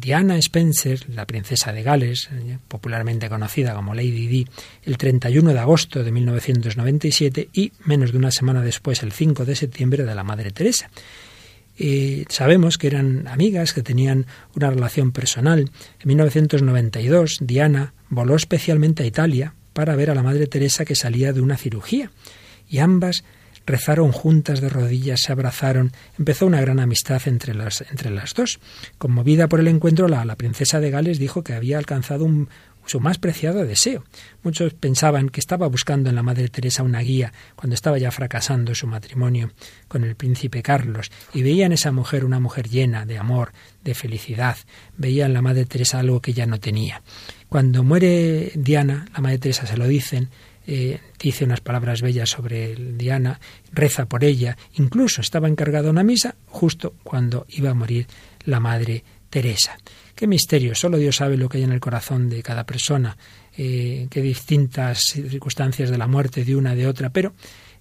Diana 0.00 0.38
Spencer, 0.38 1.08
la 1.10 1.26
princesa 1.26 1.72
de 1.72 1.82
Gales, 1.82 2.28
eh, 2.32 2.58
popularmente 2.66 3.28
conocida 3.28 3.74
como 3.74 3.94
Lady 3.94 4.26
Di, 4.26 4.46
el 4.84 4.96
31 4.96 5.52
de 5.52 5.58
agosto 5.58 6.02
de 6.02 6.10
1997 6.10 7.50
y 7.52 7.72
menos 7.84 8.12
de 8.12 8.18
una 8.18 8.30
semana 8.30 8.62
después, 8.62 9.02
el 9.02 9.12
5 9.12 9.44
de 9.44 9.54
septiembre, 9.54 10.04
de 10.04 10.14
la 10.14 10.24
Madre 10.24 10.50
Teresa. 10.50 10.90
Eh, 11.78 12.24
sabemos 12.28 12.78
que 12.78 12.88
eran 12.88 13.28
amigas, 13.28 13.72
que 13.72 13.82
tenían 13.82 14.26
una 14.56 14.70
relación 14.70 15.12
personal. 15.12 15.70
En 16.00 16.08
1992, 16.08 17.38
Diana 17.40 17.94
voló 18.08 18.34
especialmente 18.34 19.04
a 19.04 19.06
Italia 19.06 19.54
para 19.72 19.94
ver 19.94 20.10
a 20.10 20.14
la 20.14 20.24
Madre 20.24 20.48
Teresa 20.48 20.84
que 20.84 20.96
salía 20.96 21.32
de 21.32 21.40
una 21.40 21.56
cirugía 21.56 22.10
y 22.68 22.78
ambas 22.78 23.22
rezaron 23.68 24.12
juntas 24.12 24.60
de 24.60 24.68
rodillas, 24.68 25.20
se 25.20 25.30
abrazaron, 25.30 25.92
empezó 26.18 26.46
una 26.46 26.60
gran 26.60 26.80
amistad 26.80 27.22
entre 27.26 27.54
las, 27.54 27.82
entre 27.90 28.10
las 28.10 28.34
dos. 28.34 28.58
Conmovida 28.96 29.46
por 29.48 29.60
el 29.60 29.68
encuentro, 29.68 30.08
la, 30.08 30.24
la 30.24 30.36
princesa 30.36 30.80
de 30.80 30.90
Gales 30.90 31.18
dijo 31.18 31.44
que 31.44 31.52
había 31.52 31.78
alcanzado 31.78 32.24
un, 32.24 32.48
su 32.88 33.00
más 33.00 33.18
preciado 33.18 33.64
deseo. 33.66 34.04
Muchos 34.42 34.72
pensaban 34.72 35.28
que 35.28 35.40
estaba 35.40 35.68
buscando 35.68 36.08
en 36.08 36.16
la 36.16 36.22
Madre 36.22 36.48
Teresa 36.48 36.82
una 36.82 37.00
guía 37.00 37.32
cuando 37.54 37.74
estaba 37.74 37.98
ya 37.98 38.10
fracasando 38.10 38.74
su 38.74 38.86
matrimonio 38.86 39.52
con 39.86 40.04
el 40.04 40.16
príncipe 40.16 40.62
Carlos 40.62 41.10
y 41.34 41.42
veían 41.42 41.72
esa 41.72 41.92
mujer 41.92 42.24
una 42.24 42.40
mujer 42.40 42.68
llena 42.68 43.04
de 43.04 43.18
amor, 43.18 43.52
de 43.84 43.94
felicidad. 43.94 44.56
Veían 44.96 45.28
en 45.28 45.34
la 45.34 45.42
Madre 45.42 45.66
Teresa 45.66 45.98
algo 45.98 46.20
que 46.20 46.32
ya 46.32 46.46
no 46.46 46.58
tenía. 46.58 47.02
Cuando 47.48 47.84
muere 47.84 48.52
Diana, 48.54 49.06
la 49.14 49.20
Madre 49.20 49.38
Teresa 49.38 49.66
se 49.66 49.76
lo 49.76 49.86
dicen, 49.86 50.30
eh, 50.70 51.00
dice 51.18 51.46
unas 51.46 51.62
palabras 51.62 52.02
bellas 52.02 52.28
sobre 52.28 52.74
Diana, 52.74 53.40
reza 53.72 54.04
por 54.04 54.22
ella, 54.22 54.58
incluso 54.74 55.22
estaba 55.22 55.48
encargada 55.48 55.88
una 55.88 56.02
misa 56.02 56.34
justo 56.46 56.92
cuando 57.02 57.46
iba 57.48 57.70
a 57.70 57.74
morir 57.74 58.06
la 58.44 58.60
Madre 58.60 59.02
Teresa. 59.30 59.78
Qué 60.14 60.26
misterio, 60.26 60.74
solo 60.74 60.98
Dios 60.98 61.16
sabe 61.16 61.38
lo 61.38 61.48
que 61.48 61.56
hay 61.56 61.64
en 61.64 61.72
el 61.72 61.80
corazón 61.80 62.28
de 62.28 62.42
cada 62.42 62.66
persona, 62.66 63.16
eh, 63.56 64.08
qué 64.10 64.20
distintas 64.20 65.00
circunstancias 65.00 65.88
de 65.88 65.96
la 65.96 66.06
muerte 66.06 66.44
de 66.44 66.54
una 66.54 66.74
de 66.74 66.86
otra, 66.86 67.08
pero 67.08 67.32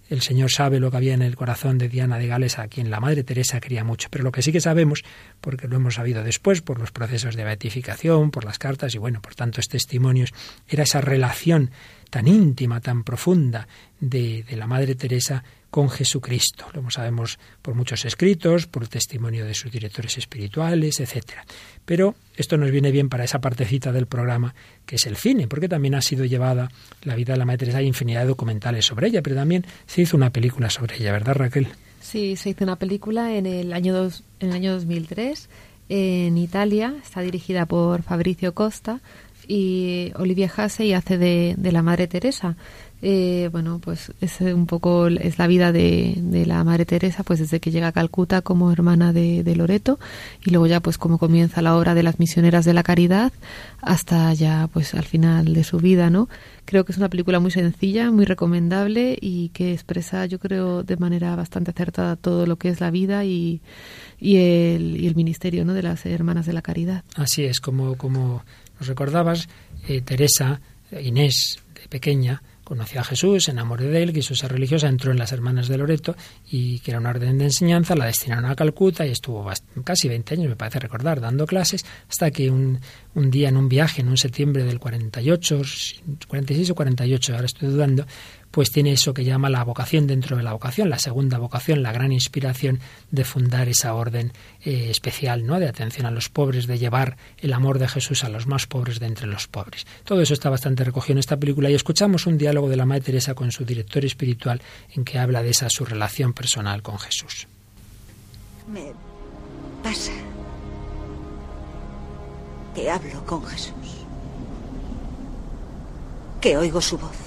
el 0.10 0.22
Señor 0.22 0.52
sabe 0.52 0.80
lo 0.80 0.90
que 0.90 0.98
había 0.98 1.14
en 1.14 1.22
el 1.22 1.36
corazón 1.36 1.78
de 1.78 1.90
Diana 1.90 2.18
de 2.18 2.28
Gales, 2.28 2.60
a 2.60 2.68
quien 2.68 2.90
la 2.90 3.00
Madre 3.00 3.24
Teresa 3.24 3.60
quería 3.60 3.84
mucho. 3.84 4.08
Pero 4.10 4.24
lo 4.24 4.32
que 4.32 4.42
sí 4.42 4.52
que 4.52 4.62
sabemos, 4.62 5.04
porque 5.42 5.68
lo 5.68 5.76
hemos 5.76 5.96
sabido 5.96 6.24
después, 6.24 6.62
por 6.62 6.80
los 6.80 6.92
procesos 6.92 7.36
de 7.36 7.44
beatificación, 7.44 8.32
por 8.32 8.46
las 8.46 8.60
cartas 8.60 8.96
y 8.96 8.98
bueno, 8.98 9.22
por 9.22 9.36
tantos 9.36 9.68
testimonios, 9.68 10.34
era 10.68 10.84
esa 10.84 11.02
relación 11.02 11.72
tan 12.10 12.28
íntima, 12.28 12.80
tan 12.80 13.04
profunda 13.04 13.68
de, 14.00 14.44
de 14.44 14.56
la 14.56 14.68
Madre 14.68 14.96
Teresa 14.96 15.44
con 15.70 15.90
Jesucristo. 15.90 16.66
Lo 16.74 16.90
sabemos 16.90 17.40
por 17.62 17.76
muchos 17.76 18.06
escritos, 18.06 18.68
por 18.68 18.84
el 18.84 18.90
testimonio 18.90 19.46
de 19.46 19.54
sus 19.54 19.72
directores 19.72 20.18
espirituales, 20.18 21.00
etcétera. 21.00 21.46
Pero 21.86 22.16
esto 22.36 22.58
nos 22.58 22.72
viene 22.72 22.92
bien 22.92 23.10
para 23.10 23.24
esa 23.24 23.40
partecita 23.40 23.92
del 23.92 24.06
programa 24.06 24.56
que 24.86 24.96
es 24.96 25.06
el 25.06 25.18
cine, 25.18 25.48
porque 25.48 25.70
también 25.70 25.96
ha 25.96 26.02
sido 26.02 26.26
llevada 26.26 26.70
la 27.04 27.16
vida 27.16 27.34
de 27.34 27.40
la 27.40 27.46
Madre 27.46 27.60
Teresa, 27.60 27.80
hay 27.80 27.88
infinidad 27.88 28.22
de 28.22 28.28
documentales 28.28 28.86
sobre 28.86 29.08
ella, 29.08 29.22
pero 29.22 29.36
también 29.36 29.66
se 29.86 30.02
hizo 30.02 30.18
una 30.18 30.32
película 30.32 30.70
sobre 30.70 30.98
ella, 30.98 31.12
¿verdad, 31.12 31.36
Raquel? 31.36 31.68
Sí, 32.02 32.36
se 32.36 32.52
hizo 32.52 32.64
una 32.64 32.78
película 32.78 33.36
en 33.36 33.46
el 33.46 33.74
año, 33.74 33.94
dos, 33.94 34.24
en 34.40 34.50
el 34.50 34.56
año 34.56 34.74
2003 34.74 35.50
en 35.90 36.38
Italia, 36.38 36.96
está 37.02 37.22
dirigida 37.22 37.66
por 37.66 38.04
Fabrizio 38.04 38.54
Costa 38.54 39.00
y 39.48 40.12
Olivia 40.16 40.52
Hussey 40.56 40.94
hace 40.94 41.18
de, 41.18 41.56
de 41.58 41.72
la 41.72 41.82
Madre 41.82 42.08
Teresa. 42.08 42.58
Eh, 43.02 43.50
bueno, 43.52 43.80
pues 43.80 44.12
es 44.22 44.42
un 44.42 44.66
poco 44.66 45.08
es 45.08 45.38
la 45.38 45.46
vida 45.46 45.72
de, 45.72 46.44
la 46.48 46.64
Madre 46.64 46.86
Teresa, 46.86 47.24
pues 47.24 47.40
desde 47.40 47.60
que 47.60 47.70
llega 47.70 47.88
a 47.88 47.92
Calcuta 47.92 48.42
como 48.42 48.72
hermana 48.72 49.14
de, 49.14 49.44
de, 49.44 49.56
Loreto 49.56 50.00
y 50.44 50.50
luego 50.50 50.66
ya 50.66 50.80
pues 50.80 50.98
como 50.98 51.20
comienza 51.20 51.62
la 51.62 51.78
obra 51.78 51.94
de 51.94 52.02
las 52.02 52.20
misioneras 52.20 52.66
de 52.66 52.74
la 52.74 52.82
caridad 52.82 53.32
hasta 53.82 54.34
ya 54.34 54.68
pues 54.74 54.96
al 54.96 55.04
final 55.04 55.54
de 55.54 55.64
su 55.64 55.78
vida, 55.78 56.10
¿no? 56.10 56.28
Creo 56.66 56.86
que 56.86 56.92
es 56.92 56.98
una 56.98 57.08
película 57.08 57.40
muy 57.40 57.52
sencilla, 57.52 58.10
muy 58.10 58.26
recomendable 58.26 59.18
y 59.22 59.50
que 59.50 59.74
expresa, 59.74 60.26
yo 60.26 60.40
creo, 60.40 60.84
de 60.84 60.98
manera 60.98 61.36
bastante 61.36 61.72
acertada 61.72 62.16
todo 62.16 62.48
lo 62.48 62.58
que 62.58 62.70
es 62.70 62.82
la 62.82 62.90
vida 62.90 63.24
y, 63.26 63.62
y 64.20 64.38
el, 64.38 64.98
y 65.00 65.08
el 65.08 65.16
ministerio, 65.16 65.66
¿no? 65.66 65.74
De 65.74 65.84
las 65.84 66.06
hermanas 66.06 66.48
de 66.48 66.54
la 66.54 66.64
caridad. 66.64 67.04
Así 67.16 67.46
es, 67.46 67.60
como 67.60 67.96
como 67.96 68.44
nos 68.80 68.88
recordabas, 68.88 69.48
eh, 69.88 70.02
Teresa, 70.02 70.60
Inés, 70.92 71.60
de 71.74 71.88
pequeña, 71.88 72.42
conoció 72.68 73.00
a 73.00 73.04
Jesús, 73.06 73.46
se 73.46 73.52
enamoró 73.52 73.86
de 73.86 74.04
él, 74.04 74.12
quiso 74.12 74.36
ser 74.36 74.52
religiosa, 74.52 74.90
entró 74.90 75.14
en 75.14 75.18
las 75.18 75.32
Hermanas 75.32 75.70
de 75.70 75.78
Loreto 75.78 76.18
y 76.52 76.80
que 76.80 76.92
era 76.92 77.00
una 77.00 77.12
orden 77.12 77.38
de 77.38 77.46
enseñanza, 77.46 77.96
la 77.96 78.06
destinaron 78.06 78.44
a 78.46 78.56
Calcuta 78.56 79.08
y 79.08 79.12
estuvo 79.12 79.50
casi 79.86 80.10
20 80.10 80.34
años, 80.34 80.50
me 80.50 80.58
parece 80.58 80.80
recordar, 80.80 81.22
dando 81.22 81.48
clases, 81.48 81.86
hasta 82.10 82.30
que 82.30 82.52
un, 82.52 82.80
un 83.16 83.32
día 83.32 83.48
en 83.48 83.56
un 83.56 83.70
viaje, 83.70 84.02
en 84.02 84.10
un 84.10 84.18
septiembre 84.18 84.66
del 84.66 84.80
48, 84.80 85.62
46 86.28 86.70
o 86.72 86.76
48, 86.76 87.34
ahora 87.36 87.46
estoy 87.46 87.70
dudando, 87.70 88.06
pues 88.52 88.72
tiene 88.72 88.92
eso 88.92 89.14
que 89.14 89.24
llama 89.24 89.50
la 89.50 89.64
vocación 89.64 90.08
dentro 90.08 90.38
de 90.38 90.44
la 90.44 90.54
vocación, 90.54 90.90
la 90.90 91.00
segunda 91.00 91.38
vocación, 91.38 91.84
la 91.84 91.92
gran 91.92 92.12
inspiración 92.12 92.80
de 93.12 93.24
fundar 93.24 93.68
esa 93.70 93.94
orden 93.94 94.34
eh, 94.64 94.88
especial, 94.90 95.46
¿no? 95.46 95.60
De 95.60 95.68
atención 95.68 96.06
a 96.06 96.12
los 96.12 96.30
pobres, 96.30 96.68
de 96.68 96.78
llevar 96.78 97.18
el 97.40 97.54
amor 97.54 97.80
de 97.80 97.88
Jesús 97.88 98.24
a 98.24 98.30
los 98.30 98.48
más 98.48 98.68
pobres 98.68 99.00
de 99.00 99.08
entre 99.08 99.28
los 99.28 99.48
pobres. 99.48 99.86
Todo 100.04 100.22
eso 100.22 100.34
está 100.34 100.50
bastante 100.50 100.84
recogido 100.84 101.14
en 101.14 101.20
esta 101.20 101.38
película 101.38 101.70
y 101.70 101.76
escuchamos 101.76 102.26
un 102.26 102.38
diálogo 102.38 102.70
de 102.70 102.78
la 102.78 102.86
Madre 102.86 103.02
Teresa 103.02 103.34
con 103.34 103.52
su 103.52 103.66
director 103.66 104.04
espiritual 104.06 104.62
en 104.94 105.04
que 105.04 105.20
habla 105.20 105.44
de 105.44 105.50
esa 105.50 105.70
su 105.70 105.86
relación 105.86 106.34
personal 106.34 106.82
con 106.82 106.98
Jesús. 107.00 107.48
Me 108.68 108.92
pasa 109.84 110.12
que 112.74 112.90
hablo 112.90 113.26
con 113.26 113.46
Jesús, 113.46 113.74
que 116.42 116.58
oigo 116.58 116.82
su 116.82 116.98
voz 116.98 117.27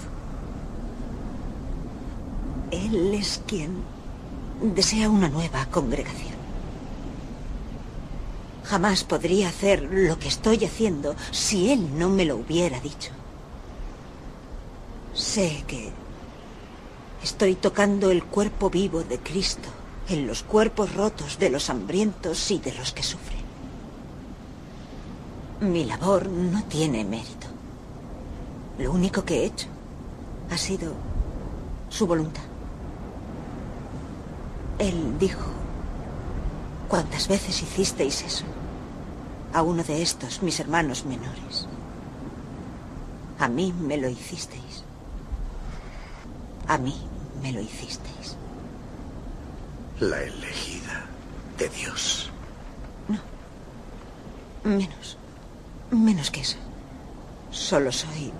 él 2.70 3.14
es 3.14 3.42
quien 3.46 3.82
desea 4.62 5.08
una 5.08 5.28
nueva 5.28 5.66
congregación. 5.66 6.38
Jamás 8.64 9.04
podría 9.04 9.48
hacer 9.48 9.88
lo 9.90 10.18
que 10.18 10.28
estoy 10.28 10.64
haciendo 10.64 11.16
si 11.32 11.72
Él 11.72 11.98
no 11.98 12.08
me 12.08 12.24
lo 12.24 12.36
hubiera 12.36 12.78
dicho. 12.80 13.10
Sé 15.14 15.64
que 15.66 15.90
estoy 17.22 17.56
tocando 17.56 18.10
el 18.10 18.22
cuerpo 18.22 18.70
vivo 18.70 19.02
de 19.02 19.18
Cristo 19.18 19.68
en 20.08 20.26
los 20.26 20.42
cuerpos 20.42 20.94
rotos 20.94 21.38
de 21.38 21.50
los 21.50 21.68
hambrientos 21.70 22.50
y 22.50 22.58
de 22.58 22.72
los 22.74 22.92
que 22.92 23.02
sufren. 23.02 23.40
Mi 25.60 25.84
labor 25.84 26.28
no 26.28 26.62
tiene 26.64 27.04
mérito. 27.04 27.48
Lo 28.78 28.92
único 28.92 29.24
que 29.24 29.40
he 29.42 29.44
hecho 29.46 29.66
ha 30.50 30.56
sido 30.56 30.92
su 31.88 32.06
voluntad. 32.06 32.49
Él 34.80 35.18
dijo, 35.18 35.44
¿cuántas 36.88 37.28
veces 37.28 37.62
hicisteis 37.62 38.22
eso? 38.22 38.44
A 39.52 39.60
uno 39.60 39.84
de 39.84 40.00
estos, 40.00 40.42
mis 40.42 40.58
hermanos 40.58 41.04
menores. 41.04 41.66
A 43.38 43.46
mí 43.48 43.74
me 43.78 43.98
lo 43.98 44.08
hicisteis. 44.08 44.84
A 46.66 46.78
mí 46.78 46.96
me 47.42 47.52
lo 47.52 47.60
hicisteis. 47.60 48.36
La 50.00 50.22
elegida 50.22 51.04
de 51.58 51.68
Dios. 51.68 52.30
No. 53.06 53.18
Menos. 54.64 55.18
Menos 55.90 56.30
que 56.30 56.40
eso. 56.40 56.56
Solo 57.50 57.92
soy... 57.92 58.32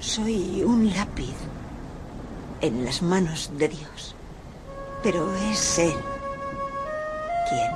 Soy 0.00 0.64
un 0.64 0.90
lápiz 0.90 1.36
en 2.60 2.84
las 2.84 3.00
manos 3.00 3.52
de 3.56 3.68
Dios. 3.68 4.16
Pero 5.02 5.34
es 5.50 5.78
Él 5.78 5.94
quien 7.48 7.70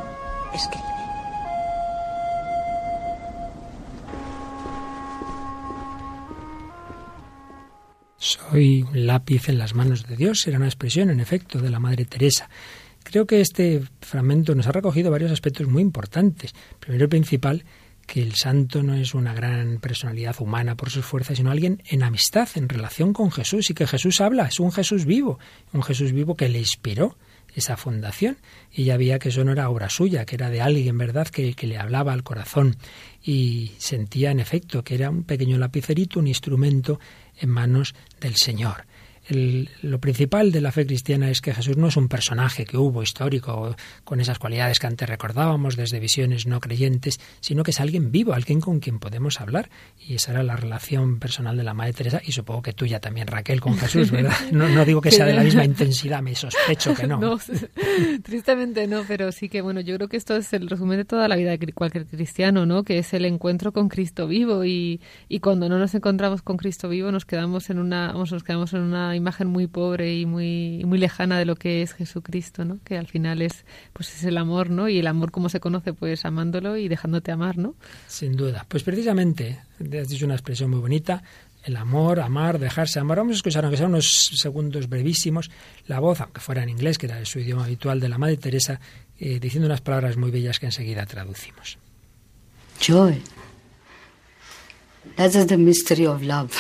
escribe. 0.55 0.93
Soy 8.17 8.83
un 8.83 9.07
lápiz 9.07 9.49
en 9.49 9.59
las 9.59 9.75
manos 9.75 10.07
de 10.07 10.17
Dios, 10.17 10.47
era 10.47 10.59
una 10.59 10.67
expresión, 10.67 11.11
en 11.11 11.21
efecto, 11.21 11.59
de 11.59 11.71
la 11.71 11.81
Madre 11.81 12.05
Teresa. 12.05 12.49
Creo 13.03 13.27
que 13.27 13.41
este 13.41 13.83
fragmento 14.01 14.55
nos 14.55 14.67
ha 14.67 14.73
recogido 14.73 15.11
varios 15.11 15.33
aspectos 15.33 15.67
muy 15.67 15.83
importantes. 15.83 16.55
Primero 16.79 17.07
y 17.07 17.09
principal, 17.09 17.65
que 18.07 18.23
el 18.23 18.35
santo 18.35 18.83
no 18.83 18.95
es 18.95 19.15
una 19.15 19.35
gran 19.35 19.79
personalidad 19.79 20.37
humana 20.41 20.77
por 20.77 20.91
sus 20.91 21.05
fuerzas, 21.05 21.39
sino 21.39 21.51
alguien 21.51 21.83
en 21.87 22.03
amistad, 22.03 22.49
en 22.57 22.69
relación 22.69 23.13
con 23.13 23.31
Jesús, 23.31 23.71
y 23.71 23.75
que 23.75 23.87
Jesús 23.87 24.21
habla, 24.21 24.47
es 24.47 24.61
un 24.61 24.73
Jesús 24.73 25.05
vivo, 25.05 25.39
un 25.73 25.83
Jesús 25.83 26.13
vivo 26.13 26.37
que 26.37 26.49
le 26.49 26.59
inspiró 26.59 27.17
esa 27.55 27.77
fundación. 27.77 28.39
Y 28.73 28.85
ya 28.85 28.97
veía 28.97 29.19
que 29.19 29.29
eso 29.29 29.45
no 29.45 29.53
era 29.53 29.69
obra 29.69 29.91
suya, 29.91 30.25
que 30.25 30.37
era 30.37 30.51
de 30.51 30.61
alguien, 30.61 30.99
¿verdad?, 30.99 31.29
que, 31.29 31.55
que 31.55 31.67
le 31.67 31.79
hablaba 31.79 32.13
al 32.13 32.23
corazón 32.23 32.77
y 33.23 33.73
sentía, 33.79 34.31
en 34.31 34.41
efecto, 34.41 34.83
que 34.83 34.95
era 34.95 35.11
un 35.11 35.25
pequeño 35.25 35.59
lapicerito, 35.59 36.19
un 36.19 36.27
instrumento 36.27 36.99
en 37.39 37.51
manos 37.51 37.95
del 38.21 38.37
Señor. 38.37 38.87
El- 39.33 39.69
lo 39.83 39.99
principal 40.01 40.53
de 40.53 40.61
la 40.61 40.73
fe 40.73 40.87
cristiana 40.87 41.31
es 41.31 41.41
que 41.41 41.53
Jesús 41.55 41.77
no 41.77 41.89
es 41.89 41.97
un 41.97 42.09
personaje 42.09 42.65
que 42.65 42.77
hubo 42.77 43.03
histórico 43.03 43.75
con 44.05 44.21
esas 44.21 44.39
cualidades 44.39 44.79
que 44.79 44.87
antes 44.87 45.09
recordábamos 45.09 45.77
desde 45.77 45.99
visiones 46.01 46.47
no 46.47 46.61
creyentes, 46.61 47.19
sino 47.41 47.63
que 47.63 47.73
es 47.73 47.81
alguien 47.81 48.13
vivo, 48.13 48.33
alguien 48.33 48.61
con 48.61 48.81
quien 48.81 48.99
podemos 48.99 49.41
hablar. 49.41 49.71
Y 49.99 50.15
esa 50.15 50.33
era 50.33 50.43
la 50.43 50.57
relación 50.57 51.19
personal 51.19 51.57
de 51.57 51.65
la 51.65 51.75
Madre 51.75 51.93
Teresa 51.93 52.21
y 52.25 52.33
supongo 52.33 52.63
que 52.63 52.73
tuya 52.73 53.01
también, 53.01 53.27
Raquel, 53.27 53.61
con 53.61 53.77
Jesús, 53.77 54.11
¿verdad? 54.11 54.33
No, 54.53 54.69
no 54.69 54.85
digo 54.85 55.01
que 55.01 55.11
sea 55.11 55.27
de 55.27 55.33
la 55.35 55.43
misma 55.43 55.65
intensidad, 55.65 56.23
me 56.23 56.35
sospecho 56.35 56.95
que 56.95 57.07
no. 57.07 57.21
tristemente 58.23 58.87
no, 58.87 59.05
pero 59.07 59.33
sí 59.33 59.49
que 59.49 59.61
bueno, 59.63 59.81
yo 59.81 59.97
creo 59.97 60.09
que 60.09 60.17
esto 60.17 60.37
es 60.37 60.53
el 60.53 60.69
resumen 60.69 60.99
de 60.99 61.05
toda 61.05 61.29
la 61.29 61.37
vida 61.37 61.57
de 61.57 61.73
cualquier 61.73 62.07
cristiano, 62.07 62.67
¿no? 62.67 62.83
Que 62.83 62.99
es 62.99 63.13
el 63.15 63.25
encuentro 63.25 63.73
con 63.73 63.89
Cristo 63.89 64.27
vivo 64.27 64.65
y, 64.65 65.01
y 65.29 65.41
cuando 65.41 65.69
no 65.69 65.79
nos 65.79 65.95
encontramos 65.95 66.43
con 66.43 66.57
Cristo 66.57 66.89
vivo 66.89 67.11
nos 67.13 67.25
quedamos 67.25 67.71
en 67.71 67.79
una, 67.79 68.09
vamos, 68.13 68.33
nos 68.33 68.43
quedamos 68.45 68.73
en 68.73 68.81
una 68.81 69.15
imagen 69.23 69.49
muy 69.49 69.67
pobre 69.67 70.19
y 70.19 70.27
muy, 70.27 70.81
y 70.81 70.85
muy 70.85 70.99
lejana 70.99 71.39
de 71.39 71.45
lo 71.45 71.57
que 71.57 71.83
es 71.83 71.95
Jesucristo, 71.95 72.65
¿no? 72.65 72.79
Que 72.85 72.99
al 72.99 73.07
final 73.07 73.41
es, 73.41 73.65
pues 73.93 74.15
es 74.15 74.25
el 74.25 74.37
amor, 74.37 74.71
¿no? 74.71 74.89
Y 74.89 74.99
el 74.99 75.07
amor 75.07 75.31
cómo 75.31 75.49
se 75.49 75.61
conoce, 75.61 75.95
pues 75.95 76.25
amándolo 76.25 76.77
y 76.77 76.89
dejándote 76.89 77.33
amar, 77.33 77.57
¿no? 77.57 77.75
Sin 78.07 78.37
duda. 78.37 78.67
Pues 78.69 78.83
precisamente, 78.83 79.61
has 80.01 80.09
dicho 80.09 80.27
una 80.27 80.35
expresión 80.35 80.71
muy 80.71 80.81
bonita, 80.81 81.23
el 81.65 81.77
amor, 81.77 82.21
amar, 82.21 82.59
dejarse 82.59 82.99
amar. 82.99 83.19
Vamos 83.19 83.35
a 83.35 83.37
escuchar, 83.37 83.65
aunque 83.65 83.77
sean 83.77 83.91
unos 83.91 84.31
segundos 84.35 84.89
brevísimos, 84.89 85.51
la 85.87 86.01
voz, 86.01 86.21
aunque 86.21 86.41
fuera 86.41 86.63
en 86.63 86.69
inglés, 86.69 86.99
que 86.99 87.07
era 87.07 87.25
su 87.25 87.39
idioma 87.39 87.65
habitual, 87.65 88.01
de 88.01 88.09
la 88.09 88.19
Madre 88.19 88.37
Teresa, 88.37 88.81
eh, 89.19 89.39
diciendo 89.39 89.67
unas 89.67 89.81
palabras 89.81 90.17
muy 90.17 90.31
bellas 90.31 90.59
que 90.59 90.67
enseguida 90.67 91.07
traducimos. 91.07 91.79
Joy. 92.81 93.23
That 95.17 95.35
is 95.35 95.47
the 95.47 95.57
mystery 95.57 96.07
of 96.07 96.23
love. 96.23 96.53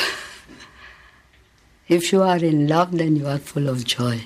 If 1.92 2.10
you 2.10 2.22
are 2.22 2.42
in 2.42 2.68
love, 2.68 2.96
then 2.96 3.16
you 3.16 3.28
are 3.28 3.38
full 3.38 3.68
of 3.68 3.84
joy. 3.84 4.18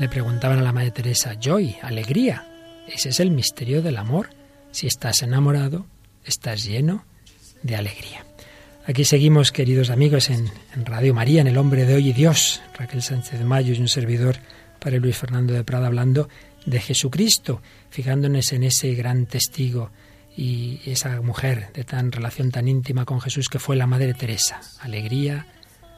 Le 0.00 0.08
preguntaban 0.08 0.58
a 0.58 0.62
la 0.62 0.72
Madre 0.72 0.90
Teresa, 0.90 1.34
Joy, 1.38 1.76
alegría. 1.82 2.46
Ese 2.88 3.10
es 3.10 3.20
el 3.20 3.30
misterio 3.30 3.82
del 3.82 3.98
amor. 3.98 4.30
Si 4.70 4.86
estás 4.86 5.20
enamorado, 5.20 5.84
estás 6.24 6.64
lleno 6.64 7.04
de 7.62 7.76
alegría. 7.76 8.24
Aquí 8.86 9.04
seguimos, 9.04 9.52
queridos 9.52 9.90
amigos, 9.90 10.30
en, 10.30 10.50
en 10.74 10.86
Radio 10.86 11.12
María, 11.12 11.42
en 11.42 11.48
El 11.48 11.58
Hombre 11.58 11.84
de 11.84 11.94
Hoy 11.94 12.08
y 12.08 12.12
Dios. 12.14 12.62
Raquel 12.78 13.02
Sánchez 13.02 13.42
Mayo 13.42 13.74
y 13.74 13.80
un 13.80 13.88
servidor, 13.88 14.36
Padre 14.78 14.98
Luis 14.98 15.18
Fernando 15.18 15.52
de 15.52 15.62
Prada, 15.62 15.88
hablando 15.88 16.30
de 16.64 16.80
Jesucristo, 16.80 17.60
fijándonos 17.90 18.50
en 18.54 18.64
ese 18.64 18.94
gran 18.94 19.26
testigo 19.26 19.90
y 20.36 20.80
esa 20.84 21.20
mujer 21.22 21.68
de 21.72 21.84
tan 21.84 22.12
relación 22.12 22.50
tan 22.50 22.68
íntima 22.68 23.04
con 23.04 23.20
Jesús 23.20 23.48
que 23.48 23.58
fue 23.58 23.76
la 23.76 23.86
Madre 23.86 24.14
Teresa. 24.14 24.60
Alegría, 24.80 25.46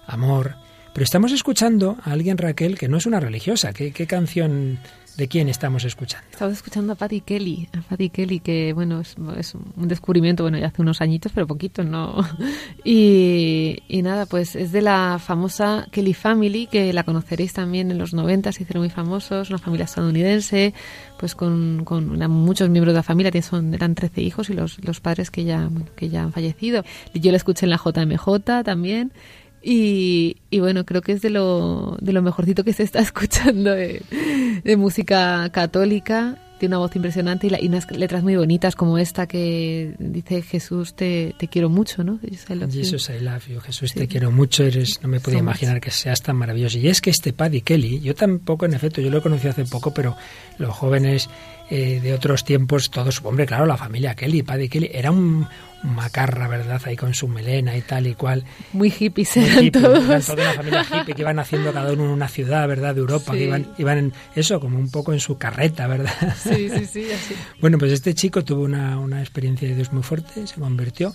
amor. 0.07 0.57
Pero 0.95 1.05
estamos 1.05 1.33
escuchando 1.33 1.99
a 2.05 2.13
alguien, 2.13 2.39
Raquel, 2.39 2.79
que 2.79 2.89
no 2.89 2.97
es 2.97 3.07
una 3.07 3.21
religiosa. 3.21 3.73
¿Qué, 3.73 3.93
qué 3.93 4.07
canción 4.07 4.79
de 5.19 5.27
quién 5.27 5.49
estamos 5.49 5.85
escuchando? 5.85 6.29
Estamos 6.31 6.55
escuchando 6.55 6.93
a 6.93 6.97
Patty 6.97 7.23
Kelly, 7.23 7.69
a 7.77 7.83
Patty 7.83 8.09
Kelly, 8.09 8.39
que 8.39 8.73
bueno, 8.73 9.01
es, 9.01 9.17
un 9.17 9.89
descubrimiento, 9.89 10.45
bueno, 10.45 10.59
ya 10.59 10.69
hace 10.69 10.81
unos 10.81 11.01
añitos, 11.01 11.33
pero 11.35 11.47
poquito, 11.47 11.83
¿no? 11.85 12.25
Y, 12.85 13.83
nada, 14.03 14.27
pues 14.27 14.55
es 14.55 14.71
de 14.71 14.81
la 14.81 15.19
famosa 15.19 15.89
Kelly 15.91 16.15
Family, 16.15 16.69
que 16.69 16.93
la 16.93 17.03
conoceréis 17.03 17.53
también 17.53 17.91
en 17.91 17.99
los 17.99 18.15
90, 18.15 18.53
se 18.53 18.63
hicieron 18.63 18.83
muy 18.83 18.91
famosos, 18.91 19.51
una 19.51 19.59
familia 19.59 19.85
estadounidense, 19.85 20.73
pues 21.19 21.35
con, 21.35 21.85
muchos 22.31 22.71
miembros 22.71 22.95
de 22.95 22.99
la 22.99 23.03
familia, 23.03 23.33
que 23.33 23.43
son, 23.43 23.75
eran 23.75 23.97
13 23.97 24.23
hijos 24.23 24.49
y 24.51 24.55
los, 24.55 24.83
los 24.85 25.01
padres 25.01 25.33
que 25.33 25.43
ya, 25.43 25.69
que 25.97 26.09
ya 26.09 26.23
han 26.23 26.33
fallecido. 26.33 26.85
Yo 27.13 27.33
la 27.33 27.37
escuché 27.37 27.67
en 27.67 27.71
la 27.71 27.81
JMJ 27.85 28.63
también. 28.65 29.13
Y, 29.63 30.37
y 30.51 30.61
bueno, 30.61 30.85
creo 30.85 31.03
que 31.03 31.13
es 31.13 31.21
de 31.23 31.31
lo, 31.31 31.97
de 32.01 32.13
lo 32.13 32.23
mejorcito 32.23 32.65
que 32.65 32.73
se 32.73 32.83
está 32.85 33.01
escuchando 33.01 33.71
de, 33.73 34.03
de 34.65 34.77
música 34.77 35.51
católica. 35.51 36.39
Tiene 36.59 36.75
una 36.75 36.81
voz 36.85 36.97
impresionante 36.97 37.47
y, 37.47 37.51
la- 37.51 37.63
y 37.63 37.69
unas 37.69 37.89
letras 37.93 38.25
muy 38.25 38.35
bonitas 38.35 38.75
como 38.75 38.99
esta 38.99 39.29
que 39.29 39.95
dice 40.01 40.43
Jesús 40.43 40.95
te, 40.97 41.37
te 41.39 41.47
quiero 41.47 41.69
mucho, 41.71 42.03
¿no? 42.03 42.19
Jesus, 42.19 42.51
I 42.51 42.55
love 42.57 42.71
you. 42.73 42.81
Jesus, 42.81 43.11
I 43.11 43.23
love 43.23 43.47
you. 43.47 43.61
Jesús, 43.61 43.91
Sí. 43.93 43.99
te 44.01 44.09
quiero 44.09 44.33
mucho. 44.33 44.65
Eres, 44.65 44.99
no 45.01 45.09
me 45.09 45.21
podía 45.21 45.39
So 45.39 45.45
much. 45.45 45.51
imaginar 45.55 45.81
que 45.81 45.93
seas 45.93 46.21
tan 46.21 46.35
maravilloso. 46.35 46.79
Y 46.79 46.89
es 46.89 47.01
que 47.01 47.11
este 47.11 47.33
Paddy 47.33 47.61
Kelly, 47.61 48.01
yo 48.01 48.17
tampoco, 48.17 48.67
en 48.67 48.75
efecto, 48.75 49.01
yo 49.01 49.09
lo 49.11 49.23
conocí 49.23 49.47
hace 49.47 49.67
poco, 49.67 49.95
pero 49.95 50.17
los 50.59 50.71
jóvenes 50.75 51.31
eh, 51.71 52.01
de 52.03 52.13
otros 52.13 52.45
tiempos, 52.45 52.91
todos, 52.91 53.21
hombre, 53.25 53.47
claro, 53.47 53.65
la 53.65 53.77
familia 53.77 54.17
Kelly, 54.17 54.43
Paddy 54.43 54.69
Kelly, 54.69 54.91
era 54.93 55.13
un 55.13 55.47
macarra, 55.83 56.49
¿verdad? 56.49 56.81
Ahí 56.85 56.97
con 56.97 57.15
su 57.15 57.29
melena 57.29 57.77
y 57.77 57.83
tal 57.83 58.07
y 58.07 58.15
cual. 58.15 58.45
Muy 58.73 58.91
hippies 58.91 59.37
Muy 59.37 59.47
eran 59.47 59.65
hippie, 59.65 59.81
todos. 59.83 60.05
eran 60.09 60.23
toda 60.23 60.43
una 60.43 60.53
familia 60.55 60.87
hippie 61.01 61.15
que 61.15 61.23
iban 61.23 61.39
haciendo 61.39 61.73
cada 61.73 61.93
uno 61.93 62.05
en 62.05 62.11
una 62.11 62.29
ciudad, 62.29 62.67
¿verdad? 62.69 62.95
De 62.95 63.01
Europa, 63.01 63.33
Sí. 63.33 63.39
que 63.39 63.45
iban, 63.45 63.67
iban 63.79 63.99
en 63.99 64.13
eso, 64.35 64.61
como 64.61 64.79
un 64.79 64.91
poco 64.91 65.13
en 65.13 65.21
su 65.21 65.39
carreta, 65.39 65.87
¿verdad? 65.87 66.13
Sí, 66.43 66.69
sí, 66.69 66.87
sí, 66.87 67.07
así. 67.13 67.35
Bueno, 67.61 67.79
pues 67.79 67.93
este 67.93 68.15
chico 68.15 68.45
tuvo 68.45 68.63
una, 68.63 68.99
una 68.99 69.21
experiencia 69.21 69.69
de 69.69 69.75
Dios 69.75 69.93
muy 69.93 70.03
fuerte, 70.03 70.47
se 70.47 70.55
convirtió 70.61 71.13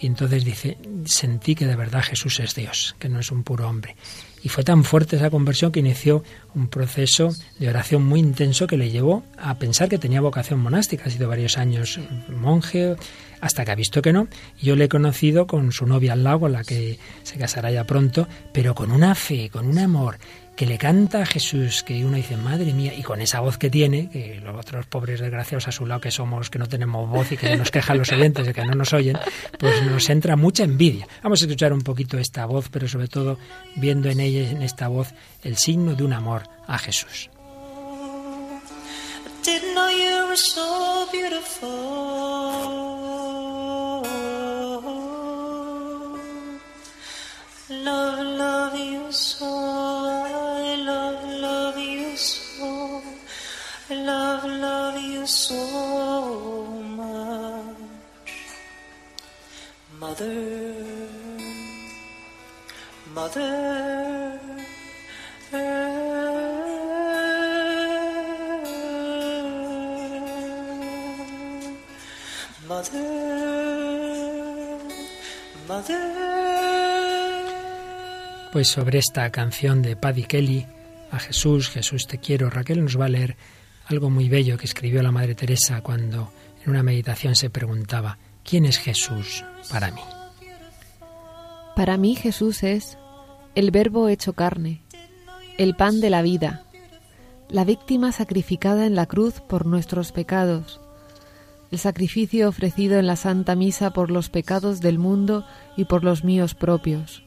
y 0.00 0.06
entonces 0.06 0.44
dice, 0.44 0.76
sentí 1.04 1.54
que 1.54 1.66
de 1.66 1.76
verdad 1.76 2.02
Jesús 2.02 2.40
es 2.40 2.54
Dios, 2.54 2.96
que 2.98 3.08
no 3.08 3.20
es 3.20 3.30
un 3.30 3.44
puro 3.44 3.68
hombre. 3.68 3.96
Y 4.42 4.50
fue 4.50 4.62
tan 4.62 4.84
fuerte 4.84 5.16
esa 5.16 5.30
conversión 5.30 5.72
que 5.72 5.80
inició 5.80 6.22
un 6.54 6.68
proceso 6.68 7.30
de 7.58 7.68
oración 7.68 8.04
muy 8.04 8.20
intenso 8.20 8.66
que 8.66 8.76
le 8.76 8.90
llevó 8.90 9.22
a 9.38 9.54
pensar 9.54 9.88
que 9.88 9.96
tenía 9.96 10.20
vocación 10.20 10.60
monástica. 10.60 11.04
Ha 11.06 11.10
sido 11.10 11.28
varios 11.28 11.56
años 11.56 11.98
monje, 12.28 12.96
hasta 13.40 13.64
que 13.64 13.70
ha 13.70 13.74
visto 13.74 14.02
que 14.02 14.12
no. 14.12 14.28
Yo 14.60 14.76
le 14.76 14.84
he 14.84 14.88
conocido 14.88 15.46
con 15.46 15.72
su 15.72 15.86
novia 15.86 16.12
al 16.12 16.38
con 16.38 16.52
la 16.52 16.62
que 16.62 16.98
se 17.22 17.38
casará 17.38 17.70
ya 17.70 17.84
pronto, 17.84 18.28
pero 18.52 18.74
con 18.74 18.90
una 18.90 19.14
fe, 19.14 19.48
con 19.48 19.66
un 19.66 19.78
amor 19.78 20.18
que 20.56 20.66
le 20.66 20.78
canta 20.78 21.22
a 21.22 21.26
Jesús, 21.26 21.82
que 21.82 22.04
uno 22.04 22.16
dice, 22.16 22.36
madre 22.36 22.72
mía, 22.72 22.94
y 22.96 23.02
con 23.02 23.20
esa 23.20 23.40
voz 23.40 23.58
que 23.58 23.70
tiene, 23.70 24.08
que 24.08 24.40
los 24.40 24.54
otros 24.56 24.86
pobres 24.86 25.20
desgraciados 25.20 25.66
a 25.68 25.72
su 25.72 25.86
lado 25.86 26.00
que 26.00 26.10
somos, 26.10 26.50
que 26.50 26.58
no 26.58 26.68
tenemos 26.68 27.08
voz 27.08 27.32
y 27.32 27.36
que 27.36 27.56
nos 27.56 27.70
quejan 27.70 27.98
los 27.98 28.12
oyentes 28.12 28.46
de 28.46 28.54
que 28.54 28.64
no 28.64 28.74
nos 28.74 28.92
oyen, 28.92 29.18
pues 29.58 29.82
nos 29.82 30.08
entra 30.10 30.36
mucha 30.36 30.64
envidia. 30.64 31.08
Vamos 31.22 31.42
a 31.42 31.46
escuchar 31.46 31.72
un 31.72 31.82
poquito 31.82 32.18
esta 32.18 32.46
voz, 32.46 32.68
pero 32.70 32.86
sobre 32.86 33.08
todo 33.08 33.38
viendo 33.74 34.08
en 34.08 34.20
ella, 34.20 34.50
en 34.50 34.62
esta 34.62 34.88
voz, 34.88 35.12
el 35.42 35.56
signo 35.56 35.94
de 35.94 36.04
un 36.04 36.12
amor 36.12 36.42
a 36.66 36.78
Jesús. 36.78 37.30
So 55.26 56.64
much. 56.96 57.76
Mother, 59.98 60.74
mother. 63.14 64.34
Pues 78.52 78.68
sobre 78.68 78.98
esta 78.98 79.30
canción 79.30 79.82
de 79.82 79.96
Paddy 79.96 80.24
Kelly, 80.24 80.66
a 81.10 81.18
Jesús, 81.18 81.68
Jesús 81.70 82.06
te 82.06 82.18
quiero, 82.18 82.50
Raquel 82.50 82.82
nos 82.82 82.98
va 82.98 83.06
a 83.06 83.08
leer 83.08 83.36
algo 83.86 84.10
muy 84.10 84.28
bello 84.28 84.56
que 84.56 84.66
escribió 84.66 85.02
la 85.02 85.12
Madre 85.12 85.34
Teresa 85.34 85.80
cuando 85.80 86.32
en 86.64 86.70
una 86.70 86.82
meditación 86.82 87.34
se 87.34 87.50
preguntaba, 87.50 88.18
¿quién 88.42 88.64
es 88.64 88.78
Jesús 88.78 89.44
para 89.70 89.90
mí? 89.90 90.00
Para 91.76 91.96
mí 91.96 92.14
Jesús 92.14 92.62
es 92.62 92.96
el 93.54 93.70
verbo 93.70 94.08
hecho 94.08 94.32
carne, 94.32 94.82
el 95.58 95.76
pan 95.76 96.00
de 96.00 96.10
la 96.10 96.22
vida, 96.22 96.64
la 97.48 97.64
víctima 97.64 98.12
sacrificada 98.12 98.86
en 98.86 98.94
la 98.94 99.06
cruz 99.06 99.40
por 99.40 99.66
nuestros 99.66 100.12
pecados, 100.12 100.80
el 101.70 101.78
sacrificio 101.78 102.48
ofrecido 102.48 102.98
en 102.98 103.06
la 103.06 103.16
Santa 103.16 103.54
Misa 103.54 103.90
por 103.90 104.10
los 104.10 104.30
pecados 104.30 104.80
del 104.80 104.98
mundo 104.98 105.44
y 105.76 105.84
por 105.84 106.04
los 106.04 106.24
míos 106.24 106.54
propios, 106.54 107.24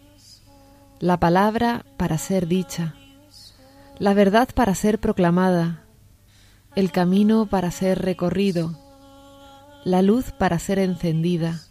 la 1.00 1.20
palabra 1.20 1.86
para 1.98 2.18
ser 2.18 2.48
dicha, 2.48 2.96
la 4.00 4.14
verdad 4.14 4.50
para 4.54 4.74
ser 4.76 5.00
proclamada, 5.00 5.87
el 6.78 6.92
camino 6.92 7.48
para 7.48 7.72
ser 7.72 8.04
recorrido, 8.04 8.78
la 9.84 10.04
luz 10.04 10.32
para 10.32 10.60
ser 10.60 10.78
encendida, 10.78 11.62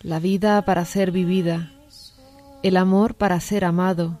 la 0.00 0.18
vida 0.18 0.62
para 0.62 0.86
ser 0.86 1.10
vivida, 1.10 1.72
el 2.62 2.78
amor 2.78 3.16
para 3.16 3.38
ser 3.38 3.66
amado, 3.66 4.18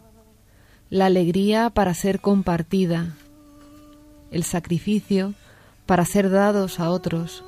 la 0.90 1.06
alegría 1.06 1.70
para 1.70 1.94
ser 1.94 2.20
compartida, 2.20 3.14
el 4.30 4.44
sacrificio 4.44 5.32
para 5.86 6.04
ser 6.04 6.28
dados 6.28 6.80
a 6.80 6.90
otros, 6.90 7.42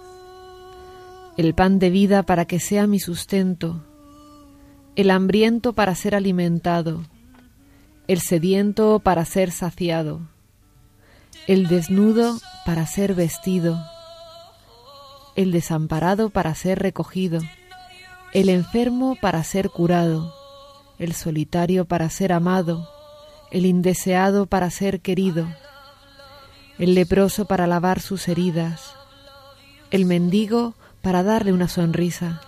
el 1.37 1.53
pan 1.53 1.79
de 1.79 1.91
vida 1.91 2.23
para 2.23 2.47
que 2.47 2.59
sea 2.59 2.87
mi 2.87 3.01
sustento, 3.01 3.85
el 4.97 5.11
hambriento 5.11 5.75
para 5.75 5.95
ser 5.95 6.15
alimentado, 6.15 7.03
el 8.09 8.21
sediento 8.23 8.99
para 9.01 9.27
ser 9.27 9.51
saciado, 9.51 10.23
el 11.47 11.69
desnudo 11.69 12.39
para 12.65 12.87
ser 12.87 13.15
vestido, 13.15 13.79
el 15.37 15.53
desamparado 15.53 16.31
para 16.31 16.55
ser 16.55 16.79
recogido, 16.79 17.41
el 18.33 18.49
enfermo 18.49 19.17
para 19.21 19.43
ser 19.43 19.71
curado, 19.71 20.35
el 20.99 21.15
solitario 21.15 21.87
para 21.87 22.09
ser 22.11 22.33
amado, 22.33 22.89
el 23.51 23.67
indeseado 23.67 24.47
para 24.47 24.71
ser 24.71 25.01
querido, 25.01 25.49
el 26.79 26.95
leproso 26.95 27.47
para 27.47 27.67
lavar 27.67 28.01
sus 28.01 28.29
heridas, 28.29 28.95
el 29.91 30.05
mendigo 30.05 30.75
para 31.03 31.23
darle 31.23 31.53
una 31.53 31.69
sonrisa, 31.69 32.43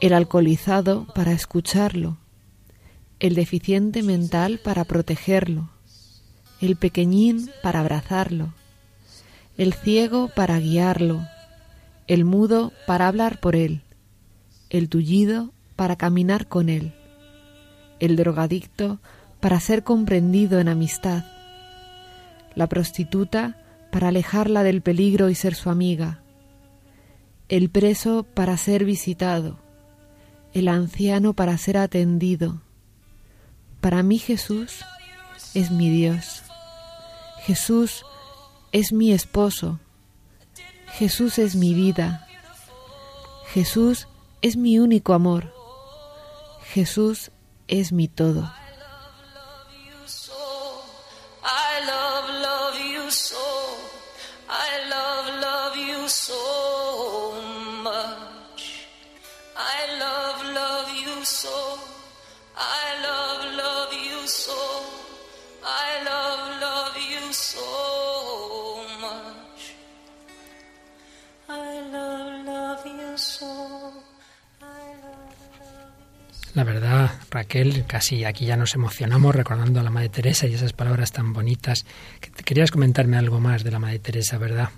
el 0.00 0.12
alcoholizado 0.12 1.06
para 1.14 1.32
escucharlo, 1.32 2.18
el 3.18 3.34
deficiente 3.34 4.02
mental 4.02 4.60
para 4.62 4.84
protegerlo, 4.84 5.70
el 6.60 6.76
pequeñín 6.76 7.50
para 7.62 7.80
abrazarlo, 7.80 8.52
el 9.56 9.72
ciego 9.72 10.28
para 10.34 10.58
guiarlo, 10.58 11.26
el 12.06 12.24
mudo 12.24 12.72
para 12.86 13.08
hablar 13.08 13.40
por 13.40 13.56
él, 13.56 13.82
el 14.68 14.88
tullido 14.88 15.52
para 15.76 15.96
caminar 15.96 16.48
con 16.48 16.68
él, 16.68 16.92
el 17.98 18.16
drogadicto 18.16 18.98
para 19.40 19.58
ser 19.60 19.84
comprendido 19.84 20.60
en 20.60 20.68
amistad, 20.68 21.24
la 22.54 22.68
prostituta 22.68 23.56
para 23.90 24.08
alejarla 24.08 24.62
del 24.62 24.82
peligro 24.82 25.30
y 25.30 25.34
ser 25.34 25.54
su 25.54 25.70
amiga, 25.70 26.20
el 27.48 27.70
preso 27.70 28.22
para 28.22 28.56
ser 28.56 28.84
visitado, 28.84 29.58
el 30.52 30.68
anciano 30.68 31.32
para 31.32 31.56
ser 31.58 31.78
atendido. 31.78 32.60
Para 33.80 34.02
mí 34.02 34.18
Jesús 34.18 34.84
es 35.54 35.70
mi 35.70 35.90
Dios. 35.90 36.49
Jesús 37.50 38.06
es 38.70 38.92
mi 38.92 39.10
esposo. 39.10 39.80
Jesús 40.92 41.36
es 41.40 41.56
mi 41.56 41.74
vida. 41.74 42.24
Jesús 43.52 44.06
es 44.40 44.56
mi 44.56 44.78
único 44.78 45.14
amor. 45.14 45.52
Jesús 46.72 47.32
es 47.66 47.90
mi 47.90 48.06
todo. 48.06 48.52
Raquel, 77.30 77.84
casi 77.86 78.24
aquí 78.24 78.44
ya 78.46 78.56
nos 78.56 78.74
emocionamos 78.74 79.34
recordando 79.34 79.80
a 79.80 79.82
la 79.82 79.90
Madre 79.90 80.08
Teresa 80.08 80.46
y 80.46 80.54
esas 80.54 80.72
palabras 80.72 81.12
tan 81.12 81.32
bonitas. 81.32 81.84
Que- 82.20 82.30
Querías 82.44 82.70
comentarme 82.70 83.16
algo 83.16 83.38
más 83.40 83.62
de 83.64 83.70
la 83.70 83.78
Madre 83.78 83.98
Teresa, 84.00 84.38
¿verdad? 84.38 84.70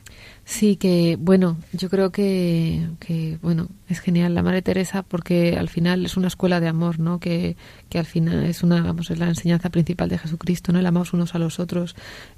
Sí, 0.44 0.74
que 0.76 1.16
bueno, 1.20 1.56
yo 1.72 1.88
creo 1.88 2.10
que, 2.10 2.84
que 2.98 3.38
bueno, 3.42 3.68
es 3.88 4.00
genial 4.00 4.34
la 4.34 4.42
Madre 4.42 4.60
Teresa 4.60 5.04
porque 5.04 5.56
al 5.56 5.68
final 5.68 6.04
es 6.04 6.16
una 6.16 6.26
escuela 6.26 6.58
de 6.58 6.66
amor, 6.66 6.98
¿no? 6.98 7.20
Que, 7.20 7.56
que 7.88 7.98
al 8.00 8.06
final 8.06 8.44
es 8.44 8.64
una, 8.64 8.82
vamos, 8.82 9.10
es 9.12 9.18
la 9.20 9.28
enseñanza 9.28 9.70
principal 9.70 10.08
de 10.08 10.18
Jesucristo, 10.18 10.72
¿no? 10.72 10.80
El 10.80 10.86
amamos 10.86 11.12
unos 11.12 11.36
a 11.36 11.38
los 11.38 11.60
otros 11.60 11.94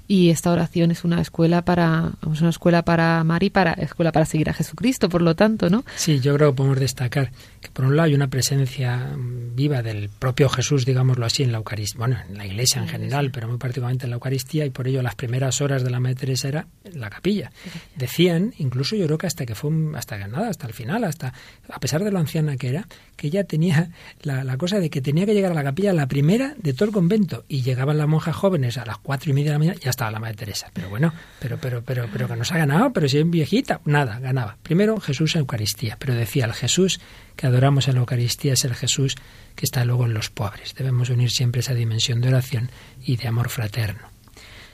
y 0.07 0.29
esta 0.29 0.51
oración 0.51 0.91
es 0.91 1.03
una 1.03 1.19
escuela 1.19 1.65
para, 1.65 2.11
vamos, 2.21 2.41
una 2.41 2.51
escuela 2.51 2.83
para 2.85 3.19
amar 3.19 3.41
y 3.43 3.49
para, 3.49 3.73
escuela 3.73 4.11
para 4.11 4.25
seguir 4.27 4.49
a 4.51 4.53
Jesucristo, 4.53 5.09
por 5.09 5.23
lo 5.23 5.35
tanto, 5.35 5.71
¿no? 5.71 5.83
Sí, 5.95 6.19
yo 6.19 6.35
creo 6.35 6.51
que 6.51 6.57
podemos 6.57 6.79
destacar 6.79 7.31
que 7.59 7.69
por 7.71 7.85
un 7.85 7.95
lado 7.95 8.05
hay 8.05 8.13
una 8.13 8.27
presencia 8.27 8.97
mm, 9.17 9.55
viva 9.55 9.81
del 9.81 10.04
propio 10.09 10.49
Jesús, 10.49 10.85
digámoslo 10.85 11.25
así, 11.25 11.43
en 11.43 11.51
la 11.51 11.57
Eucaristía, 11.57 11.99
bueno, 11.99 12.17
en 12.29 12.37
la 12.37 12.45
Iglesia 12.45 12.81
en 12.81 12.87
general, 12.87 13.31
pero 13.31 13.47
muy 13.47 13.57
particularmente 13.57 14.05
en 14.05 14.11
la 14.11 14.15
Eucaristía, 14.15 14.65
y 14.65 14.69
por 14.69 14.87
ello 14.87 15.01
las 15.01 15.15
primeras 15.15 15.61
horas 15.61 15.83
de 15.83 15.89
la 15.89 15.99
Madre 15.99 16.15
Teresa 16.15 16.47
era 16.47 16.67
la 16.93 17.09
capilla. 17.09 17.51
Decían, 17.95 18.53
incluso 18.57 18.95
yo 18.95 19.05
creo 19.05 19.17
que 19.17 19.27
hasta 19.27 19.45
que 19.45 19.55
fue, 19.55 19.71
hasta 19.95 20.17
que 20.17 20.27
nada, 20.27 20.49
hasta 20.49 20.67
el 20.67 20.73
final, 20.73 21.03
hasta 21.03 21.33
a 21.69 21.79
pesar 21.79 22.03
de 22.03 22.11
lo 22.11 22.19
anciana 22.19 22.57
que 22.57 22.69
era, 22.69 22.87
que 23.15 23.27
ella 23.27 23.43
tenía 23.43 23.89
la, 24.21 24.43
la 24.43 24.57
cosa 24.57 24.79
de 24.79 24.89
que 24.89 25.01
tenía 25.01 25.25
que 25.25 25.33
llegar 25.33 25.51
a 25.51 25.55
la 25.55 25.63
capilla 25.63 25.93
la 25.93 26.07
primera 26.07 26.55
de 26.57 26.73
todo 26.73 26.85
el 26.85 26.91
convento, 26.91 27.45
y 27.47 27.61
llegaban 27.61 27.97
las 27.97 28.07
monjas 28.07 28.35
jóvenes 28.35 28.77
a 28.77 28.85
las 28.85 28.97
cuatro 28.97 29.31
y 29.31 29.33
media 29.33 29.51
de 29.51 29.53
la 29.53 29.59
mañana, 29.59 29.79
ya 29.81 29.89
estaba 29.89 30.11
la 30.11 30.19
Madre 30.19 30.35
Teresa. 30.35 30.69
Pero 30.73 30.89
bueno, 30.89 31.13
pero, 31.39 31.57
pero, 31.57 31.81
pero, 31.83 32.07
pero 32.11 32.27
que 32.27 32.35
nos 32.35 32.51
ha 32.51 32.57
ganado, 32.57 32.91
pero 32.93 33.07
si 33.07 33.17
es 33.17 33.29
viejita, 33.29 33.81
nada, 33.85 34.19
ganaba. 34.19 34.57
Primero 34.63 34.99
Jesús 34.99 35.35
en 35.35 35.41
Eucaristía, 35.41 35.97
pero 35.99 36.13
decía 36.13 36.45
el 36.45 36.53
Jesús 36.53 36.99
que 37.35 37.47
adoramos 37.47 37.87
en 37.87 37.95
la 37.95 38.01
Eucaristía 38.01 38.53
es 38.53 38.65
el 38.65 38.75
Jesús 38.75 39.15
que 39.55 39.65
está 39.65 39.85
luego 39.85 40.05
en 40.05 40.13
los 40.13 40.29
pobres. 40.29 40.75
Debemos 40.75 41.09
unir 41.09 41.31
siempre 41.31 41.61
esa 41.61 41.73
dimensión 41.73 42.21
de 42.21 42.29
oración 42.29 42.69
y 43.03 43.17
de 43.17 43.27
amor 43.27 43.49
fraterno. 43.49 44.07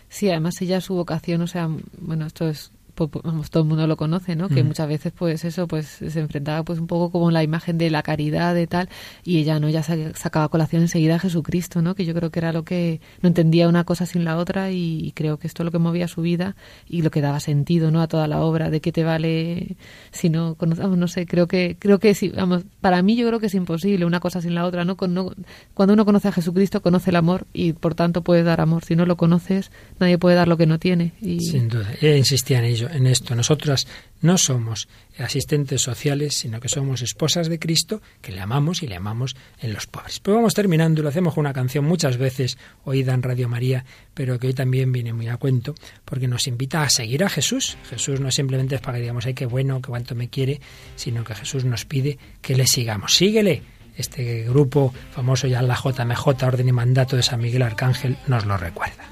Sí, 0.10 0.30
además 0.30 0.62
ella 0.62 0.82
su 0.82 0.96
vocación, 0.96 1.42
o 1.42 1.48
sea, 1.48 1.70
bueno, 2.00 2.26
esto 2.26 2.50
es 2.50 2.72
vamos, 3.10 3.50
todo 3.50 3.64
el 3.64 3.70
mundo 3.70 3.88
lo 3.88 3.98
conoce, 3.98 4.36
¿no? 4.36 4.50
Que 4.50 4.64
muchas 4.64 4.88
veces, 4.88 5.14
pues 5.18 5.44
eso, 5.46 5.68
pues 5.68 5.88
se 5.88 6.20
enfrentaba 6.20 6.64
pues 6.64 6.80
un 6.80 6.88
poco 6.88 7.10
como 7.12 7.32
la 7.32 7.44
imagen 7.44 7.78
de 7.78 7.90
la 7.90 8.04
caridad 8.04 8.54
de 8.54 8.68
tal, 8.68 8.90
y 9.24 9.38
ella 9.40 9.60
no, 9.60 9.70
ya 9.70 9.82
sacaba 9.84 10.46
a 10.46 10.50
colación 10.50 10.82
enseguida 10.84 11.16
a 11.16 11.20
Jesucristo, 11.20 11.82
¿no? 11.82 11.96
Que 11.96 12.06
yo 12.06 12.14
creo 12.14 12.30
que 12.32 12.40
era 12.40 12.52
lo 12.54 12.64
que 12.64 13.02
no 13.22 13.28
entendía 13.28 13.68
una 13.70 13.84
cosa 13.84 14.06
sin 14.06 14.26
la 14.26 14.38
otra 14.38 14.72
y, 14.72 15.00
y 15.06 15.12
creo 15.14 15.38
que 15.40 15.48
esto 15.48 15.64
es 15.64 15.66
lo 15.66 15.72
que 15.72 15.80
movía 15.80 16.08
su 16.08 16.22
vida 16.22 16.56
y 16.88 17.02
lo 17.02 17.12
que 17.12 17.22
daba 17.22 17.40
sentido, 17.40 17.92
¿no? 17.92 18.02
A 18.02 18.08
toda 18.08 18.28
la 18.28 18.42
obra, 18.42 18.70
de 18.70 18.82
qué 18.82 18.92
te 18.92 19.04
vale 19.04 19.76
si 20.12 20.30
no 20.30 20.56
conocemos, 20.56 20.98
no 20.98 21.08
sé, 21.08 21.26
creo 21.26 21.48
que 21.48 21.78
creo 21.80 22.00
que 22.00 22.14
sí, 22.16 22.30
vamos, 22.30 22.64
para 22.82 23.02
mí 23.02 23.16
yo 23.16 23.28
creo 23.28 23.40
que 23.40 23.46
es 23.48 23.56
imposible 23.56 24.06
una 24.06 24.20
cosa 24.20 24.42
sin 24.42 24.56
la 24.56 24.66
otra, 24.66 24.86
¿no? 24.86 24.98
Con- 24.98 25.14
no- 25.14 25.32
cuando 25.74 25.94
uno 25.94 26.06
conoce 26.06 26.28
a 26.28 26.32
Jesucristo 26.32 26.82
conoce 26.82 27.10
el 27.12 27.16
amor 27.16 27.46
y 27.54 27.74
por 27.74 27.96
tanto 27.96 28.22
puedes 28.24 28.46
dar 28.46 28.62
amor. 28.62 28.84
Si 28.86 28.96
no 28.96 29.06
lo 29.06 29.18
conoces, 29.18 29.72
nadie 30.00 30.18
puede 30.18 30.36
dar 30.36 30.48
lo 30.48 30.58
que 30.58 30.66
no 30.66 30.80
tiene. 30.80 31.14
Y 31.22 31.40
Sin 31.42 31.68
duda. 31.70 31.88
Ella 32.02 32.18
insistía 32.18 32.60
en 32.60 32.66
ello, 32.66 32.90
en 32.92 33.08
esto. 33.08 33.36
Nosotras 33.36 33.88
no 34.22 34.38
somos 34.38 34.88
asistentes 35.18 35.82
sociales, 35.82 36.36
sino 36.36 36.60
que 36.60 36.70
somos 36.70 37.02
esposas 37.02 37.48
de 37.50 37.60
Cristo, 37.60 38.02
que 38.22 38.32
le 38.32 38.42
amamos 38.42 38.84
y 38.84 38.88
le 38.88 38.96
amamos 38.96 39.36
en 39.60 39.74
los 39.74 39.88
pobres. 39.88 40.20
Pues 40.20 40.36
vamos 40.36 40.54
terminando 40.54 41.02
lo 41.02 41.10
hacemos 41.10 41.34
con 41.34 41.46
una 41.46 41.54
canción 41.54 41.86
muchas 41.86 42.18
veces 42.18 42.58
oída 42.84 43.14
en 43.14 43.24
Radio 43.24 43.48
María, 43.50 43.86
pero 44.14 44.40
que 44.40 44.48
hoy 44.48 44.54
también 44.54 44.92
viene 44.92 45.14
muy 45.14 45.28
a 45.28 45.38
cuento, 45.38 45.76
porque 46.06 46.28
nos 46.28 46.48
invita 46.48 46.84
a 46.84 46.90
seguir 46.90 47.24
a 47.24 47.30
Jesús. 47.30 47.78
Jesús 47.90 48.20
no 48.20 48.32
simplemente 48.32 48.76
es 48.76 48.82
para 48.82 48.98
que 48.98 49.02
digamos, 49.02 49.26
ay, 49.26 49.34
qué 49.34 49.46
bueno, 49.46 49.82
qué 49.82 49.90
cuánto 49.90 50.16
me 50.16 50.30
quiere, 50.30 50.62
sino 50.96 51.24
que 51.24 51.36
Jesús 51.36 51.66
nos 51.66 51.86
pide 51.86 52.18
que 52.42 52.56
le 52.56 52.66
sigamos. 52.66 53.16
Síguele. 53.16 53.62
Este 53.98 54.44
grupo 54.44 54.94
famoso 55.14 55.48
ya 55.48 55.62
la 55.62 55.76
JMJ, 55.76 56.44
Orden 56.44 56.70
y 56.70 56.72
Mandato 56.72 57.18
de 57.18 57.24
San 57.24 57.42
Miguel 57.42 57.62
Arcángel, 57.62 58.18
nos 58.26 58.46
lo 58.46 58.58
recuerda. 58.58 59.04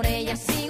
Por 0.00 0.06
ella 0.06 0.34
sigo. 0.34 0.60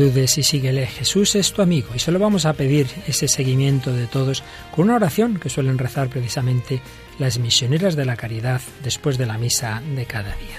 Dudes 0.00 0.38
y 0.38 0.42
síguele. 0.42 0.86
Jesús 0.86 1.34
es 1.36 1.52
tu 1.52 1.60
amigo. 1.60 1.88
Y 1.94 1.98
se 1.98 2.10
lo 2.10 2.18
vamos 2.18 2.46
a 2.46 2.54
pedir 2.54 2.86
ese 3.06 3.28
seguimiento 3.28 3.92
de 3.92 4.06
todos 4.06 4.42
con 4.74 4.86
una 4.86 4.96
oración 4.96 5.38
que 5.38 5.50
suelen 5.50 5.76
rezar 5.76 6.08
precisamente 6.08 6.80
las 7.18 7.38
misioneras 7.38 7.96
de 7.96 8.06
la 8.06 8.16
caridad 8.16 8.62
después 8.82 9.18
de 9.18 9.26
la 9.26 9.36
misa 9.36 9.82
de 9.94 10.06
cada 10.06 10.34
día. 10.36 10.58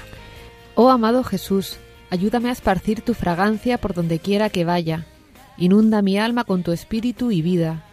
Oh 0.75 0.89
amado 0.89 1.23
Jesús, 1.23 1.77
ayúdame 2.11 2.49
a 2.49 2.51
esparcir 2.51 3.01
tu 3.01 3.15
fragancia 3.15 3.79
por 3.79 3.95
donde 3.95 4.19
quiera 4.19 4.51
que 4.51 4.63
vaya. 4.63 5.07
Inunda 5.57 6.03
mi 6.03 6.19
alma 6.19 6.43
con 6.43 6.61
tu 6.61 6.71
espíritu 6.71 7.31
y 7.31 7.41
vida. 7.41 7.83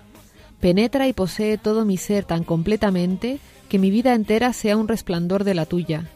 Penetra 0.60 1.08
y 1.08 1.14
posee 1.14 1.56
todo 1.56 1.86
mi 1.86 1.96
ser 1.96 2.24
tan 2.24 2.44
completamente 2.44 3.38
que 3.70 3.78
mi 3.78 3.90
vida 3.90 4.14
entera 4.14 4.52
sea 4.52 4.76
un 4.76 4.86
resplandor 4.86 5.44
de 5.44 5.54
la 5.54 5.64
tuya. 5.64 6.10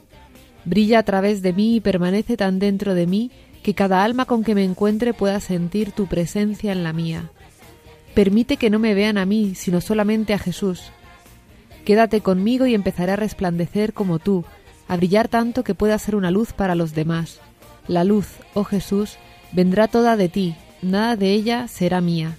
Brilla 0.67 0.99
a 0.99 1.05
través 1.05 1.41
de 1.41 1.55
mí 1.55 1.77
y 1.77 1.81
permanece 1.81 2.37
tan 2.37 2.59
dentro 2.59 2.95
de 2.95 3.07
mí 3.07 3.31
que 3.63 3.75
cada 3.75 4.05
alma 4.05 4.25
con 4.25 4.45
que 4.45 4.55
me 4.55 4.65
encuentre 4.65 5.15
pueda 5.15 5.41
sentir 5.41 5.93
tu 5.93 6.07
presencia 6.07 6.73
en 6.73 6.83
la 6.83 6.93
mía. 6.93 7.31
Permite 8.15 8.57
que 8.57 8.71
no 8.71 8.79
me 8.79 8.95
vean 8.95 9.19
a 9.19 9.25
mí, 9.25 9.55
sino 9.55 9.81
solamente 9.81 10.35
a 10.35 10.39
Jesús. 10.39 10.91
Quédate 11.85 12.21
conmigo 12.21 12.67
y 12.67 12.75
empezaré 12.75 13.13
a 13.13 13.17
resplandecer 13.17 13.93
como 13.93 14.19
tú, 14.19 14.45
a 14.89 14.97
brillar 14.97 15.29
tanto 15.29 15.65
que 15.65 15.75
pueda 15.75 15.99
ser 15.99 16.17
una 16.17 16.31
luz 16.31 16.53
para 16.53 16.75
los 16.75 16.95
demás. 16.95 17.41
La 17.89 18.05
luz, 18.05 18.29
oh 18.55 18.65
Jesús, 18.65 19.17
vendrá 19.53 19.89
toda 19.89 20.17
de 20.17 20.29
ti, 20.29 20.55
nada 20.83 21.17
de 21.17 21.33
ella 21.33 21.69
será 21.69 22.01
mía. 22.01 22.37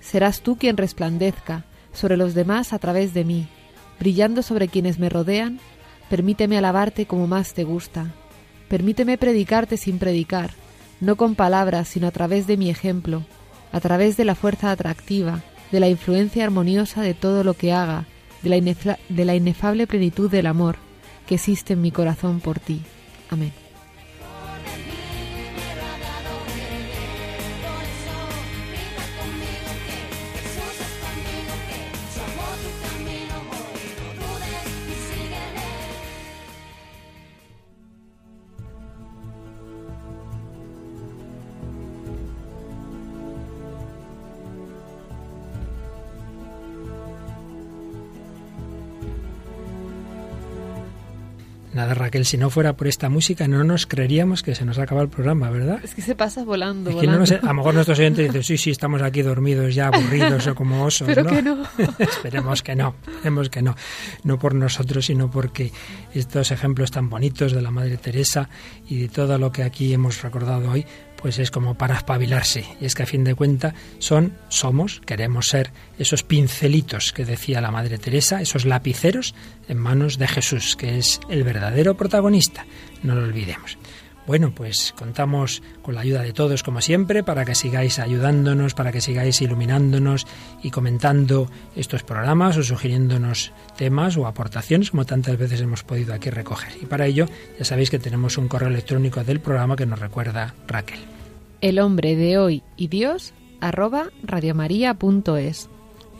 Serás 0.00 0.40
tú 0.40 0.56
quien 0.56 0.76
resplandezca 0.76 1.64
sobre 1.92 2.16
los 2.16 2.34
demás 2.34 2.72
a 2.72 2.78
través 2.78 3.14
de 3.14 3.24
mí, 3.24 3.48
brillando 3.98 4.42
sobre 4.42 4.68
quienes 4.68 4.98
me 4.98 5.08
rodean, 5.08 5.58
permíteme 6.10 6.58
alabarte 6.58 7.06
como 7.06 7.26
más 7.26 7.54
te 7.54 7.64
gusta. 7.64 8.12
Permíteme 8.68 9.18
predicarte 9.18 9.76
sin 9.76 9.98
predicar, 9.98 10.50
no 11.00 11.16
con 11.16 11.34
palabras, 11.34 11.88
sino 11.88 12.06
a 12.06 12.10
través 12.10 12.46
de 12.46 12.56
mi 12.56 12.70
ejemplo, 12.70 13.24
a 13.72 13.80
través 13.80 14.16
de 14.16 14.24
la 14.24 14.34
fuerza 14.34 14.70
atractiva, 14.70 15.42
de 15.70 15.80
la 15.80 15.88
influencia 15.88 16.44
armoniosa 16.44 17.02
de 17.02 17.14
todo 17.14 17.44
lo 17.44 17.54
que 17.54 17.72
haga, 17.72 18.06
de 18.42 18.50
la, 18.50 18.98
de 19.08 19.24
la 19.24 19.34
inefable 19.34 19.86
plenitud 19.86 20.30
del 20.30 20.46
amor 20.46 20.76
que 21.26 21.34
existe 21.34 21.74
en 21.74 21.82
mi 21.82 21.90
corazón 21.90 22.40
por 22.40 22.60
ti. 22.60 22.82
Amén. 23.30 23.65
Nada, 51.76 51.92
Raquel, 51.94 52.24
si 52.24 52.38
no 52.38 52.48
fuera 52.48 52.74
por 52.76 52.86
esta 52.88 53.08
música 53.10 53.46
no 53.46 53.62
nos 53.62 53.86
creeríamos 53.86 54.42
que 54.42 54.54
se 54.54 54.64
nos 54.64 54.78
acaba 54.78 55.02
el 55.02 55.08
programa, 55.08 55.50
¿verdad? 55.50 55.78
Es 55.84 55.94
que 55.94 56.00
se 56.00 56.14
pasa 56.14 56.42
volando. 56.42 56.88
Es 56.90 56.96
que 56.96 57.06
no 57.06 57.18
nos- 57.18 57.30
a 57.32 57.40
lo 57.42 57.54
mejor 57.54 57.74
nuestros 57.74 57.98
oyentes 57.98 58.26
dicen, 58.26 58.42
sí, 58.42 58.56
sí, 58.56 58.70
estamos 58.70 59.02
aquí 59.02 59.20
dormidos 59.20 59.74
ya, 59.74 59.88
aburridos 59.88 60.46
o 60.46 60.54
como 60.54 60.82
osos, 60.84 61.06
Pero 61.06 61.22
¿no? 61.24 61.30
que 61.30 61.42
no. 61.42 61.62
esperemos 61.98 62.62
que 62.62 62.74
no, 62.74 62.94
esperemos 63.06 63.50
que 63.50 63.60
no. 63.62 63.76
No 64.24 64.38
por 64.38 64.54
nosotros, 64.54 65.04
sino 65.04 65.30
porque 65.30 65.70
estos 66.14 66.50
ejemplos 66.50 66.90
tan 66.90 67.10
bonitos 67.10 67.52
de 67.52 67.60
la 67.60 67.70
Madre 67.70 67.98
Teresa 67.98 68.48
y 68.88 69.02
de 69.02 69.08
todo 69.08 69.36
lo 69.36 69.52
que 69.52 69.62
aquí 69.62 69.92
hemos 69.92 70.22
recordado 70.22 70.70
hoy, 70.70 70.86
pues 71.26 71.40
es 71.40 71.50
como 71.50 71.74
para 71.74 71.96
espabilarse. 71.96 72.64
Y 72.80 72.84
es 72.84 72.94
que 72.94 73.02
a 73.02 73.06
fin 73.06 73.24
de 73.24 73.34
cuentas 73.34 73.74
son, 73.98 74.38
somos, 74.48 75.02
queremos 75.04 75.48
ser 75.48 75.72
esos 75.98 76.22
pincelitos 76.22 77.12
que 77.12 77.24
decía 77.24 77.60
la 77.60 77.72
Madre 77.72 77.98
Teresa, 77.98 78.40
esos 78.40 78.64
lapiceros 78.64 79.34
en 79.68 79.76
manos 79.76 80.18
de 80.18 80.28
Jesús, 80.28 80.76
que 80.76 80.98
es 80.98 81.18
el 81.28 81.42
verdadero 81.42 81.96
protagonista. 81.96 82.64
No 83.02 83.16
lo 83.16 83.24
olvidemos. 83.24 83.76
Bueno, 84.26 84.52
pues 84.52 84.92
contamos 84.98 85.62
con 85.82 85.94
la 85.94 86.00
ayuda 86.00 86.22
de 86.22 86.32
todos 86.32 86.64
como 86.64 86.80
siempre 86.80 87.22
para 87.22 87.44
que 87.44 87.54
sigáis 87.54 88.00
ayudándonos, 88.00 88.74
para 88.74 88.90
que 88.90 89.00
sigáis 89.00 89.40
iluminándonos 89.40 90.26
y 90.62 90.70
comentando 90.70 91.48
estos 91.76 92.02
programas 92.02 92.56
o 92.56 92.64
sugiriéndonos 92.64 93.52
temas 93.76 94.16
o 94.16 94.26
aportaciones 94.26 94.90
como 94.90 95.04
tantas 95.04 95.38
veces 95.38 95.60
hemos 95.60 95.84
podido 95.84 96.12
aquí 96.12 96.30
recoger. 96.30 96.72
Y 96.82 96.86
para 96.86 97.06
ello 97.06 97.26
ya 97.56 97.64
sabéis 97.64 97.90
que 97.90 98.00
tenemos 98.00 98.36
un 98.36 98.48
correo 98.48 98.68
electrónico 98.68 99.22
del 99.22 99.38
programa 99.38 99.76
que 99.76 99.86
nos 99.86 100.00
recuerda 100.00 100.54
Raquel. 100.66 100.98
El 101.60 101.78
hombre 101.78 102.16
de 102.16 102.36
hoy 102.38 102.62
y 102.76 102.88
Dios 102.88 103.32
arroba 103.60 104.10
radiomaria.es. 104.24 105.68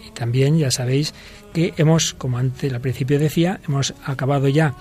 Y 0.07 0.11
también 0.13 0.59
ya 0.59 0.71
sabéis 0.71 1.13
que 1.53 1.75
hemos, 1.77 2.15
como 2.15 2.39
antes 2.39 2.73
al 2.73 2.81
principio 2.81 3.19
decía, 3.19 3.61
hemos 3.67 3.95
acabado 4.05 4.47
ya 4.47 4.75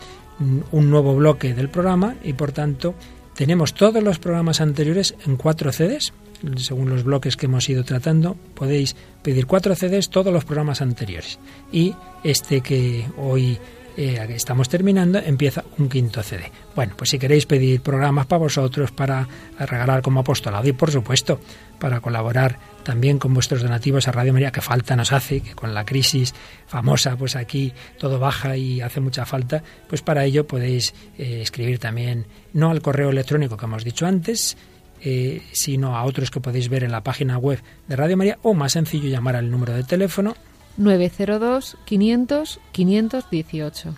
un 0.71 0.89
nuevo 0.89 1.15
bloque 1.15 1.53
del 1.53 1.69
programa 1.69 2.15
y 2.23 2.33
por 2.33 2.51
tanto 2.51 2.93
tenemos 3.35 3.73
todos 3.73 4.01
los 4.01 4.17
programas 4.19 4.61
anteriores 4.61 5.15
en 5.25 5.35
cuatro 5.35 5.71
CDs. 5.71 6.13
Según 6.57 6.89
los 6.89 7.03
bloques 7.03 7.37
que 7.37 7.47
hemos 7.47 7.67
ido 7.69 7.83
tratando, 7.83 8.35
podéis 8.55 8.95
pedir 9.23 9.45
cuatro 9.45 9.75
CDs 9.75 10.09
todos 10.09 10.33
los 10.33 10.45
programas 10.45 10.81
anteriores. 10.81 11.39
Y 11.71 11.95
este 12.23 12.61
que 12.61 13.05
hoy 13.17 13.57
eh, 13.97 14.25
estamos 14.29 14.69
terminando 14.69 15.19
empieza 15.19 15.63
un 15.77 15.89
quinto 15.89 16.21
CD. 16.21 16.51
Bueno, 16.75 16.93
pues 16.97 17.09
si 17.09 17.19
queréis 17.19 17.45
pedir 17.45 17.81
programas 17.81 18.25
para 18.25 18.39
vosotros, 18.39 18.91
para 18.91 19.27
regalar 19.59 20.01
como 20.01 20.19
apostolado 20.19 20.67
y 20.67 20.73
por 20.73 20.91
supuesto 20.91 21.39
para 21.79 22.01
colaborar 22.01 22.57
también 22.83 23.19
con 23.19 23.33
vuestros 23.33 23.61
donativos 23.61 24.07
a 24.07 24.11
Radio 24.11 24.33
María, 24.33 24.51
que 24.51 24.61
falta 24.61 24.95
nos 24.95 25.11
hace, 25.11 25.41
que 25.41 25.55
con 25.55 25.73
la 25.73 25.85
crisis 25.85 26.33
famosa, 26.67 27.15
pues 27.17 27.35
aquí 27.35 27.73
todo 27.97 28.19
baja 28.19 28.57
y 28.57 28.81
hace 28.81 28.99
mucha 28.99 29.25
falta, 29.25 29.63
pues 29.87 30.01
para 30.01 30.25
ello 30.25 30.45
podéis 30.45 30.93
eh, 31.17 31.41
escribir 31.41 31.79
también, 31.79 32.25
no 32.53 32.69
al 32.69 32.81
correo 32.81 33.09
electrónico 33.09 33.57
que 33.57 33.65
hemos 33.65 33.83
dicho 33.83 34.05
antes, 34.05 34.57
eh, 35.01 35.41
sino 35.51 35.97
a 35.97 36.03
otros 36.03 36.31
que 36.31 36.39
podéis 36.39 36.69
ver 36.69 36.83
en 36.83 36.91
la 36.91 37.03
página 37.03 37.37
web 37.37 37.61
de 37.87 37.95
Radio 37.95 38.17
María, 38.17 38.39
o 38.41 38.53
más 38.53 38.73
sencillo 38.73 39.09
llamar 39.09 39.35
al 39.35 39.51
número 39.51 39.73
de 39.73 39.83
teléfono 39.83 40.35
902 40.77 41.77
500 41.85 42.59
518. 42.71 43.95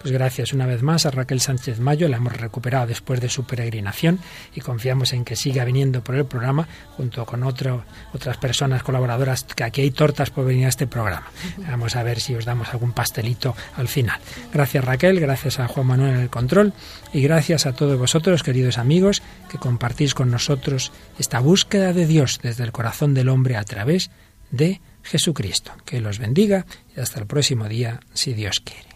Pues 0.00 0.12
gracias 0.12 0.54
una 0.54 0.64
vez 0.64 0.82
más 0.82 1.04
a 1.04 1.10
Raquel 1.10 1.42
Sánchez 1.42 1.78
Mayo, 1.78 2.08
la 2.08 2.16
hemos 2.16 2.34
recuperado 2.34 2.86
después 2.86 3.20
de 3.20 3.28
su 3.28 3.44
peregrinación 3.44 4.18
y 4.54 4.62
confiamos 4.62 5.12
en 5.12 5.26
que 5.26 5.36
siga 5.36 5.66
viniendo 5.66 6.02
por 6.02 6.14
el 6.14 6.24
programa 6.24 6.66
junto 6.96 7.26
con 7.26 7.42
otro, 7.42 7.84
otras 8.14 8.38
personas 8.38 8.82
colaboradoras, 8.82 9.44
que 9.44 9.62
aquí 9.62 9.82
hay 9.82 9.90
tortas 9.90 10.30
por 10.30 10.46
venir 10.46 10.64
a 10.64 10.70
este 10.70 10.86
programa. 10.86 11.26
Vamos 11.68 11.96
a 11.96 12.02
ver 12.02 12.18
si 12.18 12.34
os 12.34 12.46
damos 12.46 12.70
algún 12.70 12.92
pastelito 12.92 13.54
al 13.76 13.88
final. 13.88 14.18
Gracias 14.54 14.82
Raquel, 14.82 15.20
gracias 15.20 15.60
a 15.60 15.68
Juan 15.68 15.88
Manuel 15.88 16.14
en 16.14 16.20
el 16.20 16.30
control 16.30 16.72
y 17.12 17.20
gracias 17.20 17.66
a 17.66 17.74
todos 17.74 17.98
vosotros, 17.98 18.42
queridos 18.42 18.78
amigos, 18.78 19.22
que 19.50 19.58
compartís 19.58 20.14
con 20.14 20.30
nosotros 20.30 20.92
esta 21.18 21.40
búsqueda 21.40 21.92
de 21.92 22.06
Dios 22.06 22.40
desde 22.42 22.64
el 22.64 22.72
corazón 22.72 23.12
del 23.12 23.28
hombre 23.28 23.56
a 23.56 23.64
través 23.64 24.10
de 24.50 24.80
Jesucristo. 25.02 25.72
Que 25.84 26.00
los 26.00 26.18
bendiga 26.18 26.66
y 26.96 27.00
hasta 27.00 27.20
el 27.20 27.26
próximo 27.26 27.68
día, 27.68 28.00
si 28.12 28.34
Dios 28.34 28.60
quiere. 28.60 28.90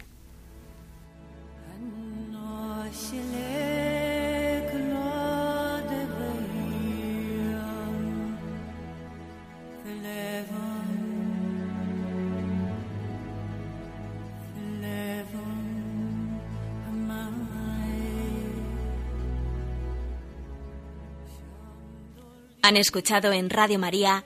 Han 22.67 22.77
escuchado 22.77 23.31
en 23.31 23.51
Radio 23.51 23.77
María 23.77 24.25